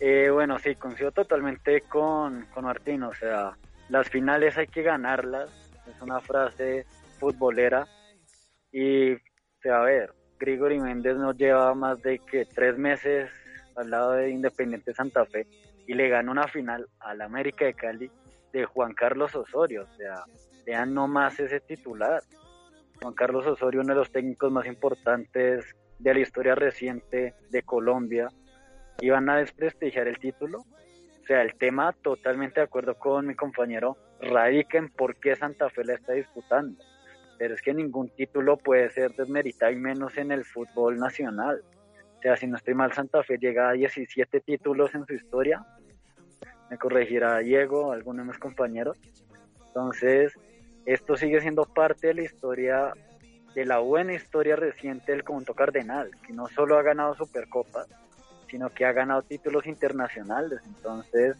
Eh, 0.00 0.30
bueno, 0.30 0.58
sí, 0.58 0.76
coincido 0.76 1.10
totalmente 1.10 1.80
con, 1.82 2.46
con 2.54 2.64
Martín. 2.64 3.02
O 3.02 3.12
sea, 3.14 3.56
las 3.88 4.08
finales 4.08 4.56
hay 4.56 4.68
que 4.68 4.82
ganarlas. 4.82 5.50
Es 5.92 6.00
una 6.00 6.20
frase 6.20 6.86
futbolera. 7.18 7.88
Y 8.70 9.16
a 9.66 9.80
ver, 9.80 10.14
Grigori 10.38 10.78
Méndez 10.78 11.16
no 11.16 11.32
lleva 11.32 11.74
más 11.74 12.00
de 12.02 12.20
que 12.20 12.44
tres 12.44 12.78
meses 12.78 13.30
al 13.76 13.90
lado 13.90 14.12
de 14.12 14.30
Independiente 14.30 14.94
Santa 14.94 15.24
Fe 15.26 15.46
y 15.86 15.94
le 15.94 16.08
gana 16.08 16.30
una 16.30 16.46
final 16.46 16.86
al 17.00 17.20
América 17.20 17.64
de 17.64 17.74
Cali 17.74 18.10
de 18.52 18.64
Juan 18.66 18.94
Carlos 18.94 19.34
Osorio. 19.34 19.82
O 19.82 19.96
sea, 19.96 20.22
vean 20.64 20.94
nomás 20.94 21.40
ese 21.40 21.60
titular. 21.60 22.22
Juan 23.00 23.14
Carlos 23.14 23.46
Osorio, 23.46 23.80
uno 23.80 23.94
de 23.94 23.98
los 23.98 24.12
técnicos 24.12 24.52
más 24.52 24.66
importantes 24.66 25.74
de 25.98 26.14
la 26.14 26.20
historia 26.20 26.54
reciente 26.54 27.34
de 27.50 27.62
Colombia, 27.62 28.28
iban 29.00 29.28
a 29.28 29.38
desprestigiar 29.38 30.06
el 30.06 30.18
título. 30.18 30.58
O 30.58 31.26
sea, 31.26 31.42
el 31.42 31.54
tema, 31.56 31.92
totalmente 31.92 32.60
de 32.60 32.64
acuerdo 32.64 32.94
con 32.94 33.26
mi 33.26 33.34
compañero, 33.34 33.96
radica 34.20 34.78
en 34.78 34.88
por 34.88 35.16
qué 35.16 35.36
Santa 35.36 35.68
Fe 35.68 35.84
la 35.84 35.94
está 35.94 36.12
disputando 36.12 36.78
pero 37.38 37.54
es 37.54 37.62
que 37.62 37.72
ningún 37.72 38.08
título 38.08 38.56
puede 38.56 38.90
ser 38.90 39.12
desmeritado 39.12 39.70
y 39.70 39.76
menos 39.76 40.18
en 40.18 40.32
el 40.32 40.44
fútbol 40.44 40.98
nacional. 40.98 41.62
O 42.18 42.20
sea, 42.20 42.36
si 42.36 42.48
no 42.48 42.56
estoy 42.56 42.74
mal, 42.74 42.92
Santa 42.92 43.22
Fe 43.22 43.38
llega 43.38 43.68
a 43.68 43.72
17 43.72 44.40
títulos 44.40 44.92
en 44.94 45.06
su 45.06 45.14
historia. 45.14 45.64
Me 46.68 46.76
corregirá 46.76 47.38
Diego, 47.38 47.92
alguno 47.92 48.22
de 48.22 48.28
mis 48.28 48.38
compañeros. 48.38 48.98
Entonces, 49.68 50.34
esto 50.84 51.16
sigue 51.16 51.40
siendo 51.40 51.64
parte 51.64 52.08
de 52.08 52.14
la 52.14 52.22
historia, 52.22 52.92
de 53.54 53.64
la 53.64 53.78
buena 53.78 54.14
historia 54.14 54.56
reciente 54.56 55.12
del 55.12 55.22
conjunto 55.22 55.54
cardenal, 55.54 56.10
que 56.26 56.32
no 56.32 56.48
solo 56.48 56.76
ha 56.76 56.82
ganado 56.82 57.14
Supercopas, 57.14 57.86
sino 58.50 58.70
que 58.70 58.84
ha 58.84 58.92
ganado 58.92 59.22
títulos 59.22 59.64
internacionales. 59.66 60.60
Entonces, 60.66 61.36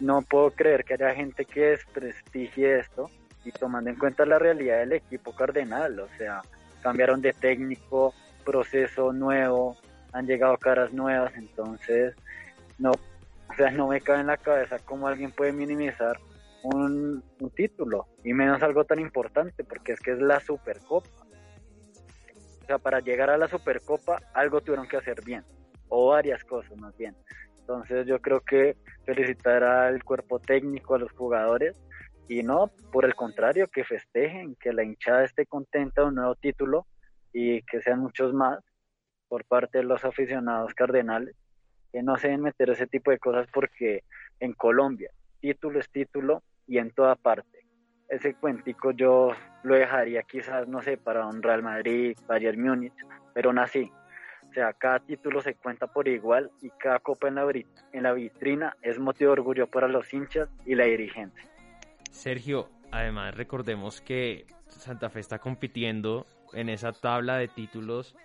no 0.00 0.22
puedo 0.22 0.52
creer 0.52 0.84
que 0.84 0.94
haya 0.94 1.14
gente 1.14 1.44
que 1.44 1.60
desprestigie 1.60 2.78
esto 2.78 3.10
y 3.46 3.52
tomando 3.52 3.90
en 3.90 3.96
cuenta 3.96 4.26
la 4.26 4.38
realidad 4.38 4.78
del 4.78 4.94
equipo 4.94 5.34
cardenal, 5.34 6.00
o 6.00 6.08
sea, 6.18 6.42
cambiaron 6.82 7.22
de 7.22 7.32
técnico, 7.32 8.12
proceso 8.44 9.12
nuevo, 9.12 9.76
han 10.12 10.26
llegado 10.26 10.56
caras 10.56 10.92
nuevas, 10.92 11.32
entonces 11.36 12.14
no, 12.78 12.90
o 12.90 13.54
sea, 13.56 13.70
no 13.70 13.88
me 13.88 14.00
cabe 14.00 14.20
en 14.20 14.26
la 14.26 14.36
cabeza 14.36 14.78
cómo 14.84 15.06
alguien 15.06 15.30
puede 15.30 15.52
minimizar 15.52 16.18
un, 16.62 17.22
título 17.54 18.06
y 18.24 18.32
menos 18.32 18.62
algo 18.62 18.84
tan 18.84 18.98
importante 18.98 19.62
porque 19.62 19.92
es 19.92 20.00
que 20.00 20.12
es 20.12 20.18
la 20.18 20.40
Supercopa. 20.40 21.08
O 22.62 22.66
sea, 22.66 22.78
para 22.78 22.98
llegar 22.98 23.30
a 23.30 23.38
la 23.38 23.46
Supercopa 23.46 24.20
algo 24.34 24.60
tuvieron 24.60 24.88
que 24.88 24.96
hacer 24.96 25.22
bien 25.24 25.44
o 25.88 26.08
varias 26.08 26.42
cosas 26.44 26.76
más 26.78 26.96
bien. 26.96 27.14
Entonces 27.60 28.06
yo 28.06 28.20
creo 28.20 28.40
que 28.40 28.76
felicitar 29.04 29.62
al 29.62 30.02
cuerpo 30.02 30.40
técnico, 30.40 30.96
a 30.96 30.98
los 30.98 31.12
jugadores 31.12 31.76
y 32.28 32.42
no, 32.42 32.70
por 32.92 33.04
el 33.04 33.14
contrario, 33.14 33.68
que 33.68 33.84
festejen, 33.84 34.56
que 34.56 34.72
la 34.72 34.82
hinchada 34.82 35.24
esté 35.24 35.46
contenta 35.46 36.02
de 36.02 36.08
un 36.08 36.16
nuevo 36.16 36.34
título 36.34 36.86
y 37.32 37.62
que 37.62 37.80
sean 37.80 38.00
muchos 38.00 38.32
más 38.32 38.58
por 39.28 39.44
parte 39.44 39.78
de 39.78 39.84
los 39.84 40.04
aficionados 40.04 40.74
cardenales, 40.74 41.36
que 41.92 42.02
no 42.02 42.16
se 42.16 42.28
deben 42.28 42.42
meter 42.42 42.70
ese 42.70 42.86
tipo 42.86 43.10
de 43.10 43.18
cosas 43.18 43.46
porque 43.52 44.02
en 44.40 44.52
Colombia 44.52 45.10
título 45.46 45.78
es 45.78 45.88
título 45.90 46.42
y 46.66 46.78
en 46.78 46.90
toda 46.90 47.14
parte. 47.14 47.66
Ese 48.08 48.34
cuentico 48.34 48.90
yo 48.90 49.30
lo 49.62 49.74
dejaría 49.74 50.22
quizás, 50.22 50.66
no 50.66 50.82
sé, 50.82 50.96
para 50.96 51.26
un 51.26 51.40
Real 51.40 51.62
Madrid, 51.62 52.16
Bayern 52.26 52.60
Múnich, 52.60 52.94
pero 53.32 53.50
aún 53.50 53.60
así. 53.60 53.92
O 54.48 54.52
sea, 54.52 54.72
cada 54.72 54.98
título 55.00 55.40
se 55.40 55.54
cuenta 55.54 55.86
por 55.86 56.08
igual 56.08 56.50
y 56.62 56.70
cada 56.70 56.98
copa 56.98 57.28
en 57.28 57.36
la, 57.36 57.46
en 57.92 58.02
la 58.02 58.12
vitrina 58.12 58.76
es 58.82 58.98
motivo 58.98 59.28
de 59.28 59.40
orgullo 59.40 59.66
para 59.68 59.86
los 59.86 60.12
hinchas 60.12 60.48
y 60.64 60.74
la 60.74 60.84
dirigencia. 60.84 61.44
Sergio, 62.16 62.70
además 62.90 63.34
recordemos 63.34 64.00
que 64.00 64.46
Santa 64.66 65.10
Fe 65.10 65.20
está 65.20 65.38
compitiendo 65.38 66.26
en 66.54 66.68
esa 66.68 66.92
tabla 66.92 67.36
de 67.36 67.48
títulos 67.48 68.16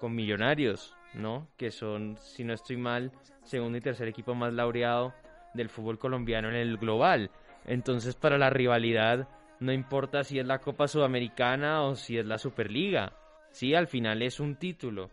con 0.00 0.14
Millonarios, 0.14 0.96
¿no? 1.14 1.46
Que 1.56 1.70
son, 1.70 2.16
si 2.16 2.44
no 2.44 2.54
estoy 2.54 2.76
mal, 2.76 3.12
segundo 3.44 3.78
y 3.78 3.82
tercer 3.82 4.08
equipo 4.08 4.34
más 4.34 4.52
laureado 4.52 5.14
del 5.54 5.68
fútbol 5.68 5.98
colombiano 5.98 6.48
en 6.48 6.56
el 6.56 6.78
global. 6.78 7.30
Entonces, 7.66 8.14
para 8.14 8.38
la 8.38 8.50
rivalidad, 8.50 9.28
no 9.60 9.72
importa 9.72 10.24
si 10.24 10.38
es 10.38 10.46
la 10.46 10.58
Copa 10.58 10.88
Sudamericana 10.88 11.82
o 11.82 11.94
si 11.94 12.18
es 12.18 12.26
la 12.26 12.38
Superliga. 12.38 13.12
Sí, 13.50 13.74
al 13.74 13.86
final 13.86 14.22
es 14.22 14.40
un 14.40 14.56
título. 14.56 15.10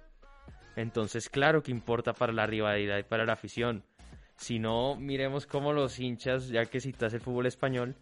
Entonces, 0.75 1.29
claro 1.29 1.61
que 1.61 1.71
importa 1.71 2.13
para 2.13 2.33
la 2.33 2.47
rivalidad 2.47 2.97
y 2.97 3.03
para 3.03 3.25
la 3.25 3.33
afición. 3.33 3.83
Si 4.35 4.59
no, 4.59 4.95
miremos 4.95 5.45
cómo 5.45 5.73
los 5.73 5.99
hinchas, 5.99 6.49
ya 6.49 6.65
que 6.65 6.79
citas 6.79 7.13
el 7.13 7.21
fútbol 7.21 7.45
español, 7.45 7.95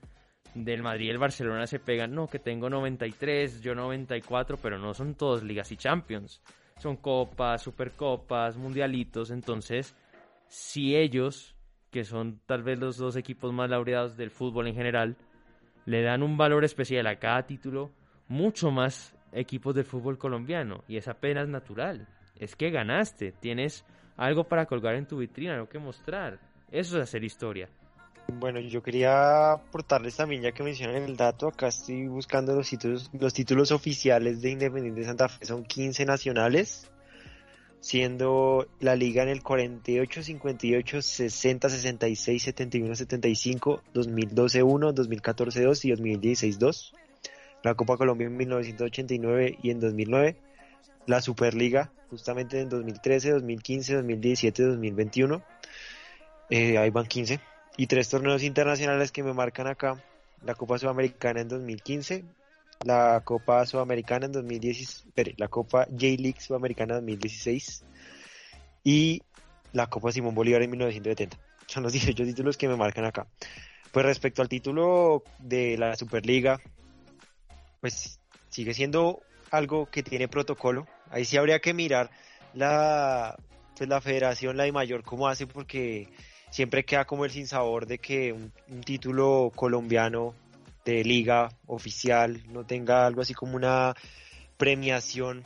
del 0.53 0.83
Madrid 0.83 1.07
y 1.07 1.09
el 1.09 1.17
Barcelona 1.17 1.65
se 1.67 1.79
pegan, 1.79 2.13
no, 2.13 2.27
que 2.27 2.39
tengo 2.39 2.69
93, 2.69 3.61
yo 3.61 3.73
94, 3.73 4.57
pero 4.57 4.77
no 4.77 4.93
son 4.93 5.15
todos 5.15 5.43
ligas 5.43 5.71
y 5.71 5.77
champions. 5.77 6.41
son 6.77 6.97
copas, 6.97 7.61
supercopas, 7.61 8.57
mundialitos, 8.57 9.29
entonces 9.31 9.95
si 10.47 10.95
ellos, 10.95 11.55
que 11.91 12.03
son 12.03 12.41
tal 12.45 12.63
vez 12.63 12.79
los 12.79 12.97
dos 12.97 13.15
equipos 13.15 13.53
más 13.53 13.69
laureados 13.69 14.17
del 14.17 14.31
fútbol 14.31 14.67
en 14.67 14.75
general, 14.75 15.15
le 15.85 16.01
dan 16.01 16.23
un 16.23 16.37
valor 16.37 16.65
especial 16.65 17.07
a 17.07 17.17
cada 17.17 17.45
título, 17.45 17.91
mucho 18.27 18.71
más 18.71 19.15
equipos 19.31 19.75
del 19.75 19.85
fútbol 19.85 20.17
colombiano, 20.17 20.83
y 20.87 20.97
es 20.97 21.07
apenas 21.07 21.47
natural. 21.47 22.07
Es 22.35 22.55
que 22.55 22.69
ganaste, 22.69 23.31
tienes 23.31 23.85
algo 24.17 24.43
para 24.43 24.65
colgar 24.65 24.95
en 24.95 25.05
tu 25.05 25.17
vitrina, 25.17 25.53
algo 25.53 25.69
que 25.69 25.79
mostrar. 25.79 26.39
Eso 26.69 26.97
es 26.97 27.03
hacer 27.03 27.23
historia. 27.23 27.69
Bueno, 28.27 28.59
yo 28.59 28.81
quería 28.81 29.51
aportarles 29.53 30.15
también, 30.15 30.41
ya 30.41 30.51
que 30.51 30.63
mencionan 30.63 31.03
el 31.03 31.17
dato, 31.17 31.47
acá 31.47 31.67
estoy 31.67 32.07
buscando 32.07 32.55
los 32.55 32.69
títulos, 32.69 33.09
los 33.13 33.33
títulos 33.33 33.71
oficiales 33.71 34.41
de 34.41 34.51
Independiente 34.51 35.03
Santa 35.03 35.27
Fe, 35.29 35.45
son 35.45 35.63
15 35.63 36.05
nacionales, 36.05 36.89
siendo 37.81 38.67
la 38.79 38.95
liga 38.95 39.23
en 39.23 39.29
el 39.29 39.43
48, 39.43 40.23
58, 40.23 41.01
60, 41.01 41.69
66, 41.69 42.43
71, 42.43 42.95
75, 42.95 43.83
2012 43.93 44.63
1, 44.63 44.93
2014 44.93 45.63
2 45.63 45.85
y 45.85 45.89
2016 45.91 46.59
2. 46.59 46.93
La 47.63 47.75
Copa 47.75 47.97
Colombia 47.97 48.27
en 48.27 48.37
1989 48.37 49.57
y 49.61 49.69
en 49.71 49.79
2009. 49.79 50.37
La 51.07 51.21
Superliga 51.21 51.91
justamente 52.09 52.59
en 52.59 52.69
2013, 52.69 53.31
2015, 53.31 53.95
2017, 53.95 54.63
2021. 54.63 55.41
Eh, 56.49 56.77
ahí 56.77 56.89
van 56.89 57.05
15. 57.05 57.39
Y 57.77 57.87
tres 57.87 58.09
torneos 58.09 58.43
internacionales 58.43 59.11
que 59.11 59.23
me 59.23 59.33
marcan 59.33 59.67
acá. 59.67 60.03
La 60.43 60.55
Copa 60.55 60.77
Sudamericana 60.77 61.41
en 61.41 61.47
2015, 61.47 62.25
la 62.83 63.21
Copa 63.23 63.65
Sudamericana 63.65 64.25
en 64.25 64.31
2016, 64.31 65.35
la 65.37 65.47
Copa 65.47 65.85
J-League 65.85 66.39
Sudamericana 66.39 66.95
en 66.95 67.05
2016 67.05 67.83
y 68.83 69.21
la 69.71 69.87
Copa 69.87 70.11
Simón 70.11 70.33
Bolívar 70.33 70.63
en 70.63 70.71
1970. 70.71 71.37
Son 71.67 71.83
los 71.83 71.93
18 71.93 72.23
títulos 72.23 72.57
que 72.57 72.67
me 72.67 72.75
marcan 72.75 73.05
acá. 73.05 73.27
Pues 73.91 74.05
respecto 74.05 74.41
al 74.41 74.49
título 74.49 75.23
de 75.39 75.77
la 75.77 75.95
Superliga, 75.95 76.59
pues 77.81 78.19
sigue 78.49 78.73
siendo 78.73 79.21
algo 79.51 79.85
que 79.87 80.01
tiene 80.01 80.27
protocolo. 80.27 80.87
Ahí 81.09 81.25
sí 81.25 81.37
habría 81.37 81.59
que 81.59 81.73
mirar 81.73 82.09
la, 82.53 83.37
pues 83.77 83.89
la 83.89 84.01
federación, 84.01 84.55
la 84.55 84.63
de 84.63 84.71
mayor, 84.71 85.03
cómo 85.03 85.27
hace, 85.27 85.45
porque 85.45 86.07
siempre 86.51 86.85
queda 86.85 87.05
como 87.05 87.25
el 87.25 87.31
sinsabor 87.31 87.87
de 87.87 87.97
que 87.97 88.31
un 88.33 88.81
título 88.81 89.51
colombiano 89.55 90.35
de 90.85 91.03
liga 91.03 91.49
oficial 91.67 92.43
no 92.49 92.65
tenga 92.65 93.05
algo 93.05 93.21
así 93.21 93.33
como 93.33 93.55
una 93.55 93.95
premiación, 94.57 95.43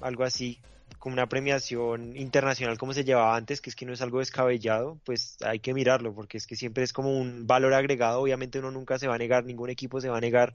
algo 0.00 0.24
así, 0.24 0.60
como 0.98 1.12
una 1.14 1.28
premiación 1.28 2.16
internacional 2.16 2.76
como 2.76 2.92
se 2.92 3.04
llevaba 3.04 3.36
antes, 3.36 3.60
que 3.60 3.70
es 3.70 3.76
que 3.76 3.86
no 3.86 3.92
es 3.92 4.02
algo 4.02 4.18
descabellado, 4.18 4.98
pues 5.04 5.36
hay 5.42 5.60
que 5.60 5.74
mirarlo, 5.74 6.14
porque 6.14 6.38
es 6.38 6.46
que 6.46 6.56
siempre 6.56 6.84
es 6.84 6.92
como 6.92 7.16
un 7.18 7.46
valor 7.46 7.72
agregado, 7.72 8.20
obviamente 8.20 8.58
uno 8.58 8.70
nunca 8.70 8.98
se 8.98 9.08
va 9.08 9.14
a 9.14 9.18
negar, 9.18 9.44
ningún 9.44 9.70
equipo 9.70 10.00
se 10.00 10.08
va 10.08 10.18
a 10.18 10.20
negar 10.20 10.54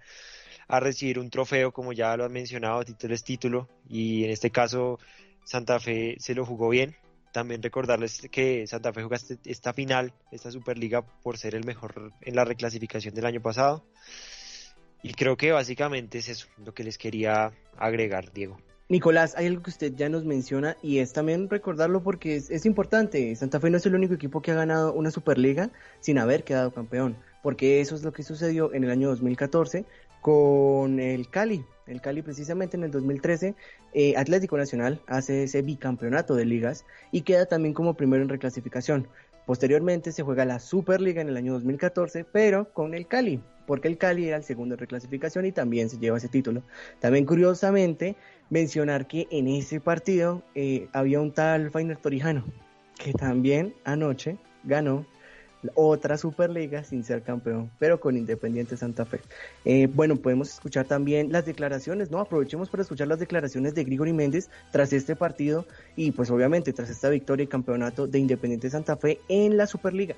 a 0.68 0.80
recibir 0.80 1.20
un 1.20 1.30
trofeo, 1.30 1.72
como 1.72 1.94
ya 1.94 2.16
lo 2.18 2.26
han 2.26 2.32
mencionado, 2.32 2.84
título 2.84 3.14
es 3.14 3.24
título, 3.24 3.70
y 3.88 4.26
en 4.26 4.32
este 4.32 4.52
caso 4.52 5.00
Santa 5.44 5.80
Fe 5.80 6.16
se 6.20 6.36
lo 6.36 6.46
jugó 6.46 6.70
bien. 6.70 6.96
También 7.34 7.64
recordarles 7.64 8.22
que 8.32 8.68
Santa 8.68 8.94
Fe 8.94 9.02
jugó 9.02 9.16
este, 9.16 9.40
esta 9.44 9.74
final, 9.74 10.14
esta 10.32 10.52
Superliga, 10.52 11.02
por 11.02 11.40
ser 11.40 11.56
el 11.56 11.66
mejor 11.66 12.14
en 12.22 12.36
la 12.36 12.46
reclasificación 12.46 13.16
del 13.16 13.26
año 13.26 13.42
pasado. 13.42 13.84
Y 15.02 15.14
creo 15.14 15.36
que 15.36 15.52
básicamente 15.52 16.20
es 16.20 16.30
eso 16.30 16.48
lo 16.64 16.76
que 16.76 16.84
les 16.84 17.00
quería 17.00 17.52
agregar, 17.76 18.32
Diego. 18.32 18.58
Nicolás, 18.88 19.34
hay 19.36 19.48
algo 19.48 19.64
que 19.64 19.72
usted 19.72 19.94
ya 19.96 20.10
nos 20.10 20.26
menciona 20.26 20.78
y 20.84 21.00
es 21.00 21.12
también 21.12 21.50
recordarlo 21.50 22.04
porque 22.04 22.36
es, 22.36 22.52
es, 22.52 22.68
importante. 22.68 23.36
Santa 23.36 23.60
Fe 23.60 23.72
no 23.72 23.78
es 23.78 23.86
el 23.88 23.96
único 23.96 24.14
equipo 24.14 24.42
que 24.42 24.52
ha 24.52 24.56
ganado 24.56 24.94
una 24.94 25.10
Superliga 25.10 25.72
sin 26.02 26.20
haber 26.20 26.44
quedado 26.44 26.72
campeón, 26.72 27.18
porque 27.44 27.82
eso 27.82 27.94
es 27.94 28.04
lo 28.04 28.12
que 28.12 28.24
sucedió 28.24 28.74
en 28.74 28.84
el 28.86 28.90
año 28.90 29.10
2014 29.10 29.86
con 30.22 31.00
el 31.00 31.30
Cali. 31.30 31.64
El 31.86 32.02
Cali 32.02 32.22
precisamente 32.22 32.78
en 32.78 32.84
el 32.84 32.92
2013, 32.92 33.54
eh, 33.94 34.16
Atlético 34.16 34.58
Nacional 34.58 35.02
hace 35.06 35.44
ese 35.44 35.62
bicampeonato 35.62 36.34
de 36.34 36.46
ligas 36.46 36.86
y 37.12 37.22
queda 37.22 37.46
también 37.46 37.74
como 37.74 37.94
primero 37.94 38.24
en 38.24 38.30
reclasificación. 38.30 39.08
Posteriormente 39.46 40.14
se 40.14 40.24
juega 40.24 40.46
la 40.46 40.60
Superliga 40.60 41.22
en 41.22 41.28
el 41.28 41.36
año 41.36 41.52
2014, 41.54 42.24
pero 42.24 42.72
con 42.72 42.94
el 42.94 43.08
Cali, 43.08 43.42
porque 43.68 43.90
el 43.90 43.98
Cali 43.98 44.26
era 44.26 44.38
el 44.38 44.44
segundo 44.46 44.76
en 44.76 44.80
reclasificación 44.80 45.46
y 45.46 45.52
también 45.52 45.90
se 45.90 45.98
lleva 45.98 46.18
ese 46.18 46.30
título. 46.30 46.64
También 47.02 47.26
curiosamente 47.26 48.16
mencionar 48.50 49.06
que 49.06 49.28
en 49.30 49.50
ese 49.50 49.82
partido 49.82 50.44
eh, 50.56 50.88
había 50.94 51.20
un 51.20 51.34
tal 51.34 51.72
Fainer 51.72 51.98
Torijano, 51.98 52.46
que 52.98 53.12
también 53.12 53.74
anoche 53.84 54.38
ganó 54.64 55.06
otra 55.76 56.18
Superliga 56.18 56.84
sin 56.84 57.04
ser 57.04 57.22
campeón, 57.22 57.70
pero 57.80 58.00
con 58.00 58.18
Independiente 58.18 58.78
Santa 58.78 59.06
Fe. 59.06 59.20
Eh, 59.66 59.88
bueno, 59.88 60.16
podemos 60.16 60.50
escuchar 60.50 60.86
también 60.86 61.32
las 61.32 61.46
declaraciones, 61.46 62.12
¿no? 62.12 62.20
Aprovechemos 62.20 62.70
para 62.70 62.84
escuchar 62.84 63.08
las 63.08 63.20
declaraciones 63.20 63.76
de 63.76 63.84
Grigori 63.84 64.14
Méndez 64.14 64.50
tras 64.72 64.94
este 64.94 65.16
partido 65.16 65.66
y 65.96 66.12
pues 66.12 66.30
obviamente 66.32 66.74
tras 66.74 66.90
esta 66.90 67.10
victoria 67.10 67.44
y 67.44 67.48
campeonato 67.48 68.08
de 68.08 68.20
Independiente 68.20 68.70
Santa 68.70 68.98
Fe 68.98 69.20
en 69.28 69.58
la 69.58 69.68
Superliga. 69.68 70.16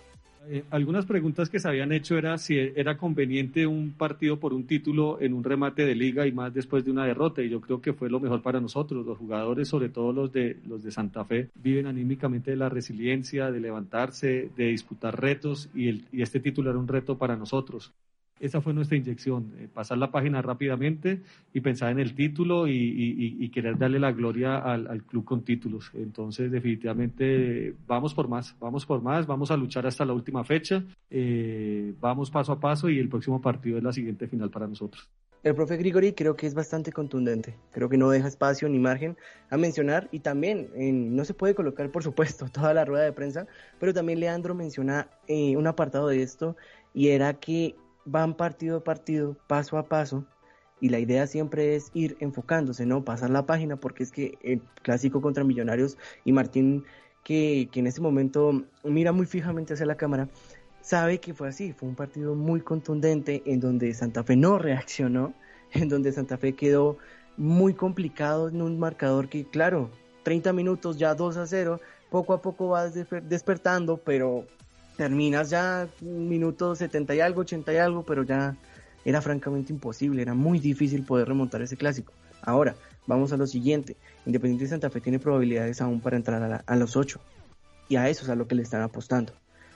Eh, 0.47 0.63
algunas 0.69 1.05
preguntas 1.05 1.49
que 1.49 1.59
se 1.59 1.67
habían 1.67 1.91
hecho 1.91 2.17
era 2.17 2.37
si 2.37 2.57
era 2.57 2.97
conveniente 2.97 3.65
un 3.65 3.91
partido 3.91 4.39
por 4.39 4.53
un 4.53 4.67
título 4.67 5.19
en 5.21 5.33
un 5.33 5.43
remate 5.43 5.85
de 5.85 5.95
liga 5.95 6.27
y 6.27 6.31
más 6.31 6.53
después 6.53 6.85
de 6.85 6.91
una 6.91 7.05
derrota 7.05 7.41
y 7.41 7.49
yo 7.49 7.61
creo 7.61 7.81
que 7.81 7.93
fue 7.93 8.09
lo 8.09 8.19
mejor 8.19 8.41
para 8.41 8.59
nosotros. 8.59 9.05
Los 9.05 9.17
jugadores 9.17 9.67
sobre 9.67 9.89
todo 9.89 10.13
los 10.13 10.31
de 10.31 10.57
los 10.67 10.83
de 10.83 10.91
Santa 10.91 11.25
Fe 11.25 11.49
viven 11.55 11.87
anímicamente 11.87 12.51
de 12.51 12.57
la 12.57 12.69
resiliencia 12.69 13.51
de 13.51 13.59
levantarse 13.59 14.49
de 14.55 14.67
disputar 14.67 15.19
retos 15.19 15.69
y, 15.73 15.89
el, 15.89 16.05
y 16.11 16.21
este 16.21 16.39
título 16.39 16.69
era 16.69 16.79
un 16.79 16.87
reto 16.87 17.17
para 17.17 17.35
nosotros 17.35 17.93
esa 18.39 18.61
fue 18.61 18.73
nuestra 18.73 18.97
inyección, 18.97 19.53
eh, 19.57 19.67
pasar 19.73 19.97
la 19.97 20.11
página 20.11 20.41
rápidamente 20.41 21.21
y 21.53 21.61
pensar 21.61 21.91
en 21.91 21.99
el 21.99 22.15
título 22.15 22.67
y, 22.67 23.49
querer 23.53 23.77
darle 23.77 23.99
la 23.99 24.11
gloria 24.11 24.57
al, 24.57 25.03
club 25.03 25.23
con 25.23 25.43
títulos. 25.43 25.89
Entonces, 25.93 26.51
definitivamente, 26.51 27.73
vamos 27.87 28.13
por 28.13 28.27
más, 28.27 28.53
vamos 28.59 28.85
por 28.85 29.01
más, 29.01 29.25
vamos 29.25 29.49
a 29.51 29.55
luchar 29.55 29.87
hasta 29.87 30.03
la 30.03 30.11
última 30.11 30.43
fecha, 30.43 30.83
eh, 31.09 31.93
vamos 32.01 32.29
paso 32.29 32.51
a 32.51 32.59
paso 32.59 32.89
y 32.89 32.99
el 32.99 33.07
próximo 33.07 33.41
partido 33.41 33.77
es 33.77 33.83
la 33.83 33.93
siguiente 33.93 34.27
final 34.27 34.49
para 34.49 34.67
nosotros. 34.67 35.09
El 35.45 35.53
profe 35.53 35.77
Grigori 35.77 36.13
creo 36.13 36.35
que 36.35 36.47
es 36.47 36.55
bastante 36.55 36.91
contundente, 36.91 37.55
creo 37.71 37.87
que 37.87 37.97
no 37.97 38.09
deja 38.09 38.27
espacio 38.27 38.67
ni 38.67 38.79
margen 38.79 39.15
a 39.49 39.57
mencionar 39.57 40.09
y 40.11 40.19
también 40.19 40.69
no 41.15 41.23
se 41.23 41.35
puede 41.35 41.53
colocar, 41.55 41.91
por 41.91 42.03
supuesto, 42.03 42.47
toda 42.51 42.73
la 42.73 42.83
rueda 42.83 43.05
de 43.05 43.13
prensa, 43.13 43.47
pero 43.79 43.93
también 43.93 44.19
Leandro 44.19 44.55
menciona 44.55 45.07
eh, 45.27 45.55
un 45.55 45.67
apartado 45.67 46.07
de 46.07 46.23
esto 46.23 46.57
y 46.95 47.09
era 47.09 47.35
que 47.35 47.75
van 48.05 48.35
partido 48.35 48.77
a 48.77 48.83
partido, 48.83 49.35
paso 49.47 49.77
a 49.77 49.87
paso, 49.87 50.25
y 50.79 50.89
la 50.89 50.99
idea 50.99 51.25
siempre 51.27 51.75
es 51.75 51.89
ir 51.93 52.17
enfocándose, 52.19 52.85
¿no? 52.85 53.03
Pasar 53.03 53.29
la 53.29 53.45
página, 53.45 53.77
porque 53.77 54.03
es 54.03 54.11
que 54.11 54.37
el 54.41 54.61
clásico 54.81 55.21
contra 55.21 55.43
Millonarios 55.43 55.97
y 56.25 56.31
Martín, 56.31 56.83
que, 57.23 57.69
que 57.71 57.79
en 57.79 57.87
ese 57.87 58.01
momento 58.01 58.63
mira 58.83 59.11
muy 59.11 59.25
fijamente 59.25 59.73
hacia 59.73 59.85
la 59.85 59.97
cámara, 59.97 60.29
sabe 60.81 61.19
que 61.19 61.33
fue 61.33 61.47
así, 61.47 61.73
fue 61.73 61.89
un 61.89 61.95
partido 61.95 62.35
muy 62.35 62.61
contundente 62.61 63.41
en 63.45 63.59
donde 63.59 63.93
Santa 63.93 64.23
Fe 64.23 64.35
no 64.35 64.59
reaccionó, 64.59 65.33
en 65.71 65.89
donde 65.89 66.11
Santa 66.11 66.37
Fe 66.37 66.53
quedó 66.53 66.97
muy 67.37 67.73
complicado 67.73 68.49
en 68.49 68.61
un 68.61 68.79
marcador 68.79 69.27
que, 69.27 69.45
claro, 69.45 69.89
30 70.23 70.53
minutos 70.53 70.97
ya 70.97 71.15
2 71.15 71.37
a 71.37 71.47
0, 71.47 71.79
poco 72.09 72.33
a 72.33 72.41
poco 72.41 72.69
va 72.69 72.89
despertando, 72.89 73.97
pero 73.97 74.45
terminas 74.97 75.49
ya 75.49 75.87
minuto 76.01 76.75
70 76.75 77.15
y 77.15 77.19
algo, 77.19 77.41
80 77.41 77.73
y 77.73 77.77
algo, 77.77 78.03
pero 78.03 78.23
ya 78.23 78.55
era 79.03 79.21
francamente 79.21 79.71
imposible, 79.71 80.21
era 80.21 80.33
muy 80.33 80.59
difícil 80.59 81.03
poder 81.03 81.27
remontar 81.27 81.61
ese 81.61 81.77
clásico. 81.77 82.13
Ahora, 82.41 82.75
vamos 83.07 83.33
a 83.33 83.37
lo 83.37 83.47
siguiente. 83.47 83.95
Independiente 84.25 84.67
Santa 84.67 84.89
Fe 84.89 85.01
tiene 85.01 85.19
probabilidades 85.19 85.81
aún 85.81 86.01
para 86.01 86.15
entrar 86.15 86.63
a, 86.65 86.75
los 86.75 86.95
8. 86.95 87.19
Y 87.87 87.97
a 87.97 88.09
eso 88.09 88.23
es 88.23 88.29
a 88.29 88.35
lo 88.35 88.47
que 88.47 88.55
le 88.55 88.63
están 88.63 88.81
apostando. 88.81 89.33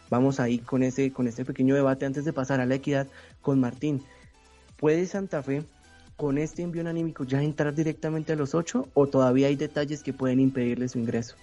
Vamos 0.09 0.39
ahí 0.39 0.59
con 0.59 0.81
ese, 0.81 1.11
con 1.11 1.27
este 1.27 1.45
pequeño 1.45 1.75
debate 1.75 2.05
antes 2.05 2.25
de 2.25 2.33
pasar 2.33 2.59
a 2.59 2.65
la 2.65 2.75
equidad 2.75 3.07
con 3.41 3.59
Martín. 3.59 4.03
¿Puede 4.77 5.05
Santa 5.05 5.43
Fe 5.43 5.63
con 6.15 6.37
este 6.37 6.63
envío 6.63 6.87
anímico 6.87 7.23
ya 7.23 7.41
entrar 7.41 7.73
directamente 7.73 8.33
a 8.33 8.35
los 8.35 8.55
8 8.55 8.89
o 8.93 9.07
todavía 9.07 9.47
hay 9.47 9.55
detalles 9.55 10.01
que 10.01 10.13
pueden 10.13 10.39
impedirle 10.39 10.89
su 10.89 10.97
ingreso? 10.97 11.35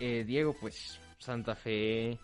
Eh, 0.00 0.24
Diego, 0.26 0.54
pues 0.58 0.98
Santa 1.18 1.54
Fe 1.54 2.18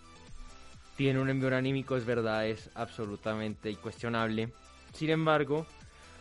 tiene 0.97 1.21
un 1.21 1.31
envío 1.31 1.55
anímico, 1.57 1.97
es 1.97 2.05
verdad, 2.05 2.47
es 2.47 2.71
absolutamente 2.75 3.71
incuestionable. 3.71 4.53
Sin 4.93 5.11
embargo, 5.11 5.67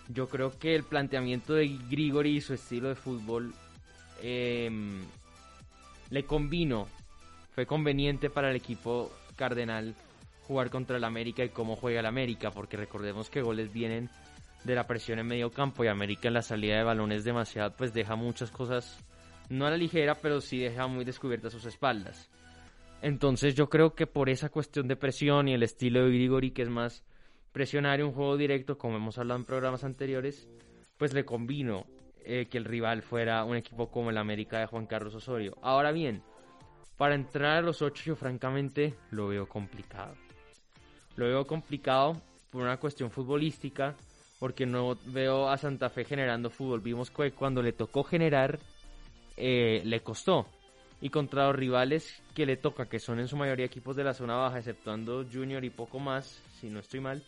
yo 0.10 0.28
creo 0.28 0.58
que 0.58 0.76
el 0.76 0.84
planteamiento 0.84 1.54
de 1.54 1.68
Grigori 1.90 2.38
y 2.38 2.42
su 2.42 2.54
estilo 2.54 2.90
de 2.90 2.96
fútbol 2.96 3.54
em, 4.22 5.02
le 6.10 6.24
combinó. 6.24 6.88
Fue 7.54 7.66
conveniente 7.66 8.30
para 8.30 8.50
el 8.50 8.56
equipo 8.56 9.12
cardenal 9.36 9.94
jugar 10.48 10.70
contra 10.70 10.98
el 10.98 11.04
América 11.04 11.44
y 11.44 11.50
cómo 11.50 11.76
juega 11.76 12.00
el 12.00 12.06
América, 12.06 12.52
porque 12.52 12.78
recordemos 12.78 13.30
que 13.30 13.42
goles 13.42 13.72
vienen 13.72 14.10
de 14.64 14.76
la 14.76 14.88
presión 14.88 15.20
en 15.20 15.28
medio 15.28 15.52
campo 15.52 15.84
y 15.84 15.88
América 15.88 16.28
en 16.28 16.36
la 16.36 16.42
salida 16.42 16.78
de 16.78 16.84
balones 16.84 17.24
demasiado, 17.24 17.74
pues 17.76 17.94
deja 17.94 18.16
muchas 18.16 18.52
cosas 18.52 19.00
no 19.50 19.66
a 19.66 19.70
la 19.70 19.78
ligera, 19.78 20.16
pero 20.16 20.40
sí 20.40 20.60
deja 20.60 20.88
muy 20.88 21.04
descubiertas 21.04 21.52
sus 21.52 21.66
espaldas. 21.66 22.30
Entonces 23.02 23.56
yo 23.56 23.70
creo 23.70 23.96
que 23.96 24.08
por 24.08 24.30
esa 24.30 24.50
cuestión 24.50 24.88
de 24.88 24.96
presión 24.96 25.48
y 25.48 25.54
el 25.54 25.64
estilo 25.64 26.04
de 26.04 26.12
Grigori, 26.12 26.52
que 26.52 26.62
es 26.62 26.70
más 26.70 27.04
presionar 27.52 28.00
y 28.00 28.04
un 28.04 28.14
juego 28.14 28.38
directo, 28.38 28.78
como 28.78 28.98
hemos 28.98 29.18
hablado 29.18 29.40
en 29.40 29.46
programas 29.46 29.84
anteriores, 29.84 30.48
pues 30.98 31.14
le 31.14 31.26
convino 31.26 31.86
eh, 32.24 32.48
que 32.50 32.60
el 32.60 32.66
rival 32.66 33.02
fuera 33.02 33.44
un 33.44 33.58
equipo 33.58 33.90
como 33.90 34.12
el 34.12 34.18
América 34.18 34.60
de 34.60 34.68
Juan 34.68 34.86
Carlos 34.86 35.16
Osorio. 35.16 35.58
Ahora 35.64 35.92
bien, 35.92 36.22
para 36.98 37.16
entrar 37.16 37.58
a 37.58 37.62
los 37.62 37.82
ocho 37.82 38.04
yo 38.06 38.16
francamente 38.16 38.94
lo 39.10 39.28
veo 39.28 39.50
complicado. 39.50 40.14
Lo 41.16 41.26
veo 41.26 41.48
complicado 41.48 42.22
por 42.52 42.62
una 42.62 42.78
cuestión 42.78 43.10
futbolística, 43.10 43.96
porque 44.40 44.66
no 44.66 44.98
veo 45.08 45.50
a 45.50 45.58
Santa 45.58 45.90
Fe 45.90 46.06
generando 46.06 46.50
fútbol. 46.50 46.82
Vimos 46.82 47.10
que 47.10 47.32
cuando 47.32 47.64
le 47.64 47.74
tocó 47.74 48.04
generar, 48.04 48.60
eh, 49.38 49.82
le 49.84 50.02
costó. 50.02 50.46
Y 51.02 51.10
contra 51.10 51.48
los 51.48 51.56
rivales 51.56 52.22
que 52.36 52.46
le 52.46 52.58
toca, 52.58 52.88
que 52.88 53.00
son 53.00 53.20
en 53.20 53.28
su 53.28 53.36
mayoría 53.36 53.66
equipos 53.66 53.96
de 53.96 54.04
la 54.04 54.14
zona 54.14 54.36
baja, 54.36 54.60
exceptuando 54.60 55.26
Junior 55.32 55.64
y 55.66 55.72
poco 55.72 56.00
más, 56.00 56.42
si 56.60 56.70
no 56.70 56.80
estoy 56.80 57.00
mal, 57.00 57.24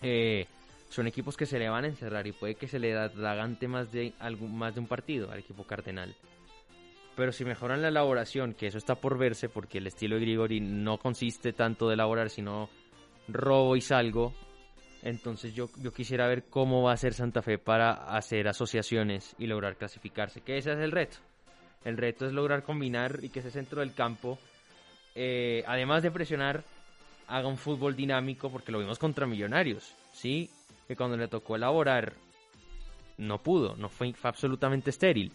eh, 0.00 0.46
son 0.90 1.08
equipos 1.08 1.36
que 1.36 1.44
se 1.44 1.58
le 1.58 1.68
van 1.68 1.84
a 1.84 1.88
encerrar 1.88 2.24
y 2.26 2.32
puede 2.32 2.54
que 2.54 2.68
se 2.68 2.78
le 2.78 2.96
atragante 2.96 3.66
más 3.66 3.90
de, 3.90 4.12
algún, 4.20 4.56
más 4.56 4.74
de 4.74 4.80
un 4.80 4.86
partido 4.86 5.30
al 5.30 5.40
equipo 5.40 5.64
cardenal. 5.64 6.14
Pero 7.16 7.32
si 7.32 7.44
mejoran 7.44 7.82
la 7.82 7.88
elaboración, 7.88 8.54
que 8.54 8.68
eso 8.68 8.78
está 8.78 8.96
por 8.96 9.18
verse, 9.18 9.48
porque 9.48 9.78
el 9.78 9.86
estilo 9.86 10.16
de 10.16 10.22
Grigori 10.22 10.60
no 10.60 10.98
consiste 10.98 11.52
tanto 11.52 11.88
de 11.88 11.94
elaborar, 11.94 12.30
sino 12.30 12.70
robo 13.28 13.76
y 13.76 13.80
salgo. 13.80 14.34
Entonces 15.02 15.54
yo, 15.54 15.68
yo 15.80 15.92
quisiera 15.92 16.26
ver 16.28 16.44
cómo 16.44 16.82
va 16.82 16.92
a 16.92 16.96
ser 16.96 17.12
Santa 17.14 17.42
Fe 17.42 17.58
para 17.58 17.92
hacer 18.16 18.48
asociaciones 18.48 19.34
y 19.38 19.46
lograr 19.46 19.76
clasificarse, 19.76 20.40
que 20.40 20.58
ese 20.58 20.72
es 20.72 20.78
el 20.78 20.92
reto. 20.92 21.18
El 21.84 21.96
reto 21.96 22.26
es 22.26 22.32
lograr 22.32 22.62
combinar 22.62 23.18
y 23.22 23.28
que 23.28 23.40
ese 23.40 23.50
centro 23.50 23.80
del 23.80 23.94
campo, 23.94 24.38
eh, 25.14 25.62
además 25.66 26.02
de 26.02 26.10
presionar, 26.10 26.64
haga 27.28 27.48
un 27.48 27.58
fútbol 27.58 27.94
dinámico, 27.94 28.50
porque 28.50 28.72
lo 28.72 28.78
vimos 28.78 28.98
contra 28.98 29.26
Millonarios, 29.26 29.94
¿sí? 30.12 30.50
Que 30.88 30.96
cuando 30.96 31.16
le 31.16 31.28
tocó 31.28 31.56
elaborar, 31.56 32.14
no 33.18 33.42
pudo, 33.42 33.76
no 33.76 33.88
fue, 33.88 34.14
absolutamente 34.22 34.90
estéril. 34.90 35.32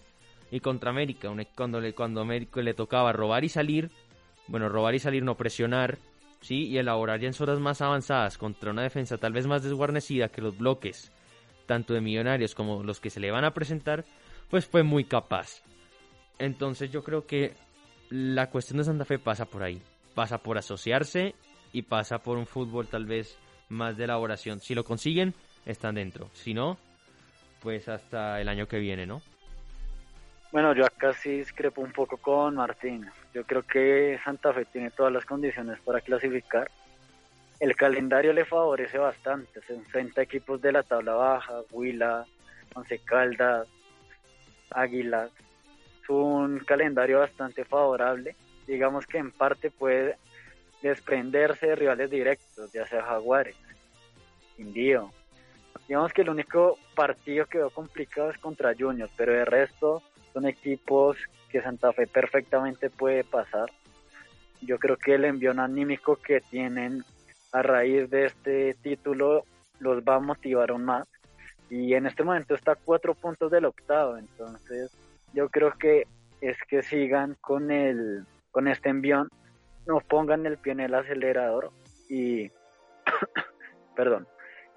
Y 0.52 0.60
contra 0.60 0.90
América, 0.90 1.32
cuando, 1.56 1.80
le, 1.80 1.94
cuando 1.94 2.22
América 2.22 2.62
le 2.62 2.74
tocaba 2.74 3.14
robar 3.14 3.44
y 3.44 3.50
salir, 3.50 3.92
bueno, 4.48 4.68
robar 4.70 4.96
y 4.96 5.00
salir, 5.00 5.24
no 5.24 5.36
presionar, 5.36 6.00
¿sí? 6.42 6.68
Y 6.68 6.78
elaborar 6.80 7.20
ya 7.20 7.28
en 7.28 7.36
horas 7.40 7.60
más 7.60 7.82
avanzadas 7.82 8.38
contra 8.38 8.72
una 8.72 8.82
defensa 8.82 9.18
tal 9.18 9.34
vez 9.34 9.46
más 9.46 9.64
desguarnecida 9.64 10.30
que 10.30 10.42
los 10.42 10.58
bloques, 10.58 11.12
tanto 11.68 11.94
de 11.94 12.02
Millonarios 12.02 12.56
como 12.56 12.84
los 12.84 13.00
que 13.00 13.12
se 13.12 13.20
le 13.20 13.30
van 13.30 13.46
a 13.46 13.54
presentar, 13.54 14.06
pues 14.50 14.66
fue 14.66 14.82
muy 14.82 15.04
capaz. 15.04 15.62
Entonces 16.40 16.90
yo 16.92 17.04
creo 17.04 17.28
que 17.28 17.54
la 18.10 18.50
cuestión 18.50 18.78
de 18.78 18.86
Santa 18.86 19.06
Fe 19.06 19.20
pasa 19.20 19.46
por 19.46 19.62
ahí. 19.62 19.82
Pasa 20.16 20.40
por 20.40 20.58
asociarse 20.58 21.36
y 21.72 21.84
pasa 21.84 22.20
por 22.20 22.38
un 22.38 22.48
fútbol 22.48 22.88
tal 22.88 23.06
vez 23.06 23.38
más 23.70 23.98
de 23.98 24.06
elaboración. 24.06 24.60
Si 24.60 24.74
lo 24.74 24.84
consiguen, 24.84 25.36
están 25.66 25.96
dentro. 25.96 26.30
Si 26.34 26.54
no, 26.54 26.78
pues 27.62 27.88
hasta 27.88 28.42
el 28.42 28.50
año 28.50 28.68
que 28.68 28.80
viene, 28.80 29.06
¿no? 29.06 29.22
Bueno, 30.52 30.74
yo 30.74 30.86
acá 30.86 31.14
sí 31.14 31.30
discrepo 31.30 31.82
un 31.82 31.92
poco 31.92 32.18
con 32.18 32.56
Martín. 32.56 33.06
Yo 33.34 33.44
creo 33.44 33.62
que 33.62 34.20
Santa 34.24 34.52
Fe 34.52 34.66
tiene 34.66 34.90
todas 34.90 35.14
las 35.14 35.26
condiciones 35.26 35.80
para 35.82 36.02
clasificar. 36.02 36.72
El 37.60 37.76
calendario 37.76 38.34
le 38.34 38.46
favorece 38.46 38.98
bastante. 38.98 39.62
Se 39.62 39.76
enfrenta 39.76 40.22
a 40.22 40.24
equipos 40.24 40.60
de 40.62 40.72
la 40.72 40.82
tabla 40.82 41.14
baja, 41.14 41.62
Huila, 41.70 42.26
Once 42.74 42.98
Caldas, 43.00 43.68
Águilas, 44.72 45.30
un 46.10 46.60
calendario 46.60 47.20
bastante 47.20 47.66
favorable. 47.66 48.36
Digamos 48.68 49.06
que 49.06 49.18
en 49.18 49.32
parte 49.32 49.72
puede 49.72 50.18
desprenderse 50.82 51.68
de 51.68 51.76
rivales 51.76 52.10
directos, 52.10 52.72
ya 52.72 52.86
sea 52.86 53.04
Jaguares, 53.04 53.56
Indio. 54.58 55.12
Digamos 55.88 56.14
que 56.14 56.22
el 56.22 56.30
único 56.30 56.78
partido 56.96 57.46
que 57.46 57.58
veo 57.58 57.70
complicado 57.70 58.30
es 58.30 58.38
contra 58.38 58.76
Junior, 58.78 59.10
pero 59.18 59.34
el 59.34 59.46
resto 59.46 60.04
son 60.34 60.46
equipos 60.48 61.18
que 61.50 61.62
Santa 61.62 61.92
Fe 61.94 62.06
perfectamente 62.06 62.90
puede 62.90 63.24
pasar. 63.24 63.72
Yo 64.62 64.78
creo 64.78 64.98
que 64.98 65.16
el 65.16 65.26
envío 65.26 65.52
anímico 65.52 66.16
que 66.18 66.42
tienen 66.42 67.04
a 67.52 67.62
raíz 67.62 68.10
de 68.10 68.26
este 68.26 68.76
título 68.76 69.46
los 69.80 70.04
va 70.04 70.16
a 70.16 70.20
motivar 70.20 70.70
aún 70.70 70.86
más. 70.86 71.08
Y 71.70 71.94
en 71.94 72.06
este 72.06 72.24
momento 72.24 72.56
está 72.56 72.74
a 72.74 72.76
cuatro 72.76 73.14
puntos 73.14 73.52
del 73.52 73.66
octavo, 73.66 74.18
entonces 74.18 74.92
yo 75.34 75.50
creo 75.50 75.74
que 75.78 76.08
es 76.42 76.58
que 76.68 76.82
sigan 76.84 77.36
con 77.42 77.72
el 77.72 78.26
con 78.52 78.68
este 78.68 78.90
envión, 78.90 79.30
no 79.86 80.00
pongan 80.00 80.46
el 80.46 80.58
pie 80.58 80.74
en 80.74 80.80
el 80.80 80.96
acelerador 80.96 81.72
y 82.10 82.50
perdón. 83.96 84.28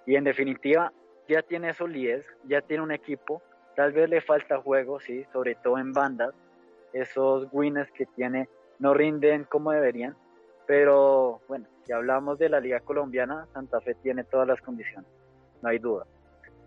Y 0.06 0.16
en 0.16 0.24
definitiva 0.24 0.92
ya 1.28 1.42
tiene 1.42 1.72
solidez, 1.72 2.26
ya 2.44 2.60
tiene 2.60 2.82
un 2.82 2.92
equipo, 2.92 3.42
tal 3.76 3.92
vez 3.92 4.08
le 4.08 4.20
falta 4.20 4.60
juego, 4.60 5.00
sí, 5.00 5.24
sobre 5.32 5.54
todo 5.54 5.78
en 5.78 5.92
bandas. 5.92 6.34
Esos 6.92 7.48
wins 7.52 7.90
que 7.92 8.04
tiene 8.04 8.48
no 8.78 8.92
rinden 8.92 9.44
como 9.44 9.70
deberían, 9.70 10.16
pero 10.66 11.40
bueno, 11.48 11.66
si 11.84 11.92
hablamos 11.92 12.38
de 12.38 12.48
la 12.48 12.60
liga 12.60 12.80
colombiana, 12.80 13.46
Santa 13.54 13.80
Fe 13.80 13.94
tiene 13.94 14.24
todas 14.24 14.46
las 14.46 14.60
condiciones, 14.60 15.08
no 15.62 15.68
hay 15.68 15.78
duda. 15.78 16.06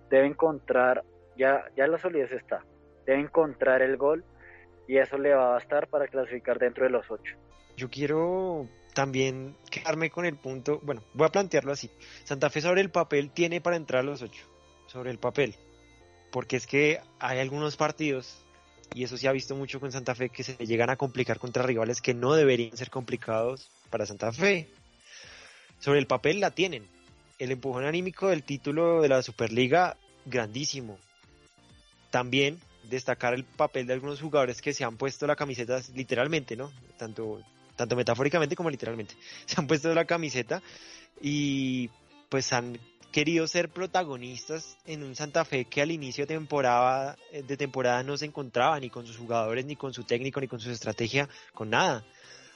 Debe 0.09 0.27
encontrar, 0.27 1.03
ya, 1.37 1.65
ya 1.75 1.87
la 1.87 1.97
solidez 1.97 2.31
está, 2.31 2.63
debe 3.05 3.21
encontrar 3.21 3.81
el 3.81 3.97
gol 3.97 4.23
y 4.87 4.97
eso 4.97 5.17
le 5.17 5.33
va 5.33 5.47
a 5.47 5.53
bastar 5.53 5.87
para 5.87 6.07
clasificar 6.07 6.59
dentro 6.59 6.83
de 6.83 6.91
los 6.91 7.09
ocho. 7.09 7.35
Yo 7.75 7.89
quiero 7.89 8.67
también 8.93 9.55
quedarme 9.69 10.09
con 10.09 10.25
el 10.25 10.35
punto, 10.35 10.79
bueno, 10.83 11.03
voy 11.13 11.27
a 11.27 11.31
plantearlo 11.31 11.71
así. 11.71 11.89
Santa 12.23 12.49
Fe 12.49 12.61
sobre 12.61 12.81
el 12.81 12.89
papel 12.89 13.31
tiene 13.31 13.61
para 13.61 13.75
entrar 13.75 14.01
a 14.01 14.05
los 14.05 14.21
ocho, 14.21 14.45
sobre 14.87 15.11
el 15.11 15.19
papel, 15.19 15.55
porque 16.31 16.55
es 16.55 16.67
que 16.67 17.01
hay 17.19 17.39
algunos 17.39 17.75
partidos, 17.75 18.45
y 18.93 19.03
eso 19.03 19.17
se 19.17 19.27
ha 19.27 19.33
visto 19.33 19.55
mucho 19.55 19.79
con 19.79 19.91
Santa 19.91 20.15
Fe, 20.15 20.29
que 20.29 20.43
se 20.43 20.65
llegan 20.65 20.89
a 20.89 20.95
complicar 20.95 21.39
contra 21.39 21.63
rivales 21.63 22.01
que 22.01 22.13
no 22.13 22.33
deberían 22.33 22.77
ser 22.77 22.89
complicados 22.89 23.69
para 23.89 24.05
Santa 24.05 24.31
Fe. 24.31 24.69
Sobre 25.79 25.99
el 25.99 26.07
papel 26.07 26.39
la 26.39 26.51
tienen. 26.51 26.87
El 27.37 27.51
empujón 27.51 27.85
anímico 27.85 28.29
del 28.29 28.43
título 28.43 29.01
de 29.01 29.09
la 29.09 29.21
Superliga, 29.21 29.97
grandísimo. 30.25 30.97
También 32.11 32.59
destacar 32.89 33.33
el 33.33 33.43
papel 33.43 33.87
de 33.87 33.93
algunos 33.93 34.21
jugadores 34.21 34.61
que 34.61 34.73
se 34.73 34.83
han 34.83 34.97
puesto 34.97 35.27
la 35.27 35.35
camiseta 35.35 35.81
literalmente, 35.93 36.55
¿no? 36.55 36.71
Tanto, 36.97 37.41
tanto 37.75 37.95
metafóricamente 37.95 38.55
como 38.55 38.69
literalmente. 38.69 39.15
Se 39.45 39.59
han 39.59 39.67
puesto 39.67 39.93
la 39.93 40.05
camiseta 40.05 40.61
y 41.21 41.89
pues 42.29 42.51
han 42.53 42.79
querido 43.11 43.47
ser 43.47 43.69
protagonistas 43.69 44.77
en 44.85 45.01
un 45.01 45.15
Santa 45.15 45.45
Fe 45.45 45.65
que 45.65 45.81
al 45.81 45.91
inicio 45.91 46.25
de 46.25 46.35
temporada, 46.35 47.15
eh, 47.31 47.43
de 47.43 47.55
temporada 47.55 48.03
no 48.03 48.17
se 48.17 48.25
encontraba 48.25 48.77
ni 48.79 48.89
con 48.89 49.07
sus 49.07 49.15
jugadores, 49.15 49.65
ni 49.65 49.77
con 49.77 49.93
su 49.93 50.03
técnico, 50.03 50.41
ni 50.41 50.49
con 50.49 50.59
su 50.59 50.69
estrategia, 50.69 51.29
con 51.53 51.69
nada. 51.69 52.03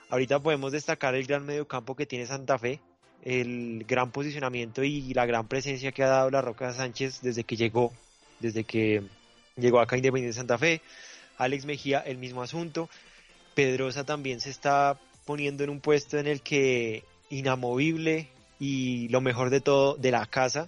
Ahorita 0.09 0.39
podemos 0.39 0.73
destacar 0.73 1.15
el 1.15 1.25
gran 1.25 1.45
mediocampo 1.45 1.95
que 1.95 2.05
tiene 2.05 2.25
Santa 2.25 2.59
Fe, 2.59 2.81
el 3.23 3.85
gran 3.87 4.11
posicionamiento 4.11 4.83
y 4.83 5.13
la 5.13 5.25
gran 5.25 5.47
presencia 5.47 5.91
que 5.91 6.03
ha 6.03 6.09
dado 6.09 6.29
la 6.29 6.41
Roca 6.41 6.73
Sánchez 6.73 7.21
desde 7.21 7.43
que 7.45 7.55
llegó, 7.55 7.93
desde 8.39 8.63
que 8.63 9.03
llegó 9.61 9.79
acá 9.79 9.95
Independiente 9.97 10.37
Santa 10.37 10.57
Fe, 10.57 10.81
Alex 11.37 11.65
Mejía 11.65 11.99
el 11.99 12.17
mismo 12.17 12.41
asunto, 12.41 12.89
Pedrosa 13.55 14.03
también 14.03 14.41
se 14.41 14.49
está 14.49 14.99
poniendo 15.25 15.63
en 15.63 15.69
un 15.69 15.79
puesto 15.79 16.17
en 16.17 16.27
el 16.27 16.41
que 16.41 17.03
inamovible 17.29 18.29
y 18.59 19.07
lo 19.09 19.21
mejor 19.21 19.49
de 19.49 19.61
todo 19.61 19.95
de 19.95 20.11
la 20.11 20.25
casa, 20.25 20.67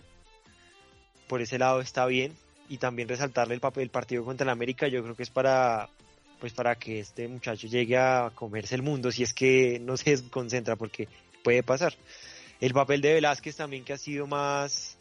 por 1.28 1.42
ese 1.42 1.58
lado 1.58 1.82
está 1.82 2.06
bien 2.06 2.34
y 2.70 2.78
también 2.78 3.08
resaltarle 3.08 3.54
el 3.54 3.60
papel 3.60 3.82
del 3.82 3.90
partido 3.90 4.24
contra 4.24 4.46
el 4.46 4.50
América, 4.50 4.88
yo 4.88 5.04
creo 5.04 5.16
que 5.16 5.24
es 5.24 5.30
para 5.30 5.90
pues 6.40 6.54
para 6.54 6.76
que 6.76 7.00
este 7.00 7.28
muchacho 7.28 7.68
llegue 7.68 7.98
a 7.98 8.32
comerse 8.34 8.74
el 8.74 8.82
mundo 8.82 9.12
si 9.12 9.24
es 9.24 9.34
que 9.34 9.80
no 9.80 9.96
se 9.96 10.28
concentra 10.30 10.76
porque 10.76 11.08
puede 11.44 11.64
pasar. 11.64 11.94
El 12.60 12.74
papel 12.74 13.02
de 13.02 13.14
Velázquez 13.14 13.56
también 13.56 13.84
que 13.84 13.94
ha 13.94 13.98
sido 13.98 14.26
más 14.28 14.98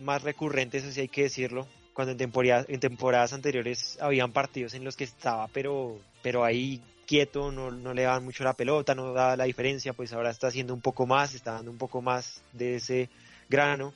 más 0.00 0.22
recurrente, 0.22 0.78
eso 0.78 0.90
sí 0.90 1.00
hay 1.00 1.08
que 1.08 1.24
decirlo, 1.24 1.66
cuando 1.94 2.12
en, 2.12 2.32
en 2.68 2.80
temporadas 2.80 3.32
anteriores 3.32 3.98
habían 4.00 4.32
partidos 4.32 4.74
en 4.74 4.84
los 4.84 4.96
que 4.96 5.04
estaba, 5.04 5.48
pero, 5.48 5.98
pero 6.22 6.44
ahí 6.44 6.80
quieto, 7.06 7.52
no, 7.52 7.70
no 7.70 7.92
le 7.92 8.02
daban 8.02 8.24
mucho 8.24 8.44
la 8.44 8.54
pelota, 8.54 8.94
no 8.94 9.12
daba 9.12 9.36
la 9.36 9.44
diferencia, 9.44 9.92
pues 9.92 10.12
ahora 10.12 10.30
está 10.30 10.48
haciendo 10.48 10.72
un 10.72 10.80
poco 10.80 11.06
más, 11.06 11.34
está 11.34 11.52
dando 11.52 11.70
un 11.70 11.78
poco 11.78 12.00
más 12.00 12.42
de 12.52 12.76
ese 12.76 13.10
grano. 13.48 13.92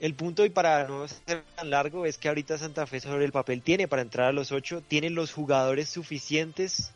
El 0.00 0.14
punto, 0.14 0.44
y 0.44 0.50
para 0.50 0.86
no 0.86 1.08
ser 1.08 1.42
tan 1.56 1.70
largo, 1.70 2.06
es 2.06 2.18
que 2.18 2.28
ahorita 2.28 2.56
Santa 2.56 2.86
Fe 2.86 3.00
sobre 3.00 3.24
el 3.24 3.32
papel 3.32 3.62
tiene 3.62 3.88
para 3.88 4.02
entrar 4.02 4.28
a 4.28 4.32
los 4.32 4.52
ocho, 4.52 4.80
tiene 4.80 5.10
los 5.10 5.32
jugadores 5.32 5.88
suficientes 5.88 6.92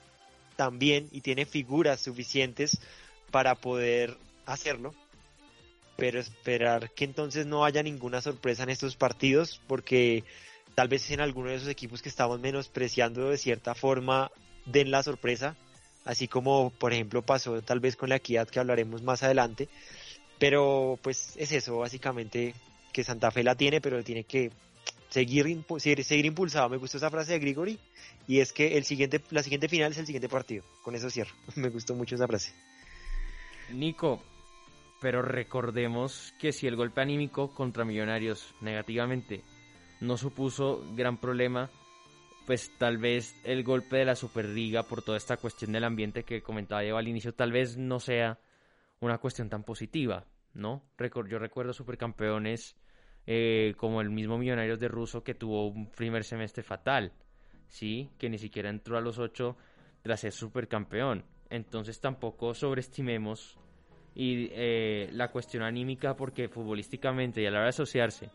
también 0.56 1.08
y 1.10 1.20
tiene 1.20 1.44
figuras 1.44 2.00
suficientes 2.00 2.80
para 3.30 3.54
poder 3.56 4.16
hacerlo 4.46 4.94
pero 5.96 6.18
esperar 6.18 6.90
que 6.92 7.04
entonces 7.04 7.46
no 7.46 7.64
haya 7.64 7.82
ninguna 7.82 8.20
sorpresa 8.20 8.62
en 8.62 8.70
estos 8.70 8.96
partidos, 8.96 9.60
porque 9.66 10.24
tal 10.74 10.88
vez 10.88 11.10
en 11.10 11.20
alguno 11.20 11.50
de 11.50 11.56
esos 11.56 11.68
equipos 11.68 12.02
que 12.02 12.08
estamos 12.08 12.40
menospreciando 12.40 13.30
de 13.30 13.38
cierta 13.38 13.74
forma 13.74 14.30
den 14.66 14.90
la 14.90 15.02
sorpresa, 15.02 15.56
así 16.04 16.28
como 16.28 16.70
por 16.70 16.92
ejemplo 16.92 17.22
pasó 17.22 17.60
tal 17.62 17.80
vez 17.80 17.96
con 17.96 18.08
la 18.08 18.16
equidad 18.16 18.48
que 18.48 18.60
hablaremos 18.60 19.02
más 19.02 19.22
adelante, 19.22 19.68
pero 20.38 20.98
pues 21.02 21.34
es 21.36 21.52
eso 21.52 21.78
básicamente 21.78 22.54
que 22.92 23.04
Santa 23.04 23.30
Fe 23.30 23.42
la 23.42 23.54
tiene, 23.54 23.80
pero 23.80 24.02
tiene 24.04 24.24
que 24.24 24.50
seguir, 25.08 25.64
seguir, 25.78 26.26
impulsado. 26.26 26.68
Me 26.68 26.76
gustó 26.76 26.98
esa 26.98 27.10
frase 27.10 27.32
de 27.32 27.38
Grigori 27.38 27.78
y 28.26 28.40
es 28.40 28.52
que 28.52 28.76
el 28.76 28.84
siguiente, 28.84 29.20
la 29.30 29.42
siguiente 29.42 29.68
final 29.68 29.92
es 29.92 29.98
el 29.98 30.06
siguiente 30.06 30.28
partido. 30.28 30.64
Con 30.82 30.94
eso 30.94 31.10
cierro. 31.10 31.34
Me 31.56 31.68
gustó 31.70 31.94
mucho 31.94 32.14
esa 32.14 32.26
frase. 32.26 32.52
Nico, 33.70 34.22
pero 35.02 35.20
recordemos 35.20 36.32
que 36.38 36.52
si 36.52 36.68
el 36.68 36.76
golpe 36.76 37.00
anímico 37.00 37.52
contra 37.52 37.84
Millonarios 37.84 38.54
negativamente 38.60 39.42
no 40.00 40.16
supuso 40.16 40.84
gran 40.94 41.18
problema, 41.18 41.68
pues 42.46 42.70
tal 42.78 42.98
vez 42.98 43.34
el 43.44 43.64
golpe 43.64 43.96
de 43.96 44.04
la 44.04 44.14
Superliga 44.14 44.84
por 44.84 45.02
toda 45.02 45.18
esta 45.18 45.36
cuestión 45.36 45.72
del 45.72 45.82
ambiente 45.82 46.22
que 46.22 46.40
comentaba 46.40 46.82
Diego 46.82 46.98
al 46.98 47.08
inicio, 47.08 47.34
tal 47.34 47.50
vez 47.50 47.76
no 47.76 47.98
sea 47.98 48.38
una 49.00 49.18
cuestión 49.18 49.48
tan 49.50 49.64
positiva, 49.64 50.24
¿no? 50.54 50.84
Yo 51.28 51.38
recuerdo 51.40 51.72
supercampeones 51.72 52.76
eh, 53.26 53.74
como 53.76 54.00
el 54.00 54.10
mismo 54.10 54.38
Millonarios 54.38 54.78
de 54.78 54.86
Russo 54.86 55.24
que 55.24 55.34
tuvo 55.34 55.66
un 55.66 55.90
primer 55.90 56.22
semestre 56.22 56.62
fatal, 56.62 57.12
¿sí? 57.66 58.08
Que 58.18 58.30
ni 58.30 58.38
siquiera 58.38 58.70
entró 58.70 58.96
a 58.96 59.00
los 59.00 59.18
ocho 59.18 59.56
tras 60.02 60.20
ser 60.20 60.32
supercampeón. 60.32 61.24
Entonces 61.50 62.00
tampoco 62.00 62.54
sobreestimemos 62.54 63.58
y 64.14 64.48
eh, 64.52 65.08
la 65.12 65.28
cuestión 65.28 65.62
anímica 65.62 66.14
porque 66.14 66.48
futbolísticamente 66.48 67.40
y 67.40 67.46
a 67.46 67.50
la 67.50 67.58
hora 67.58 67.66
de 67.66 67.70
asociarse 67.70 68.30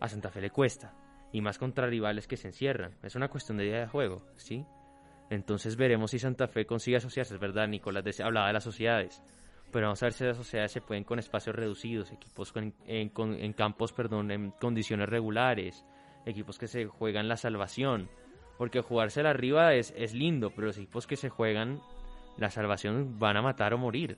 a 0.00 0.08
Santa 0.08 0.30
Fe 0.30 0.40
le 0.40 0.50
cuesta 0.50 0.94
y 1.32 1.40
más 1.40 1.58
contra 1.58 1.86
rivales 1.86 2.26
que 2.26 2.36
se 2.36 2.48
encierran. 2.48 2.96
Es 3.02 3.14
una 3.14 3.28
cuestión 3.28 3.58
de 3.58 3.64
día 3.64 3.80
de 3.80 3.86
juego, 3.86 4.22
¿sí? 4.36 4.64
Entonces 5.30 5.76
veremos 5.76 6.10
si 6.10 6.18
Santa 6.18 6.48
Fe 6.48 6.64
consigue 6.64 6.96
asociarse, 6.96 7.34
es 7.34 7.40
verdad, 7.40 7.68
Nicolás 7.68 8.20
hablaba 8.20 8.46
de 8.46 8.54
las 8.54 8.64
sociedades, 8.64 9.22
pero 9.70 9.86
vamos 9.86 10.02
a 10.02 10.06
ver 10.06 10.12
si 10.14 10.24
las 10.24 10.36
sociedades 10.36 10.72
se 10.72 10.80
pueden 10.80 11.04
con 11.04 11.18
espacios 11.18 11.54
reducidos, 11.54 12.10
equipos 12.12 12.52
en, 12.86 13.52
campos, 13.52 13.92
perdón, 13.92 14.30
en 14.30 14.50
condiciones 14.52 15.08
regulares, 15.08 15.84
equipos 16.24 16.58
que 16.58 16.66
se 16.66 16.86
juegan 16.86 17.28
la 17.28 17.36
salvación, 17.36 18.08
porque 18.56 18.80
jugársela 18.80 19.30
arriba 19.30 19.74
es, 19.74 19.92
es 19.96 20.14
lindo, 20.14 20.50
pero 20.50 20.68
los 20.68 20.78
equipos 20.78 21.06
que 21.06 21.16
se 21.16 21.28
juegan 21.28 21.80
la 22.38 22.50
salvación 22.50 23.18
van 23.18 23.36
a 23.36 23.42
matar 23.42 23.74
o 23.74 23.78
morir, 23.78 24.16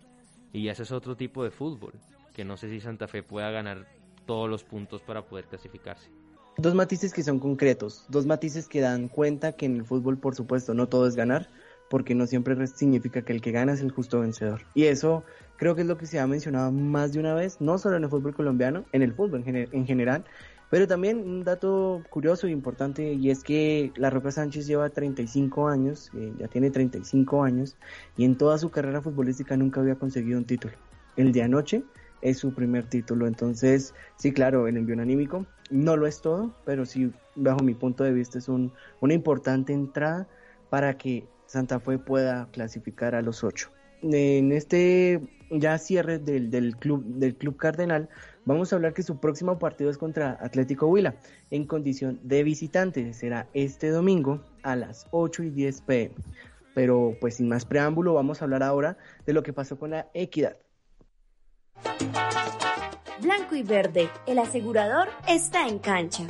y 0.52 0.68
ese 0.68 0.82
es 0.82 0.92
otro 0.92 1.16
tipo 1.16 1.44
de 1.44 1.50
fútbol, 1.50 1.92
que 2.34 2.44
no 2.44 2.56
sé 2.56 2.68
si 2.68 2.80
Santa 2.80 3.08
Fe 3.08 3.22
pueda 3.22 3.50
ganar 3.50 3.86
todos 4.26 4.48
los 4.48 4.64
puntos 4.64 5.02
para 5.02 5.22
poder 5.22 5.46
clasificarse. 5.46 6.10
Dos 6.56 6.74
matices 6.74 7.12
que 7.12 7.22
son 7.22 7.38
concretos, 7.38 8.04
dos 8.08 8.26
matices 8.26 8.68
que 8.68 8.80
dan 8.80 9.08
cuenta 9.08 9.52
que 9.52 9.66
en 9.66 9.76
el 9.76 9.84
fútbol, 9.84 10.18
por 10.18 10.34
supuesto, 10.34 10.74
no 10.74 10.88
todo 10.88 11.06
es 11.06 11.16
ganar, 11.16 11.48
porque 11.88 12.14
no 12.14 12.26
siempre 12.26 12.66
significa 12.66 13.22
que 13.22 13.32
el 13.32 13.40
que 13.40 13.50
gana 13.50 13.72
es 13.72 13.80
el 13.80 13.90
justo 13.90 14.20
vencedor. 14.20 14.62
Y 14.74 14.84
eso 14.84 15.24
creo 15.56 15.74
que 15.74 15.82
es 15.82 15.86
lo 15.86 15.98
que 15.98 16.06
se 16.06 16.20
ha 16.20 16.26
mencionado 16.26 16.70
más 16.70 17.12
de 17.12 17.20
una 17.20 17.34
vez, 17.34 17.60
no 17.60 17.78
solo 17.78 17.96
en 17.96 18.04
el 18.04 18.10
fútbol 18.10 18.34
colombiano, 18.34 18.84
en 18.92 19.02
el 19.02 19.12
fútbol 19.12 19.42
en, 19.44 19.86
general, 19.86 20.24
pero 20.70 20.86
también 20.86 21.18
un 21.18 21.44
dato 21.44 22.02
curioso 22.10 22.46
e 22.46 22.50
importante 22.50 23.12
y 23.12 23.30
es 23.30 23.42
que 23.42 23.92
La 23.96 24.08
Roca 24.08 24.30
Sánchez 24.30 24.66
lleva 24.66 24.88
35 24.88 25.68
años, 25.68 26.10
eh, 26.14 26.32
ya 26.38 26.48
tiene 26.48 26.70
35 26.70 27.42
años, 27.42 27.76
y 28.16 28.24
en 28.24 28.38
toda 28.38 28.56
su 28.56 28.70
carrera 28.70 29.02
futbolística 29.02 29.56
nunca 29.56 29.80
había 29.80 29.96
conseguido 29.96 30.38
un 30.38 30.44
título. 30.44 30.74
El 31.16 31.32
de 31.32 31.42
anoche 31.42 31.82
es 32.22 32.38
su 32.38 32.54
primer 32.54 32.86
título, 32.88 33.26
entonces 33.26 33.94
sí, 34.16 34.32
claro, 34.32 34.68
el 34.68 34.76
envío 34.76 34.94
anímico 35.00 35.44
no 35.70 35.96
lo 35.96 36.06
es 36.06 36.20
todo, 36.20 36.54
pero 36.64 36.86
sí, 36.86 37.12
bajo 37.34 37.62
mi 37.62 37.74
punto 37.74 38.04
de 38.04 38.12
vista, 38.12 38.38
es 38.38 38.48
un, 38.48 38.72
una 39.00 39.14
importante 39.14 39.72
entrada 39.72 40.28
para 40.68 40.96
que 40.96 41.26
Santa 41.46 41.80
Fe 41.80 41.98
pueda 41.98 42.48
clasificar 42.52 43.16
a 43.16 43.22
los 43.22 43.42
ocho. 43.42 43.70
En 44.02 44.52
este 44.52 45.20
ya 45.50 45.76
cierre 45.78 46.18
del, 46.18 46.76
club, 46.76 47.04
del 47.04 47.36
Club 47.36 47.56
Cardenal, 47.56 48.08
vamos 48.44 48.72
a 48.72 48.76
hablar 48.76 48.94
que 48.94 49.02
su 49.02 49.18
próximo 49.18 49.58
partido 49.58 49.90
es 49.90 49.98
contra 49.98 50.38
Atlético 50.40 50.86
Huila 50.86 51.16
en 51.50 51.66
condición 51.66 52.20
de 52.22 52.42
visitante. 52.44 53.12
Será 53.12 53.48
este 53.52 53.90
domingo 53.90 54.42
a 54.62 54.76
las 54.76 55.06
8 55.10 55.42
y 55.44 55.50
10 55.50 55.82
pm. 55.82 56.14
Pero 56.74 57.16
pues 57.20 57.36
sin 57.36 57.48
más 57.48 57.64
preámbulo, 57.64 58.14
vamos 58.14 58.40
a 58.40 58.44
hablar 58.44 58.62
ahora 58.62 58.96
de 59.26 59.32
lo 59.32 59.42
que 59.42 59.52
pasó 59.52 59.78
con 59.78 59.90
la 59.90 60.08
equidad. 60.14 60.56
Blanco 63.20 63.54
y 63.54 63.62
verde, 63.62 64.08
el 64.26 64.38
asegurador 64.38 65.08
está 65.28 65.66
en 65.66 65.78
cancha. 65.78 66.24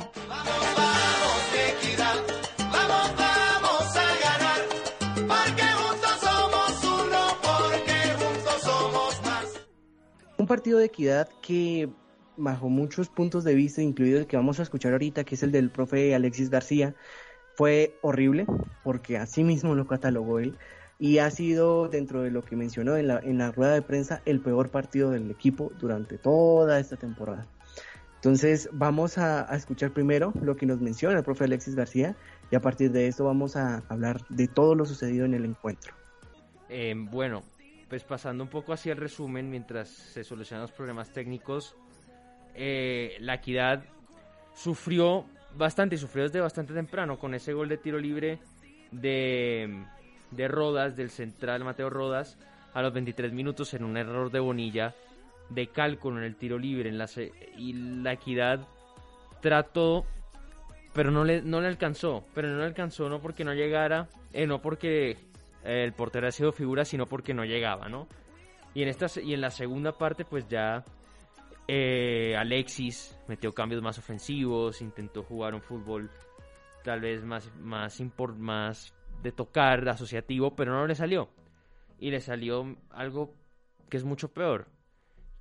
Partido 10.47 10.79
de 10.79 10.85
equidad 10.85 11.29
que 11.41 11.89
bajo 12.37 12.69
muchos 12.69 13.09
puntos 13.09 13.43
de 13.43 13.55
vista, 13.55 13.81
incluido 13.81 14.19
el 14.19 14.27
que 14.27 14.37
vamos 14.37 14.59
a 14.59 14.63
escuchar 14.63 14.93
ahorita, 14.93 15.23
que 15.23 15.35
es 15.35 15.43
el 15.43 15.51
del 15.51 15.69
profe 15.69 16.15
Alexis 16.15 16.49
García, 16.49 16.95
fue 17.55 17.97
horrible, 18.01 18.45
porque 18.83 19.17
así 19.17 19.43
mismo 19.43 19.75
lo 19.75 19.87
catalogó 19.87 20.39
él, 20.39 20.57
y 20.99 21.17
ha 21.17 21.31
sido, 21.31 21.87
dentro 21.87 22.21
de 22.21 22.31
lo 22.31 22.43
que 22.43 22.55
mencionó 22.55 22.95
en 22.95 23.07
la, 23.07 23.51
rueda 23.51 23.73
de 23.73 23.81
prensa, 23.81 24.21
el 24.25 24.39
peor 24.39 24.69
partido 24.69 25.09
del 25.09 25.31
equipo 25.31 25.71
durante 25.79 26.17
toda 26.17 26.79
esta 26.79 26.95
temporada. 26.95 27.47
Entonces 28.15 28.69
vamos 28.71 29.17
a, 29.17 29.43
escuchar 29.55 29.91
primero 29.91 30.31
lo 30.41 30.55
que 30.55 30.67
nos 30.67 30.79
menciona 30.79 31.17
el 31.17 31.23
profe 31.23 31.45
Alexis 31.45 31.73
García 31.73 32.15
y 32.51 32.55
a 32.55 32.61
partir 32.61 32.91
de 32.91 33.07
esto 33.07 33.25
vamos 33.25 33.55
a 33.55 33.83
hablar 33.89 34.21
de 34.29 34.47
todo 34.47 34.75
lo 34.75 34.85
sucedido 34.85 35.25
en 35.25 35.33
el 35.33 35.45
encuentro. 35.45 35.95
Eh, 36.69 36.93
bueno, 36.95 37.41
pues 37.91 38.05
pasando 38.05 38.45
un 38.45 38.49
poco 38.49 38.71
hacia 38.71 38.93
el 38.93 38.97
resumen, 38.97 39.49
mientras 39.49 39.89
se 39.89 40.23
solucionan 40.23 40.61
los 40.61 40.71
problemas 40.71 41.11
técnicos, 41.11 41.75
eh, 42.55 43.17
la 43.19 43.33
equidad 43.33 43.83
sufrió 44.55 45.25
bastante, 45.57 45.97
sufrió 45.97 46.23
desde 46.23 46.39
bastante 46.39 46.73
temprano 46.73 47.19
con 47.19 47.33
ese 47.33 47.51
gol 47.51 47.67
de 47.67 47.75
tiro 47.75 47.99
libre 47.99 48.39
de, 48.91 49.83
de 50.31 50.47
Rodas, 50.47 50.95
del 50.95 51.09
central 51.09 51.65
Mateo 51.65 51.89
Rodas, 51.89 52.37
a 52.73 52.81
los 52.81 52.93
23 52.93 53.33
minutos 53.33 53.73
en 53.73 53.83
un 53.83 53.97
error 53.97 54.31
de 54.31 54.39
Bonilla 54.39 54.95
de 55.49 55.67
cálculo 55.67 56.19
en 56.19 56.23
el 56.23 56.37
tiro 56.37 56.57
libre 56.57 56.87
en 56.87 56.97
la, 56.97 57.09
y 57.57 57.73
la 57.73 58.13
equidad 58.13 58.65
trató 59.41 60.05
pero 60.93 61.11
no 61.11 61.25
le, 61.25 61.41
no 61.41 61.59
le 61.59 61.67
alcanzó 61.67 62.23
pero 62.33 62.47
no 62.47 62.59
le 62.59 62.67
alcanzó 62.67 63.09
no 63.09 63.19
porque 63.19 63.43
no 63.43 63.53
llegara 63.53 64.07
eh, 64.31 64.47
no 64.47 64.61
porque 64.61 65.17
el 65.63 65.93
portero 65.93 66.27
ha 66.27 66.31
sido 66.31 66.51
figura, 66.51 66.85
sino 66.85 67.05
porque 67.05 67.33
no 67.33 67.45
llegaba, 67.45 67.89
¿no? 67.89 68.07
Y 68.73 68.83
en, 68.83 68.89
esta, 68.89 69.07
y 69.21 69.33
en 69.33 69.41
la 69.41 69.51
segunda 69.51 69.97
parte, 69.97 70.25
pues 70.25 70.47
ya 70.47 70.83
eh, 71.67 72.35
Alexis 72.37 73.17
metió 73.27 73.53
cambios 73.53 73.81
más 73.81 73.97
ofensivos, 73.97 74.81
intentó 74.81 75.23
jugar 75.23 75.53
un 75.53 75.61
fútbol 75.61 76.09
tal 76.83 77.01
vez 77.01 77.23
más, 77.23 77.51
más, 77.59 78.93
de 79.21 79.31
tocar, 79.31 79.87
asociativo, 79.87 80.55
pero 80.55 80.73
no 80.73 80.87
le 80.87 80.95
salió. 80.95 81.29
Y 81.99 82.09
le 82.09 82.19
salió 82.19 82.75
algo 82.89 83.35
que 83.89 83.97
es 83.97 84.03
mucho 84.03 84.33
peor, 84.33 84.67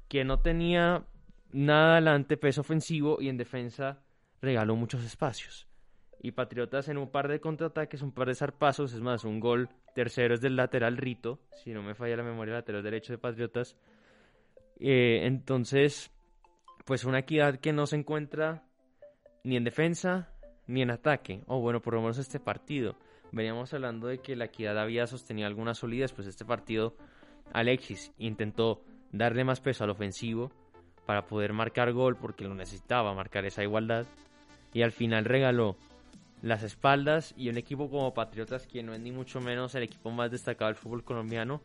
que 0.09 0.25
no 0.25 0.41
tenía 0.41 1.05
nada 1.53 1.93
adelante 1.93 2.37
peso 2.37 2.61
ofensivo 2.61 3.19
y 3.21 3.29
en 3.29 3.37
defensa 3.37 4.03
regaló 4.43 4.77
muchos 4.77 5.05
espacios. 5.05 5.70
Y 6.23 6.33
Patriotas 6.33 6.89
en 6.89 6.99
un 6.99 7.11
par 7.11 7.29
de 7.29 7.41
contraataques, 7.41 8.03
un 8.03 8.13
par 8.13 8.29
de 8.29 8.35
zarpazos, 8.35 8.93
es 8.93 9.01
más, 9.01 9.25
un 9.25 9.41
gol 9.41 9.71
tercero 9.95 10.35
es 10.35 10.41
del 10.41 10.57
lateral 10.57 10.97
Rito, 10.99 11.41
si 11.63 11.73
no 11.73 11.83
me 11.83 11.95
falla 11.95 12.17
la 12.17 12.23
memoria, 12.23 12.55
lateral 12.55 12.83
derecho 12.83 13.13
de 13.13 13.19
Patriotas. 13.19 13.77
Eh, 14.79 15.21
entonces, 15.25 16.11
pues 16.85 17.05
una 17.05 17.21
equidad 17.21 17.57
que 17.57 17.73
no 17.73 17.87
se 17.87 17.97
encuentra 17.97 18.65
ni 19.45 19.57
en 19.57 19.65
defensa 19.65 20.31
ni 20.67 20.83
en 20.83 20.91
ataque, 20.91 21.43
o 21.47 21.61
bueno, 21.61 21.81
por 21.81 21.95
lo 21.95 22.03
menos 22.03 22.19
este 22.19 22.39
partido. 22.39 22.97
Veníamos 23.33 23.73
hablando 23.75 24.07
de 24.07 24.19
que 24.19 24.37
la 24.37 24.47
equidad 24.47 24.79
había 24.79 25.07
sostenido 25.07 25.47
alguna 25.47 25.75
solidez, 25.75 26.13
pues 26.13 26.29
este 26.29 26.45
partido 26.45 26.97
Alexis 27.53 28.13
intentó 28.19 28.83
darle 29.13 29.45
más 29.45 29.61
peso 29.61 29.85
al 29.85 29.91
ofensivo 29.91 30.53
para 31.07 31.27
poder 31.27 31.53
marcar 31.53 31.93
gol 31.93 32.17
porque 32.17 32.45
lo 32.45 32.55
necesitaba, 32.55 33.15
marcar 33.15 33.45
esa 33.47 33.63
igualdad. 33.63 34.07
Y 34.73 34.83
al 34.83 34.93
final 34.93 35.25
regaló 35.25 35.77
las 36.43 36.63
espaldas 36.63 37.35
y 37.37 37.49
un 37.49 37.59
equipo 37.59 37.91
como 37.91 38.15
Patriotas, 38.15 38.67
que 38.67 38.83
no 38.83 38.95
es 38.95 39.01
ni 39.01 39.13
mucho 39.13 39.41
menos 39.41 39.75
el 39.75 39.83
equipo 39.83 40.11
más 40.11 40.31
destacado 40.31 40.69
del 40.69 40.77
fútbol 40.77 41.05
colombiano, 41.05 41.61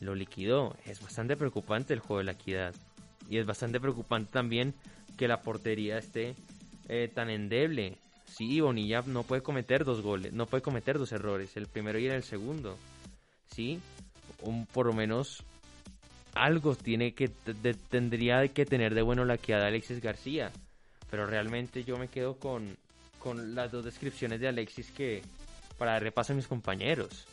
lo 0.00 0.14
liquidó. 0.14 0.76
Es 0.84 1.00
bastante 1.00 1.36
preocupante 1.36 1.94
el 1.94 2.00
juego 2.00 2.18
de 2.18 2.24
la 2.24 2.32
equidad. 2.32 2.74
Y 3.28 3.38
es 3.38 3.46
bastante 3.46 3.78
preocupante 3.78 4.32
también 4.32 4.74
que 5.16 5.28
la 5.28 5.42
portería 5.42 5.98
esté 5.98 6.34
eh, 6.88 7.08
tan 7.12 7.30
endeble. 7.30 7.98
Sí, 8.26 8.60
Bonilla 8.60 9.02
no 9.06 9.22
puede 9.22 9.42
cometer 9.42 9.84
dos 9.84 10.02
goles, 10.02 10.32
no 10.32 10.46
puede 10.46 10.62
cometer 10.62 10.98
dos 10.98 11.12
errores, 11.12 11.56
el 11.56 11.66
primero 11.66 11.98
y 11.98 12.06
el 12.06 12.22
segundo. 12.22 12.76
Sí, 13.52 13.80
un, 14.42 14.66
por 14.66 14.86
lo 14.86 14.92
menos 14.92 15.42
algo 16.34 16.74
tiene 16.76 17.12
que 17.12 17.28
tendría 17.88 18.46
que 18.48 18.64
tener 18.64 18.94
de 18.94 19.02
bueno 19.02 19.24
la 19.24 19.34
equidad 19.34 19.60
de 19.60 19.66
Alexis 19.66 20.00
García. 20.00 20.50
Pero 21.10 21.26
realmente 21.26 21.84
yo 21.84 21.98
me 21.98 22.08
quedo 22.08 22.38
con 22.38 22.76
con 23.22 23.54
las 23.54 23.70
dos 23.70 23.84
descripciones 23.84 24.40
de 24.40 24.48
Alexis 24.48 24.90
que 24.90 25.22
para 25.78 25.98
repaso 26.00 26.32
a 26.32 26.36
mis 26.36 26.48
compañeros. 26.48 27.26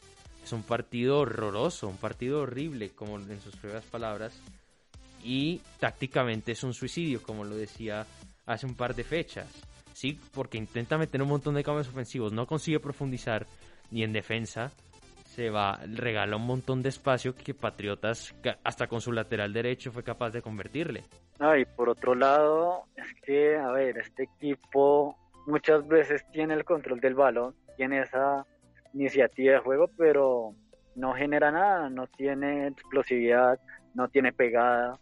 Es 0.44 0.54
un 0.54 0.64
partido 0.64 1.20
horroroso, 1.20 1.88
un 1.88 1.98
partido 1.98 2.42
horrible, 2.42 2.92
como 2.92 3.18
en 3.18 3.42
sus 3.42 3.56
propias 3.56 3.84
palabras. 3.86 4.40
Y 5.24 5.60
tácticamente 5.80 6.54
es 6.54 6.64
un 6.64 6.74
suicidio, 6.74 7.22
como 7.22 7.44
lo 7.44 7.56
decía 7.56 8.06
hace 8.46 8.66
un 8.66 8.76
par 8.76 8.96
de 8.96 9.04
fechas. 9.04 9.48
Sí, 9.94 10.20
porque 10.34 10.58
intenta 10.58 10.98
meter 10.98 11.22
un 11.22 11.30
montón 11.30 11.56
de 11.56 11.64
cambios 11.64 11.90
ofensivos, 11.90 12.32
no 12.32 12.46
consigue 12.46 12.80
profundizar 12.80 13.48
ni 13.92 14.04
en 14.04 14.14
defensa. 14.14 14.72
Se 15.26 15.50
va, 15.50 15.80
regala 15.86 16.38
un 16.38 16.46
montón 16.46 16.82
de 16.82 16.90
espacio 16.90 17.36
que 17.36 17.54
Patriotas, 17.54 18.34
hasta 18.64 18.88
con 18.88 19.02
su 19.02 19.12
lateral 19.12 19.52
derecho, 19.54 19.92
fue 19.92 20.04
capaz 20.04 20.30
de 20.30 20.42
convertirle. 20.42 21.04
Y 21.40 21.66
por 21.66 21.90
otro 21.90 22.16
lado, 22.16 22.86
es 22.96 23.14
que, 23.24 23.58
a 23.58 23.72
ver, 23.72 23.98
este 23.98 24.24
equipo 24.24 25.16
muchas 25.48 25.88
veces 25.88 26.24
tiene 26.32 26.54
el 26.54 26.66
control 26.66 27.00
del 27.00 27.16
balón, 27.16 27.56
tiene 27.78 28.02
esa 28.02 28.46
iniciativa 28.94 29.54
de 29.54 29.60
juego, 29.60 29.90
pero 29.98 30.54
no 30.96 31.14
genera 31.14 31.52
nada, 31.52 31.90
no 31.90 32.08
tiene 32.08 32.68
explosividad, 32.68 33.60
no 33.94 34.10
tiene 34.10 34.34
pegada. 34.34 35.00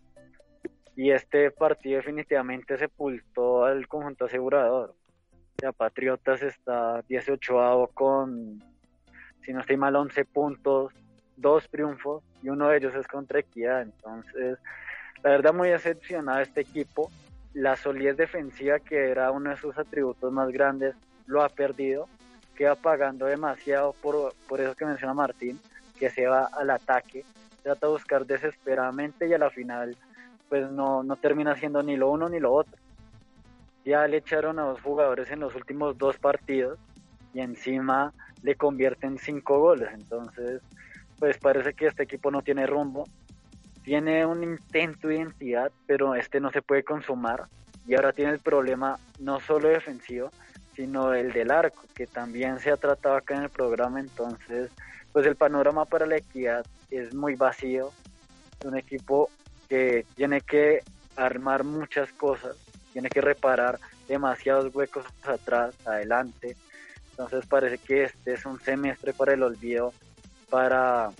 Y 0.95 1.11
este 1.11 1.51
partido 1.51 1.97
definitivamente 1.97 2.77
sepultó 2.77 3.65
al 3.65 3.87
conjunto 3.87 4.25
asegurador. 4.25 4.91
O 4.91 5.59
sea, 5.59 5.71
Patriotas 5.71 6.41
está 6.41 7.01
18 7.07 7.89
con, 7.93 8.61
si 9.43 9.51
no 9.51 9.61
estoy 9.61 9.77
mal, 9.77 9.95
11 9.95 10.25
puntos, 10.25 10.93
dos 11.37 11.69
triunfos, 11.69 12.23
y 12.43 12.49
uno 12.49 12.69
de 12.69 12.77
ellos 12.77 12.95
es 12.95 13.07
contra 13.07 13.39
Equidad. 13.39 13.81
Entonces, 13.81 14.59
la 15.23 15.31
verdad, 15.31 15.53
muy 15.53 15.69
decepcionado 15.69 16.39
este 16.41 16.61
equipo. 16.61 17.09
La 17.55 17.75
solidez 17.75 18.15
defensiva, 18.15 18.79
que 18.79 19.09
era 19.09 19.31
uno 19.31 19.49
de 19.49 19.57
sus 19.57 19.75
atributos 19.77 20.31
más 20.31 20.51
grandes, 20.51 20.93
lo 21.25 21.41
ha 21.41 21.49
perdido 21.49 22.07
queda 22.55 22.75
pagando 22.75 23.25
demasiado 23.25 23.93
por, 24.01 24.33
por 24.47 24.61
eso 24.61 24.73
que 24.75 24.85
menciona 24.85 25.13
Martín, 25.13 25.59
que 25.99 26.09
se 26.09 26.25
va 26.25 26.45
al 26.45 26.69
ataque, 26.71 27.23
trata 27.61 27.85
de 27.85 27.93
buscar 27.93 28.25
desesperadamente 28.25 29.27
y 29.27 29.33
a 29.33 29.37
la 29.37 29.49
final 29.49 29.95
pues 30.49 30.71
no, 30.71 31.03
no 31.03 31.15
termina 31.15 31.55
siendo 31.55 31.83
ni 31.83 31.97
lo 31.97 32.09
uno 32.09 32.29
ni 32.29 32.39
lo 32.39 32.53
otro. 32.53 32.77
Ya 33.83 34.07
le 34.07 34.17
echaron 34.17 34.57
a 34.59 34.63
dos 34.63 34.81
jugadores 34.81 35.29
en 35.31 35.39
los 35.39 35.53
últimos 35.55 35.97
dos 35.97 36.17
partidos 36.17 36.79
y 37.33 37.41
encima 37.41 38.13
le 38.41 38.55
convierten 38.55 39.17
cinco 39.17 39.59
goles, 39.59 39.89
entonces 39.93 40.61
pues 41.19 41.37
parece 41.37 41.73
que 41.73 41.87
este 41.87 42.03
equipo 42.03 42.31
no 42.31 42.41
tiene 42.41 42.67
rumbo, 42.67 43.05
tiene 43.85 44.25
un 44.25 44.43
intento 44.43 45.07
de 45.07 45.17
identidad, 45.17 45.71
pero 45.85 46.15
este 46.15 46.39
no 46.39 46.51
se 46.51 46.63
puede 46.63 46.83
consumar 46.83 47.45
y 47.87 47.93
ahora 47.93 48.13
tiene 48.13 48.31
el 48.31 48.39
problema 48.39 48.97
no 49.19 49.39
solo 49.39 49.69
defensivo, 49.69 50.31
sino 50.75 51.13
el 51.13 51.31
del 51.31 51.51
arco, 51.51 51.83
que 51.93 52.07
también 52.07 52.59
se 52.59 52.71
ha 52.71 52.77
tratado 52.77 53.15
acá 53.15 53.35
en 53.35 53.43
el 53.43 53.49
programa, 53.49 53.99
entonces 53.99 54.71
pues 55.13 55.27
el 55.27 55.35
panorama 55.35 55.85
para 55.85 56.07
la 56.07 56.17
equidad 56.17 56.65
es 56.89 57.13
muy 57.13 57.35
vacío, 57.35 57.91
un 58.65 58.75
equipo 58.75 59.29
que 59.69 60.03
tiene 60.15 60.41
que 60.41 60.81
armar 61.15 61.63
muchas 61.63 62.11
cosas, 62.13 62.57
tiene 62.91 63.09
que 63.09 63.21
reparar 63.21 63.79
demasiados 64.07 64.73
huecos 64.73 65.05
atrás, 65.23 65.75
adelante, 65.85 66.57
entonces 67.11 67.45
parece 67.45 67.77
que 67.77 68.05
este 68.05 68.33
es 68.33 68.45
un 68.47 68.59
semestre 68.59 69.13
para 69.13 69.33
el 69.33 69.43
olvido 69.43 69.93
para, 70.49 71.11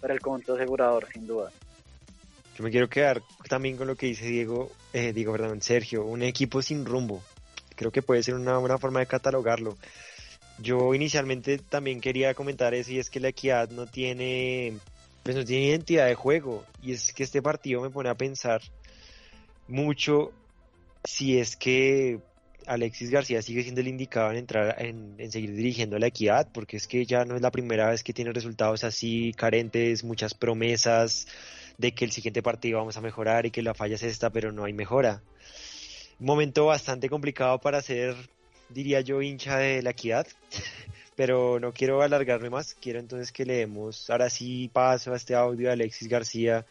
para 0.00 0.12
el 0.12 0.20
conjunto 0.20 0.54
asegurador, 0.54 1.06
sin 1.12 1.26
duda. 1.28 1.50
Yo 2.56 2.62
me 2.62 2.70
quiero 2.70 2.88
quedar 2.88 3.22
también 3.48 3.76
con 3.76 3.86
lo 3.86 3.96
que 3.96 4.06
dice 4.06 4.26
Diego, 4.26 4.70
eh, 4.92 5.12
perdón, 5.12 5.60
Sergio, 5.60 6.04
un 6.04 6.22
equipo 6.22 6.62
sin 6.62 6.84
rumbo, 6.84 7.22
Creo 7.76 7.90
que 7.90 8.02
puede 8.02 8.22
ser 8.22 8.34
una 8.34 8.58
buena 8.58 8.78
forma 8.78 9.00
de 9.00 9.06
catalogarlo. 9.06 9.76
Yo 10.58 10.94
inicialmente 10.94 11.58
también 11.58 12.00
quería 12.00 12.34
comentar 12.34 12.74
eso 12.74 12.92
y 12.92 12.98
es 12.98 13.10
que 13.10 13.18
la 13.18 13.28
equidad 13.28 13.70
no 13.70 13.86
tiene, 13.86 14.78
pues 15.24 15.34
no 15.34 15.44
tiene 15.44 15.66
identidad 15.66 16.06
de 16.06 16.14
juego 16.14 16.64
y 16.80 16.92
es 16.92 17.12
que 17.12 17.24
este 17.24 17.42
partido 17.42 17.82
me 17.82 17.90
pone 17.90 18.08
a 18.08 18.14
pensar 18.14 18.62
mucho 19.66 20.30
si 21.02 21.38
es 21.38 21.56
que 21.56 22.20
Alexis 22.66 23.10
García 23.10 23.42
sigue 23.42 23.62
siendo 23.62 23.80
el 23.80 23.88
indicado 23.88 24.30
en 24.30 24.36
entrar 24.36 24.80
en, 24.80 25.16
en, 25.18 25.32
seguir 25.32 25.54
dirigiendo 25.54 25.98
la 25.98 26.06
equidad, 26.06 26.48
porque 26.52 26.76
es 26.76 26.86
que 26.86 27.04
ya 27.04 27.24
no 27.24 27.34
es 27.34 27.42
la 27.42 27.50
primera 27.50 27.90
vez 27.90 28.04
que 28.04 28.12
tiene 28.12 28.32
resultados 28.32 28.84
así 28.84 29.32
carentes, 29.36 30.04
muchas 30.04 30.34
promesas 30.34 31.26
de 31.78 31.92
que 31.92 32.04
el 32.04 32.12
siguiente 32.12 32.42
partido 32.42 32.78
vamos 32.78 32.96
a 32.96 33.00
mejorar 33.00 33.46
y 33.46 33.50
que 33.50 33.62
la 33.62 33.74
falla 33.74 33.96
es 33.96 34.02
esta, 34.02 34.30
pero 34.30 34.52
no 34.52 34.64
hay 34.64 34.72
mejora 34.72 35.22
momento 36.18 36.66
bastante 36.66 37.08
complicado 37.08 37.58
para 37.60 37.82
ser, 37.82 38.16
diría 38.68 39.00
yo, 39.00 39.22
hincha 39.22 39.58
de 39.58 39.82
la 39.82 39.90
equidad. 39.90 40.26
Pero 41.16 41.60
no 41.60 41.72
quiero 41.72 42.02
alargarme 42.02 42.50
más, 42.50 42.74
quiero 42.74 42.98
entonces 42.98 43.30
que 43.30 43.46
le 43.46 43.54
demos 43.58 44.10
ahora 44.10 44.28
sí 44.28 44.68
paso 44.72 45.12
a 45.12 45.16
este 45.16 45.36
audio 45.36 45.68
de 45.68 45.74
Alexis 45.74 46.08
García, 46.08 46.66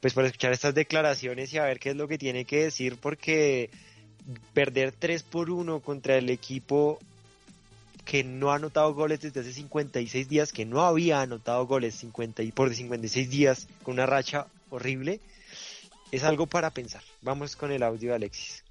pues 0.00 0.14
para 0.14 0.28
escuchar 0.28 0.52
estas 0.52 0.76
declaraciones 0.76 1.52
y 1.52 1.58
a 1.58 1.64
ver 1.64 1.80
qué 1.80 1.90
es 1.90 1.96
lo 1.96 2.06
que 2.06 2.16
tiene 2.16 2.44
que 2.44 2.62
decir, 2.66 2.98
porque 3.00 3.68
perder 4.54 4.92
3 4.92 5.24
por 5.24 5.50
1 5.50 5.80
contra 5.80 6.16
el 6.16 6.30
equipo 6.30 7.00
que 8.10 8.24
no 8.24 8.50
ha 8.50 8.56
anotado 8.56 8.92
goles 8.92 9.20
desde 9.20 9.38
hace 9.38 9.52
56 9.52 10.28
días, 10.28 10.52
que 10.52 10.66
no 10.66 10.80
había 10.82 11.20
anotado 11.20 11.64
goles 11.66 11.94
50 11.94 12.42
y 12.42 12.50
por 12.50 12.74
56 12.74 13.30
días 13.30 13.68
con 13.84 13.94
una 13.94 14.06
racha 14.06 14.48
horrible, 14.68 15.20
es 16.10 16.24
algo 16.24 16.46
para 16.46 16.70
pensar. 16.70 17.02
Vamos 17.22 17.54
con 17.54 17.70
el 17.70 17.84
audio 17.84 18.10
de 18.10 18.16
Alexis 18.16 18.64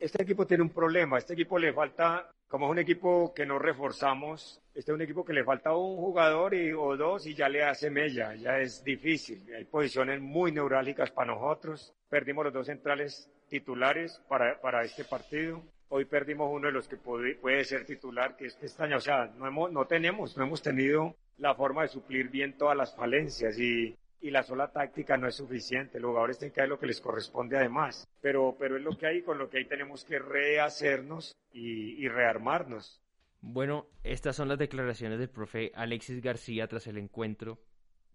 este 0.00 0.22
equipo 0.22 0.46
tiene 0.46 0.62
un 0.62 0.70
problema. 0.70 1.18
Este 1.18 1.34
equipo 1.34 1.58
le 1.58 1.74
falta, 1.74 2.30
como 2.48 2.66
es 2.66 2.70
un 2.72 2.78
equipo 2.78 3.34
que 3.34 3.44
no 3.44 3.58
reforzamos, 3.58 4.60
este 4.74 4.90
es 4.90 4.94
un 4.94 5.02
equipo 5.02 5.24
que 5.24 5.34
le 5.34 5.44
falta 5.44 5.76
un 5.76 5.96
jugador 5.96 6.54
y, 6.54 6.72
o 6.72 6.96
dos 6.96 7.26
y 7.26 7.34
ya 7.34 7.48
le 7.48 7.62
hace 7.62 7.90
mella, 7.90 8.34
ya 8.34 8.58
es 8.58 8.82
difícil. 8.82 9.46
Hay 9.54 9.66
posiciones 9.66 10.20
muy 10.20 10.52
neurálgicas 10.52 11.10
para 11.10 11.34
nosotros. 11.34 11.92
Perdimos 12.08 12.46
los 12.46 12.54
dos 12.54 12.66
centrales 12.66 13.28
titulares 13.48 14.20
para, 14.26 14.58
para 14.60 14.82
este 14.82 15.04
partido. 15.04 15.62
Hoy 15.90 16.06
perdimos 16.06 16.50
uno 16.50 16.68
de 16.68 16.72
los 16.72 16.88
que 16.88 16.96
puede, 16.96 17.34
puede 17.34 17.64
ser 17.64 17.84
titular, 17.84 18.36
que 18.36 18.46
es 18.46 18.56
Pestaña. 18.56 18.96
O 18.96 19.00
sea, 19.00 19.26
no, 19.36 19.46
hemos, 19.46 19.70
no 19.70 19.86
tenemos, 19.86 20.36
no 20.36 20.44
hemos 20.44 20.62
tenido 20.62 21.14
la 21.38 21.54
forma 21.54 21.82
de 21.82 21.88
suplir 21.88 22.28
bien 22.28 22.56
todas 22.56 22.76
las 22.76 22.94
falencias 22.96 23.58
y 23.58 23.94
y 24.20 24.30
la 24.30 24.42
sola 24.42 24.70
táctica 24.70 25.16
no 25.16 25.26
es 25.26 25.36
suficiente. 25.36 25.98
Los 25.98 26.10
jugadores 26.10 26.38
tienen 26.38 26.52
que 26.52 26.60
hacer 26.60 26.68
lo 26.68 26.78
que 26.78 26.86
les 26.86 27.00
corresponde 27.00 27.56
además. 27.56 28.06
Pero, 28.20 28.56
pero 28.58 28.76
es 28.76 28.82
lo 28.82 28.96
que 28.96 29.06
hay, 29.06 29.22
con 29.22 29.38
lo 29.38 29.48
que 29.48 29.58
hay 29.58 29.64
tenemos 29.64 30.04
que 30.04 30.18
rehacernos 30.18 31.36
y, 31.52 32.06
rearmarnos. 32.08 33.00
Bueno, 33.40 33.86
estas 34.04 34.36
son 34.36 34.48
las 34.48 34.58
declaraciones 34.58 35.18
del 35.18 35.30
profe 35.30 35.72
Alexis 35.74 36.20
García 36.20 36.68
tras 36.68 36.86
el 36.86 36.98
encuentro. 36.98 37.58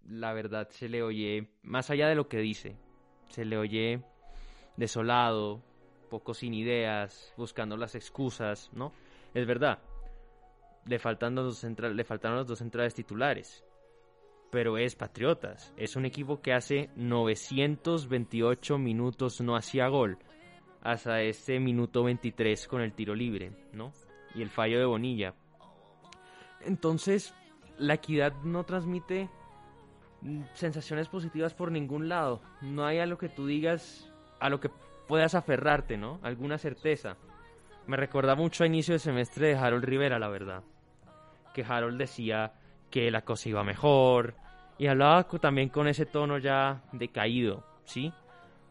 La 0.03 0.34
verdad 0.34 0.69
se 0.69 0.88
le 0.88 1.01
oye, 1.01 1.49
más 1.63 1.89
allá 1.89 2.07
de 2.07 2.15
lo 2.15 2.28
que 2.30 2.38
dice, 2.38 2.78
se 3.30 3.43
le 3.43 3.57
oye 3.57 4.03
desolado, 4.78 5.63
poco 6.05 6.33
sin 6.33 6.53
ideas, 6.53 7.33
buscando 7.37 7.77
las 7.77 7.95
excusas, 7.95 8.69
¿no? 8.73 8.93
Es 9.33 9.45
verdad, 9.45 9.79
le 10.85 10.99
los, 10.99 11.63
le 11.63 12.03
faltaron 12.03 12.37
los 12.37 12.47
dos 12.47 12.59
centrales 12.59 12.93
titulares 12.93 13.65
pero 14.55 14.77
es 14.77 14.95
Patriotas. 14.95 15.73
Es 15.75 15.97
un 15.97 16.05
equipo 16.05 16.39
que 16.39 16.53
hace 16.53 16.89
928 16.95 18.77
minutos 18.77 19.41
no 19.41 19.57
hacía 19.57 19.89
gol 19.89 20.17
hasta 20.81 21.21
este 21.23 21.59
minuto 21.59 22.05
23 22.05 22.67
con 22.69 22.79
el 22.81 22.93
tiro 22.93 23.15
libre, 23.15 23.51
¿no? 23.73 23.91
Y 24.33 24.41
el 24.41 24.49
fallo 24.49 24.79
de 24.79 24.85
Bonilla. 24.85 25.33
Entonces, 26.61 27.33
la 27.77 27.95
equidad 27.95 28.31
no 28.43 28.63
transmite 28.63 29.29
sensaciones 30.53 31.09
positivas 31.09 31.53
por 31.53 31.69
ningún 31.69 32.07
lado. 32.07 32.41
No 32.61 32.85
hay 32.85 32.99
a 32.99 33.05
lo 33.05 33.17
que 33.17 33.27
tú 33.27 33.47
digas, 33.47 34.09
a 34.39 34.49
lo 34.49 34.61
que 34.61 34.69
puedas 35.07 35.35
aferrarte, 35.35 35.97
¿no? 35.97 36.19
Alguna 36.23 36.57
certeza. 36.57 37.17
Me 37.87 37.97
recuerda 37.97 38.35
mucho 38.35 38.63
a 38.63 38.67
inicio 38.67 38.93
de 38.93 38.99
semestre 38.99 39.49
de 39.49 39.55
Harold 39.55 39.83
Rivera, 39.83 40.19
la 40.19 40.29
verdad. 40.29 40.63
Que 41.53 41.63
Harold 41.63 41.97
decía 41.97 42.53
que 42.89 43.11
la 43.11 43.21
cosa 43.21 43.49
iba 43.49 43.63
mejor, 43.63 44.35
y 44.77 44.87
hablaba 44.87 45.23
también 45.23 45.69
con 45.69 45.87
ese 45.87 46.05
tono 46.05 46.37
ya 46.37 46.83
decaído, 46.91 47.63
¿sí? 47.85 48.11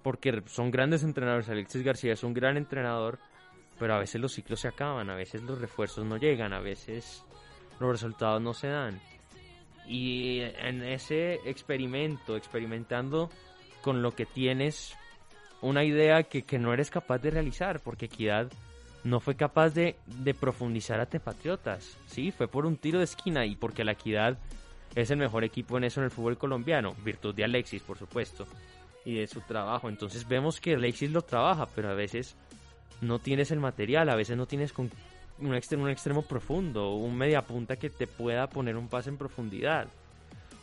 Porque 0.03 0.43
son 0.47 0.71
grandes 0.71 1.03
entrenadores. 1.03 1.49
Alexis 1.49 1.83
García 1.83 2.13
es 2.13 2.23
un 2.23 2.35
gran 2.35 2.57
entrenador, 2.57 3.19
pero 3.79 3.95
a 3.95 3.99
veces 3.99 4.21
los 4.21 4.33
ciclos 4.33 4.61
se 4.61 4.69
acaban, 4.69 5.09
a 5.09 5.15
veces 5.15 5.43
los 5.43 5.61
refuerzos 5.61 6.05
no 6.05 6.19
llegan, 6.19 6.53
a 6.53 6.61
veces 6.61 7.25
los 7.81 7.91
resultados 7.91 8.43
no 8.43 8.53
se 8.53 8.69
dan. 8.69 9.01
Y 9.87 10.41
en 10.41 10.83
ese 10.83 11.35
experimento, 11.47 12.37
experimentando 12.37 13.31
con 13.83 14.03
lo 14.03 14.13
que 14.13 14.27
tienes, 14.27 14.97
una 15.65 15.83
idea 15.85 16.23
que, 16.25 16.43
que 16.43 16.59
no 16.59 16.73
eres 16.73 16.91
capaz 16.91 17.19
de 17.19 17.31
realizar, 17.31 17.81
porque 17.81 18.07
Equidad 18.07 18.53
no 19.03 19.21
fue 19.21 19.35
capaz 19.35 19.71
de, 19.71 19.97
de 20.07 20.35
profundizar 20.35 21.01
a 21.01 21.07
Patriotas, 21.07 21.97
sí, 22.07 22.33
fue 22.33 22.49
por 22.49 22.67
un 22.67 22.77
tiro 22.77 22.99
de 22.99 23.05
esquina 23.05 23.47
y 23.47 23.57
porque 23.57 23.85
la 23.85 23.93
Equidad 23.93 24.39
es 24.95 25.11
el 25.11 25.19
mejor 25.19 25.43
equipo 25.43 25.77
en 25.77 25.85
eso 25.85 26.01
en 26.01 26.05
el 26.05 26.11
fútbol 26.11 26.39
colombiano, 26.39 26.95
virtud 27.05 27.35
de 27.35 27.45
Alexis, 27.45 27.83
por 27.83 27.99
supuesto, 27.99 28.47
y 29.05 29.15
de 29.15 29.27
su 29.27 29.41
trabajo. 29.41 29.89
Entonces 29.89 30.29
vemos 30.29 30.61
que 30.61 30.75
Alexis 30.75 31.11
lo 31.11 31.23
trabaja, 31.23 31.67
pero 31.75 31.91
a 31.91 31.95
veces 31.95 32.37
no 33.01 33.19
tienes 33.19 33.51
el 33.51 33.61
material, 33.61 34.09
a 34.09 34.17
veces 34.17 34.37
no 34.37 34.47
tienes 34.47 34.73
con 34.73 34.91
un 35.39 35.55
extremo, 35.55 35.85
un 35.85 35.91
extremo 35.91 36.23
profundo, 36.23 36.95
un 36.95 37.17
media 37.17 37.43
punta 37.43 37.77
que 37.77 37.91
te 37.91 38.07
pueda 38.07 38.49
poner 38.49 38.77
un 38.77 38.89
pase 38.89 39.11
en 39.11 39.17
profundidad, 39.17 39.89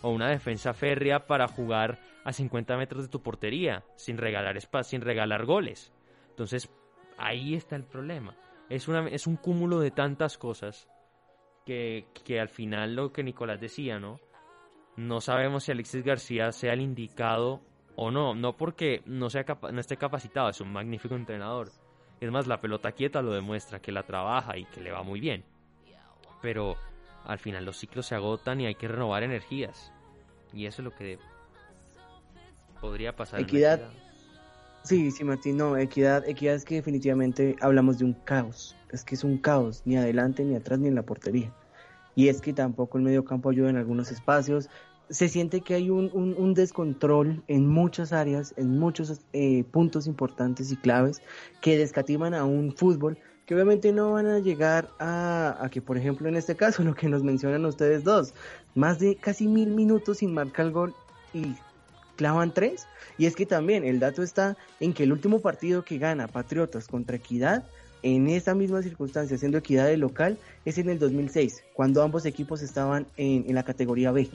o 0.02 0.10
una 0.10 0.30
defensa 0.30 0.74
férrea 0.74 1.20
para 1.20 1.48
jugar 1.48 2.00
a 2.24 2.34
50 2.34 2.78
metros 2.78 3.04
de 3.04 3.10
tu 3.10 3.22
portería, 3.22 3.84
sin 3.96 4.18
regalar 4.18 4.58
espacio, 4.58 4.92
sin 4.92 5.02
regalar 5.02 5.46
goles. 5.46 5.94
Entonces, 6.30 6.72
ahí 7.18 7.56
está 7.56 7.76
el 7.76 7.84
problema. 7.84 8.36
Es, 8.70 8.88
una, 8.88 9.08
es 9.08 9.28
un 9.28 9.36
cúmulo 9.36 9.80
de 9.80 9.92
tantas 9.92 10.38
cosas 10.38 10.88
que, 11.66 12.08
que 12.26 12.40
al 12.40 12.50
final 12.50 12.96
lo 12.96 13.12
que 13.12 13.24
Nicolás 13.24 13.60
decía, 13.60 14.00
¿no? 14.00 14.20
No 14.96 15.22
sabemos 15.22 15.64
si 15.64 15.72
Alexis 15.72 16.04
García 16.04 16.52
sea 16.52 16.74
el 16.74 16.82
indicado 16.82 17.62
o 17.96 18.12
no, 18.12 18.36
no 18.36 18.56
porque 18.56 19.02
no, 19.06 19.30
sea 19.30 19.46
no 19.72 19.80
esté 19.80 19.98
capacitado, 19.98 20.50
es 20.50 20.62
un 20.62 20.72
magnífico 20.72 21.16
entrenador. 21.16 21.70
Es 22.20 22.30
más, 22.32 22.48
la 22.48 22.62
pelota 22.62 22.92
quieta 22.92 23.22
lo 23.22 23.34
demuestra, 23.34 23.80
que 23.80 23.92
la 23.92 24.04
trabaja 24.04 24.58
y 24.58 24.66
que 24.66 24.82
le 24.82 24.92
va 24.92 25.02
muy 25.02 25.20
bien. 25.20 25.44
Pero 26.42 26.76
al 27.26 27.40
final 27.40 27.66
los 27.66 27.78
ciclos 27.78 28.06
se 28.06 28.16
agotan 28.16 28.62
y 28.62 28.68
hay 28.68 28.76
que 28.76 28.88
renovar 28.88 29.24
energías. 29.24 29.92
Y 30.54 30.66
eso 30.66 30.82
es 30.82 30.86
lo 30.86 30.92
que 30.92 31.18
podría 32.82 33.16
pasar. 33.16 33.40
Equidad. 33.40 33.80
Sí, 34.84 35.12
sí, 35.12 35.24
Martín, 35.24 35.58
no, 35.58 35.78
equidad, 35.78 36.28
equidad 36.28 36.56
es 36.56 36.66
que 36.66 36.76
definitivamente 36.76 37.56
hablamos 37.62 38.00
de 38.00 38.06
un 38.06 38.14
caos. 38.14 38.76
Es 38.90 39.04
que 39.04 39.14
es 39.14 39.24
un 39.24 39.38
caos, 39.38 39.84
ni 39.86 39.96
adelante, 39.96 40.44
ni 40.44 40.56
atrás, 40.56 40.80
ni 40.80 40.88
en 40.88 40.96
la 40.96 41.04
portería. 41.04 41.54
Y 42.16 42.28
es 42.28 42.42
que 42.42 42.52
tampoco 42.52 42.98
el 42.98 43.04
medio 43.04 43.24
campo 43.24 43.52
ayuda 43.52 43.70
en 43.70 43.78
algunos 43.78 44.12
espacios. 44.12 44.70
Se 45.10 45.30
siente 45.30 45.62
que 45.62 45.76
hay 45.76 45.90
un, 45.90 46.10
un, 46.14 46.54
descontrol 46.54 47.44
en 47.48 47.68
muchas 47.68 48.12
áreas, 48.12 48.54
en 48.58 48.80
muchos 48.80 49.22
eh, 49.34 49.64
puntos 49.66 50.08
importantes 50.08 50.72
y 50.72 50.78
claves 50.78 51.22
que 51.62 51.78
descatiman 51.78 52.34
a 52.34 52.46
un 52.46 52.76
fútbol 52.76 53.18
que 53.46 53.56
obviamente 53.56 53.92
no 53.92 54.14
van 54.14 54.28
a 54.28 54.40
llegar 54.40 54.90
a, 55.00 55.58
a, 55.60 55.70
que, 55.70 55.82
por 55.82 55.98
ejemplo, 55.98 56.30
en 56.30 56.38
este 56.38 56.56
caso, 56.56 56.84
lo 56.84 56.96
que 56.96 57.10
nos 57.10 57.24
mencionan 57.24 57.66
ustedes 57.66 58.04
dos, 58.04 58.34
más 58.74 59.00
de 59.00 59.16
casi 59.16 59.48
mil 59.48 59.70
minutos 59.70 60.20
sin 60.20 60.34
marcar 60.34 60.68
el 60.68 60.72
gol 60.72 60.94
y 61.34 61.56
clavan 62.22 62.54
tres. 62.54 62.86
Y 63.18 63.26
es 63.26 63.36
que 63.36 63.48
también 63.48 63.84
el 63.84 64.00
dato 64.00 64.22
está 64.22 64.56
en 64.80 64.94
que 64.94 65.04
el 65.04 65.12
último 65.12 65.40
partido 65.40 65.84
que 65.84 65.98
gana 65.98 66.28
Patriotas 66.28 66.88
contra 66.88 67.16
Equidad, 67.16 67.64
en 68.04 68.30
esa 68.30 68.54
misma 68.54 68.84
circunstancia, 68.84 69.40
siendo 69.40 69.58
Equidad 69.58 69.88
de 69.88 69.98
local, 69.98 70.38
es 70.64 70.78
en 70.78 70.90
el 70.90 71.00
2006, 71.00 71.64
cuando 71.74 72.04
ambos 72.04 72.28
equipos 72.28 72.62
estaban 72.62 73.08
en, 73.18 73.46
en 73.48 73.56
la 73.56 73.64
categoría 73.64 74.12
B. 74.12 74.30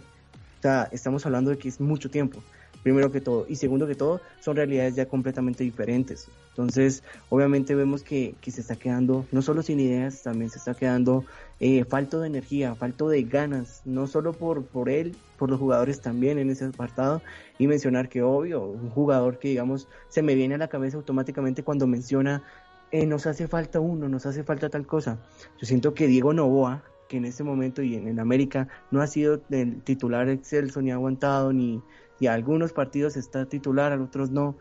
O 0.59 0.63
sea, 0.63 0.89
estamos 0.91 1.25
hablando 1.27 1.51
de 1.51 1.59
que 1.59 1.69
es 1.69 1.81
mucho 1.81 2.11
tiempo 2.11 2.43
primero 2.87 3.11
que 3.11 3.21
todo. 3.21 3.47
Y 3.49 3.57
segundo 3.57 3.89
que 3.89 3.97
todo, 3.97 4.21
son 4.39 4.55
realidades 4.55 4.95
ya 4.95 5.07
completamente 5.07 5.65
diferentes. 5.65 6.29
Entonces, 6.51 7.03
obviamente 7.31 7.75
vemos 7.75 8.05
que, 8.05 8.37
que 8.41 8.53
se 8.53 8.61
está 8.61 8.77
quedando, 8.77 9.27
no 9.33 9.43
solo 9.43 9.65
sin 9.65 9.81
ideas, 9.81 10.23
también 10.23 10.51
se 10.51 10.59
está 10.59 10.73
quedando 10.73 11.25
eh, 11.59 11.85
falto 11.85 12.21
de 12.21 12.29
energía, 12.29 12.77
falto 12.77 13.09
de 13.09 13.25
ganas, 13.25 13.83
no 13.87 14.07
solo 14.07 14.35
por, 14.35 14.67
por 14.67 14.89
él, 14.89 15.17
por 15.37 15.51
los 15.51 15.59
jugadores 15.59 16.01
también 16.01 16.39
en 16.39 16.49
ese 16.49 16.67
apartado. 16.67 17.23
Y 17.59 17.67
mencionar 17.67 18.09
que, 18.09 18.23
obvio, 18.23 18.63
un 18.63 18.89
jugador 18.91 19.41
que, 19.41 19.49
digamos, 19.49 19.89
se 20.09 20.23
me 20.23 20.37
viene 20.37 20.55
a 20.55 20.59
la 20.59 20.69
cabeza 20.69 20.97
automáticamente 20.97 21.65
cuando 21.65 21.89
menciona, 21.89 22.45
eh, 22.93 23.05
nos 23.05 23.27
hace 23.27 23.49
falta 23.49 23.81
uno, 23.81 24.09
nos 24.09 24.27
hace 24.27 24.45
falta 24.45 24.69
tal 24.71 24.87
cosa. 24.87 25.19
Yo 25.59 25.67
siento 25.67 25.93
que 25.93 26.07
Diego 26.07 26.33
Novoa, 26.33 26.85
que 27.09 27.17
en 27.17 27.25
este 27.25 27.43
momento 27.43 27.83
y 27.83 27.97
en, 27.97 28.07
en 28.07 28.21
América 28.21 28.69
no 28.93 29.01
ha 29.01 29.09
sido 29.09 29.41
el 29.51 29.83
titular 29.83 30.29
excelso 30.29 30.81
ni 30.83 30.93
aguantado 30.93 31.53
ni 31.53 31.83
y 32.21 32.27
a 32.27 32.35
algunos 32.35 32.73
partidos 32.73 33.17
está 33.17 33.47
titular, 33.47 33.93
a 33.93 34.03
otros 34.03 34.31
no, 34.31 34.57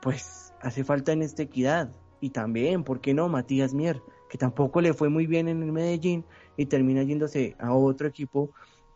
pues 0.00 0.52
hace 0.60 0.84
falta 0.84 1.12
en 1.12 1.22
esta 1.22 1.42
equidad. 1.42 1.90
Y 2.20 2.30
también, 2.30 2.84
¿por 2.84 3.00
qué 3.00 3.12
no? 3.12 3.28
Matías 3.28 3.74
Mier, 3.74 4.00
que 4.30 4.38
tampoco 4.38 4.80
le 4.80 4.94
fue 4.94 5.08
muy 5.08 5.26
bien 5.26 5.48
en 5.48 5.62
el 5.62 5.72
Medellín 5.72 6.24
y 6.56 6.66
termina 6.66 7.02
yéndose 7.02 7.54
a 7.58 7.74
otro 7.74 8.08
equipo 8.08 8.50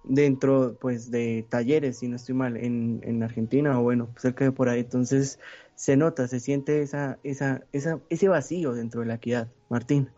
dentro 0.04 0.76
pues 0.80 1.10
de 1.10 1.44
talleres, 1.48 1.98
si 1.98 2.08
no 2.08 2.16
estoy 2.16 2.34
mal, 2.34 2.56
en, 2.56 3.00
en 3.02 3.22
Argentina 3.22 3.78
o 3.78 3.82
bueno, 3.82 4.08
cerca 4.16 4.44
de 4.44 4.52
por 4.52 4.68
ahí. 4.68 4.80
Entonces 4.80 5.38
se 5.74 5.96
nota, 5.96 6.26
se 6.28 6.40
siente 6.40 6.82
esa, 6.82 7.18
esa, 7.22 7.62
esa, 7.72 8.00
ese 8.08 8.28
vacío 8.28 8.72
dentro 8.72 9.02
de 9.02 9.08
la 9.08 9.14
equidad. 9.14 9.48
Martín. 9.68 10.10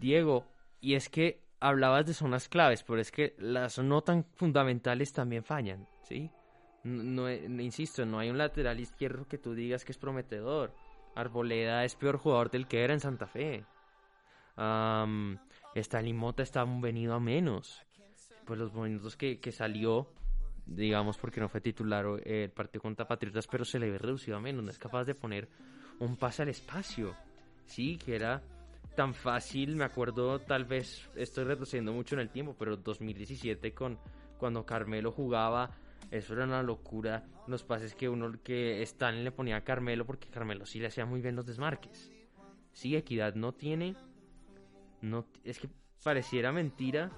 Diego, 0.00 0.46
y 0.80 0.94
es 0.94 1.10
que 1.10 1.42
hablabas 1.60 2.06
de 2.06 2.14
zonas 2.14 2.48
claves, 2.48 2.82
pero 2.82 3.00
es 3.00 3.12
que 3.12 3.34
las 3.38 3.78
no 3.78 4.02
tan 4.02 4.24
fundamentales 4.34 5.12
también 5.12 5.44
fallan, 5.44 5.86
¿sí? 6.02 6.30
No, 6.82 7.30
insisto, 7.30 8.06
no 8.06 8.18
hay 8.18 8.30
un 8.30 8.38
lateral 8.38 8.80
izquierdo 8.80 9.28
que 9.28 9.38
tú 9.38 9.54
digas 9.54 9.84
que 9.84 9.92
es 9.92 9.98
prometedor. 9.98 10.74
Arboleda 11.14 11.84
es 11.84 11.94
peor 11.94 12.16
jugador 12.16 12.50
del 12.50 12.66
que 12.66 12.82
era 12.82 12.94
en 12.94 13.00
Santa 13.00 13.26
Fe. 13.26 13.64
Um, 14.56 15.36
Mota 16.14 16.42
está 16.42 16.64
venido 16.64 17.14
a 17.14 17.20
menos. 17.20 17.82
Pues 18.46 18.58
los 18.58 18.72
momentos 18.72 19.16
que, 19.16 19.38
que 19.38 19.52
salió, 19.52 20.08
digamos, 20.66 21.18
porque 21.18 21.40
no 21.40 21.48
fue 21.48 21.60
titular 21.60 22.06
eh, 22.24 22.44
el 22.44 22.50
partido 22.50 22.82
contra 22.82 23.06
Patriotas, 23.06 23.46
pero 23.46 23.64
se 23.64 23.78
le 23.78 23.90
ve 23.90 23.98
reducido 23.98 24.38
a 24.38 24.40
menos. 24.40 24.64
No 24.64 24.70
es 24.70 24.78
capaz 24.78 25.04
de 25.04 25.14
poner 25.14 25.48
un 25.98 26.16
pase 26.16 26.42
al 26.42 26.48
espacio. 26.48 27.14
Sí, 27.66 27.98
que 27.98 28.16
era 28.16 28.42
tan 28.96 29.12
fácil. 29.12 29.76
Me 29.76 29.84
acuerdo, 29.84 30.40
tal 30.40 30.64
vez 30.64 31.08
estoy 31.14 31.44
retrocediendo 31.44 31.92
mucho 31.92 32.14
en 32.14 32.22
el 32.22 32.30
tiempo, 32.30 32.56
pero 32.58 32.76
2017 32.76 33.74
con 33.74 33.98
cuando 34.38 34.64
Carmelo 34.64 35.12
jugaba 35.12 35.70
eso 36.10 36.34
era 36.34 36.44
una 36.44 36.62
locura. 36.62 37.24
Los 37.46 37.64
pases 37.64 37.94
que 37.94 38.08
uno 38.08 38.32
que 38.42 38.82
Stanley 38.82 39.24
le 39.24 39.32
ponía 39.32 39.56
a 39.56 39.64
Carmelo 39.64 40.04
porque 40.04 40.28
Carmelo 40.28 40.66
sí 40.66 40.78
le 40.78 40.88
hacía 40.88 41.06
muy 41.06 41.20
bien 41.20 41.36
los 41.36 41.46
desmarques. 41.46 42.10
Sí, 42.72 42.96
Equidad 42.96 43.34
no 43.34 43.52
tiene. 43.52 43.94
No, 45.02 45.26
es 45.44 45.58
que 45.58 45.68
pareciera 46.02 46.52
mentira, 46.52 47.10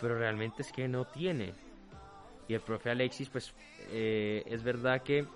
pero 0.00 0.18
realmente 0.18 0.62
es 0.62 0.72
que 0.72 0.88
no 0.88 1.06
tiene. 1.06 1.52
Y 2.48 2.54
el 2.54 2.60
profe 2.60 2.90
Alexis, 2.90 3.28
pues 3.28 3.54
eh, 3.90 4.42
es 4.46 4.62
verdad 4.62 5.02
que 5.02 5.26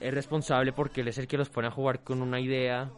es 0.00 0.14
responsable 0.14 0.72
porque 0.72 1.02
él 1.02 1.08
es 1.08 1.18
el 1.18 1.26
que 1.26 1.36
los 1.38 1.48
pone 1.48 1.68
a 1.68 1.70
jugar 1.70 2.02
con 2.02 2.22
una 2.22 2.40
idea 2.40 2.90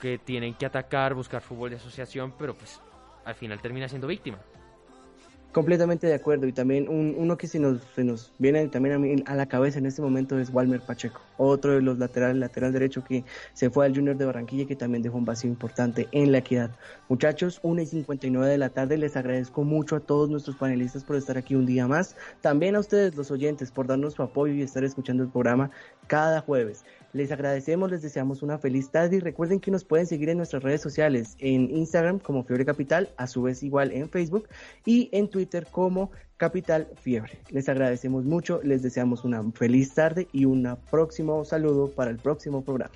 que 0.00 0.18
tienen 0.18 0.54
que 0.54 0.66
atacar, 0.66 1.14
buscar 1.14 1.42
fútbol 1.42 1.70
de 1.70 1.76
asociación, 1.76 2.32
pero 2.38 2.54
pues 2.54 2.80
al 3.24 3.34
final 3.34 3.60
termina 3.60 3.88
siendo 3.88 4.06
víctima. 4.06 4.38
Completamente 5.52 6.06
de 6.06 6.14
acuerdo. 6.14 6.46
Y 6.46 6.52
también 6.52 6.88
un, 6.88 7.14
uno 7.16 7.36
que 7.38 7.46
se 7.46 7.58
nos, 7.58 7.82
se 7.94 8.04
nos 8.04 8.32
viene 8.38 8.68
también 8.68 9.24
a, 9.26 9.32
a 9.32 9.34
la 9.34 9.46
cabeza 9.46 9.78
en 9.78 9.86
este 9.86 10.02
momento 10.02 10.38
es 10.38 10.50
Walmer 10.50 10.80
Pacheco, 10.82 11.20
otro 11.38 11.72
de 11.72 11.80
los 11.80 11.98
laterales, 11.98 12.36
lateral 12.36 12.72
derecho 12.72 13.02
que 13.02 13.24
se 13.54 13.70
fue 13.70 13.86
al 13.86 13.94
Junior 13.94 14.16
de 14.16 14.26
Barranquilla 14.26 14.66
que 14.66 14.76
también 14.76 15.02
dejó 15.02 15.16
un 15.16 15.24
vacío 15.24 15.48
importante 15.48 16.08
en 16.12 16.32
la 16.32 16.38
equidad. 16.38 16.70
Muchachos, 17.08 17.60
1 17.62 17.82
y 17.82 17.86
59 17.86 18.50
de 18.50 18.58
la 18.58 18.68
tarde, 18.68 18.98
les 18.98 19.16
agradezco 19.16 19.64
mucho 19.64 19.96
a 19.96 20.00
todos 20.00 20.28
nuestros 20.28 20.56
panelistas 20.56 21.04
por 21.04 21.16
estar 21.16 21.38
aquí 21.38 21.54
un 21.54 21.66
día 21.66 21.86
más. 21.86 22.16
También 22.40 22.76
a 22.76 22.80
ustedes, 22.80 23.16
los 23.16 23.30
oyentes, 23.30 23.70
por 23.70 23.86
darnos 23.86 24.14
su 24.14 24.22
apoyo 24.22 24.52
y 24.52 24.62
estar 24.62 24.84
escuchando 24.84 25.22
el 25.22 25.30
programa 25.30 25.70
cada 26.06 26.40
jueves. 26.40 26.84
Les 27.12 27.32
agradecemos, 27.32 27.90
les 27.90 28.02
deseamos 28.02 28.42
una 28.42 28.58
feliz 28.58 28.90
tarde 28.90 29.16
y 29.16 29.20
recuerden 29.20 29.60
que 29.60 29.70
nos 29.70 29.84
pueden 29.84 30.06
seguir 30.06 30.28
en 30.28 30.36
nuestras 30.36 30.62
redes 30.62 30.82
sociales, 30.82 31.36
en 31.38 31.74
Instagram 31.74 32.18
como 32.18 32.44
Fiebre 32.44 32.66
Capital, 32.66 33.08
a 33.16 33.26
su 33.26 33.42
vez 33.42 33.62
igual 33.62 33.92
en 33.92 34.10
Facebook 34.10 34.48
y 34.84 35.08
en 35.12 35.28
Twitter 35.28 35.66
como 35.70 36.10
Capital 36.38 36.88
Fiebre. 37.02 37.42
Les 37.50 37.68
agradecemos 37.68 38.24
mucho, 38.24 38.60
les 38.62 38.82
deseamos 38.82 39.24
una 39.24 39.42
feliz 39.52 39.92
tarde 39.92 40.28
y 40.32 40.46
un 40.46 40.78
próximo 40.90 41.44
saludo 41.44 41.90
para 41.90 42.10
el 42.10 42.16
próximo 42.16 42.64
programa. 42.64 42.94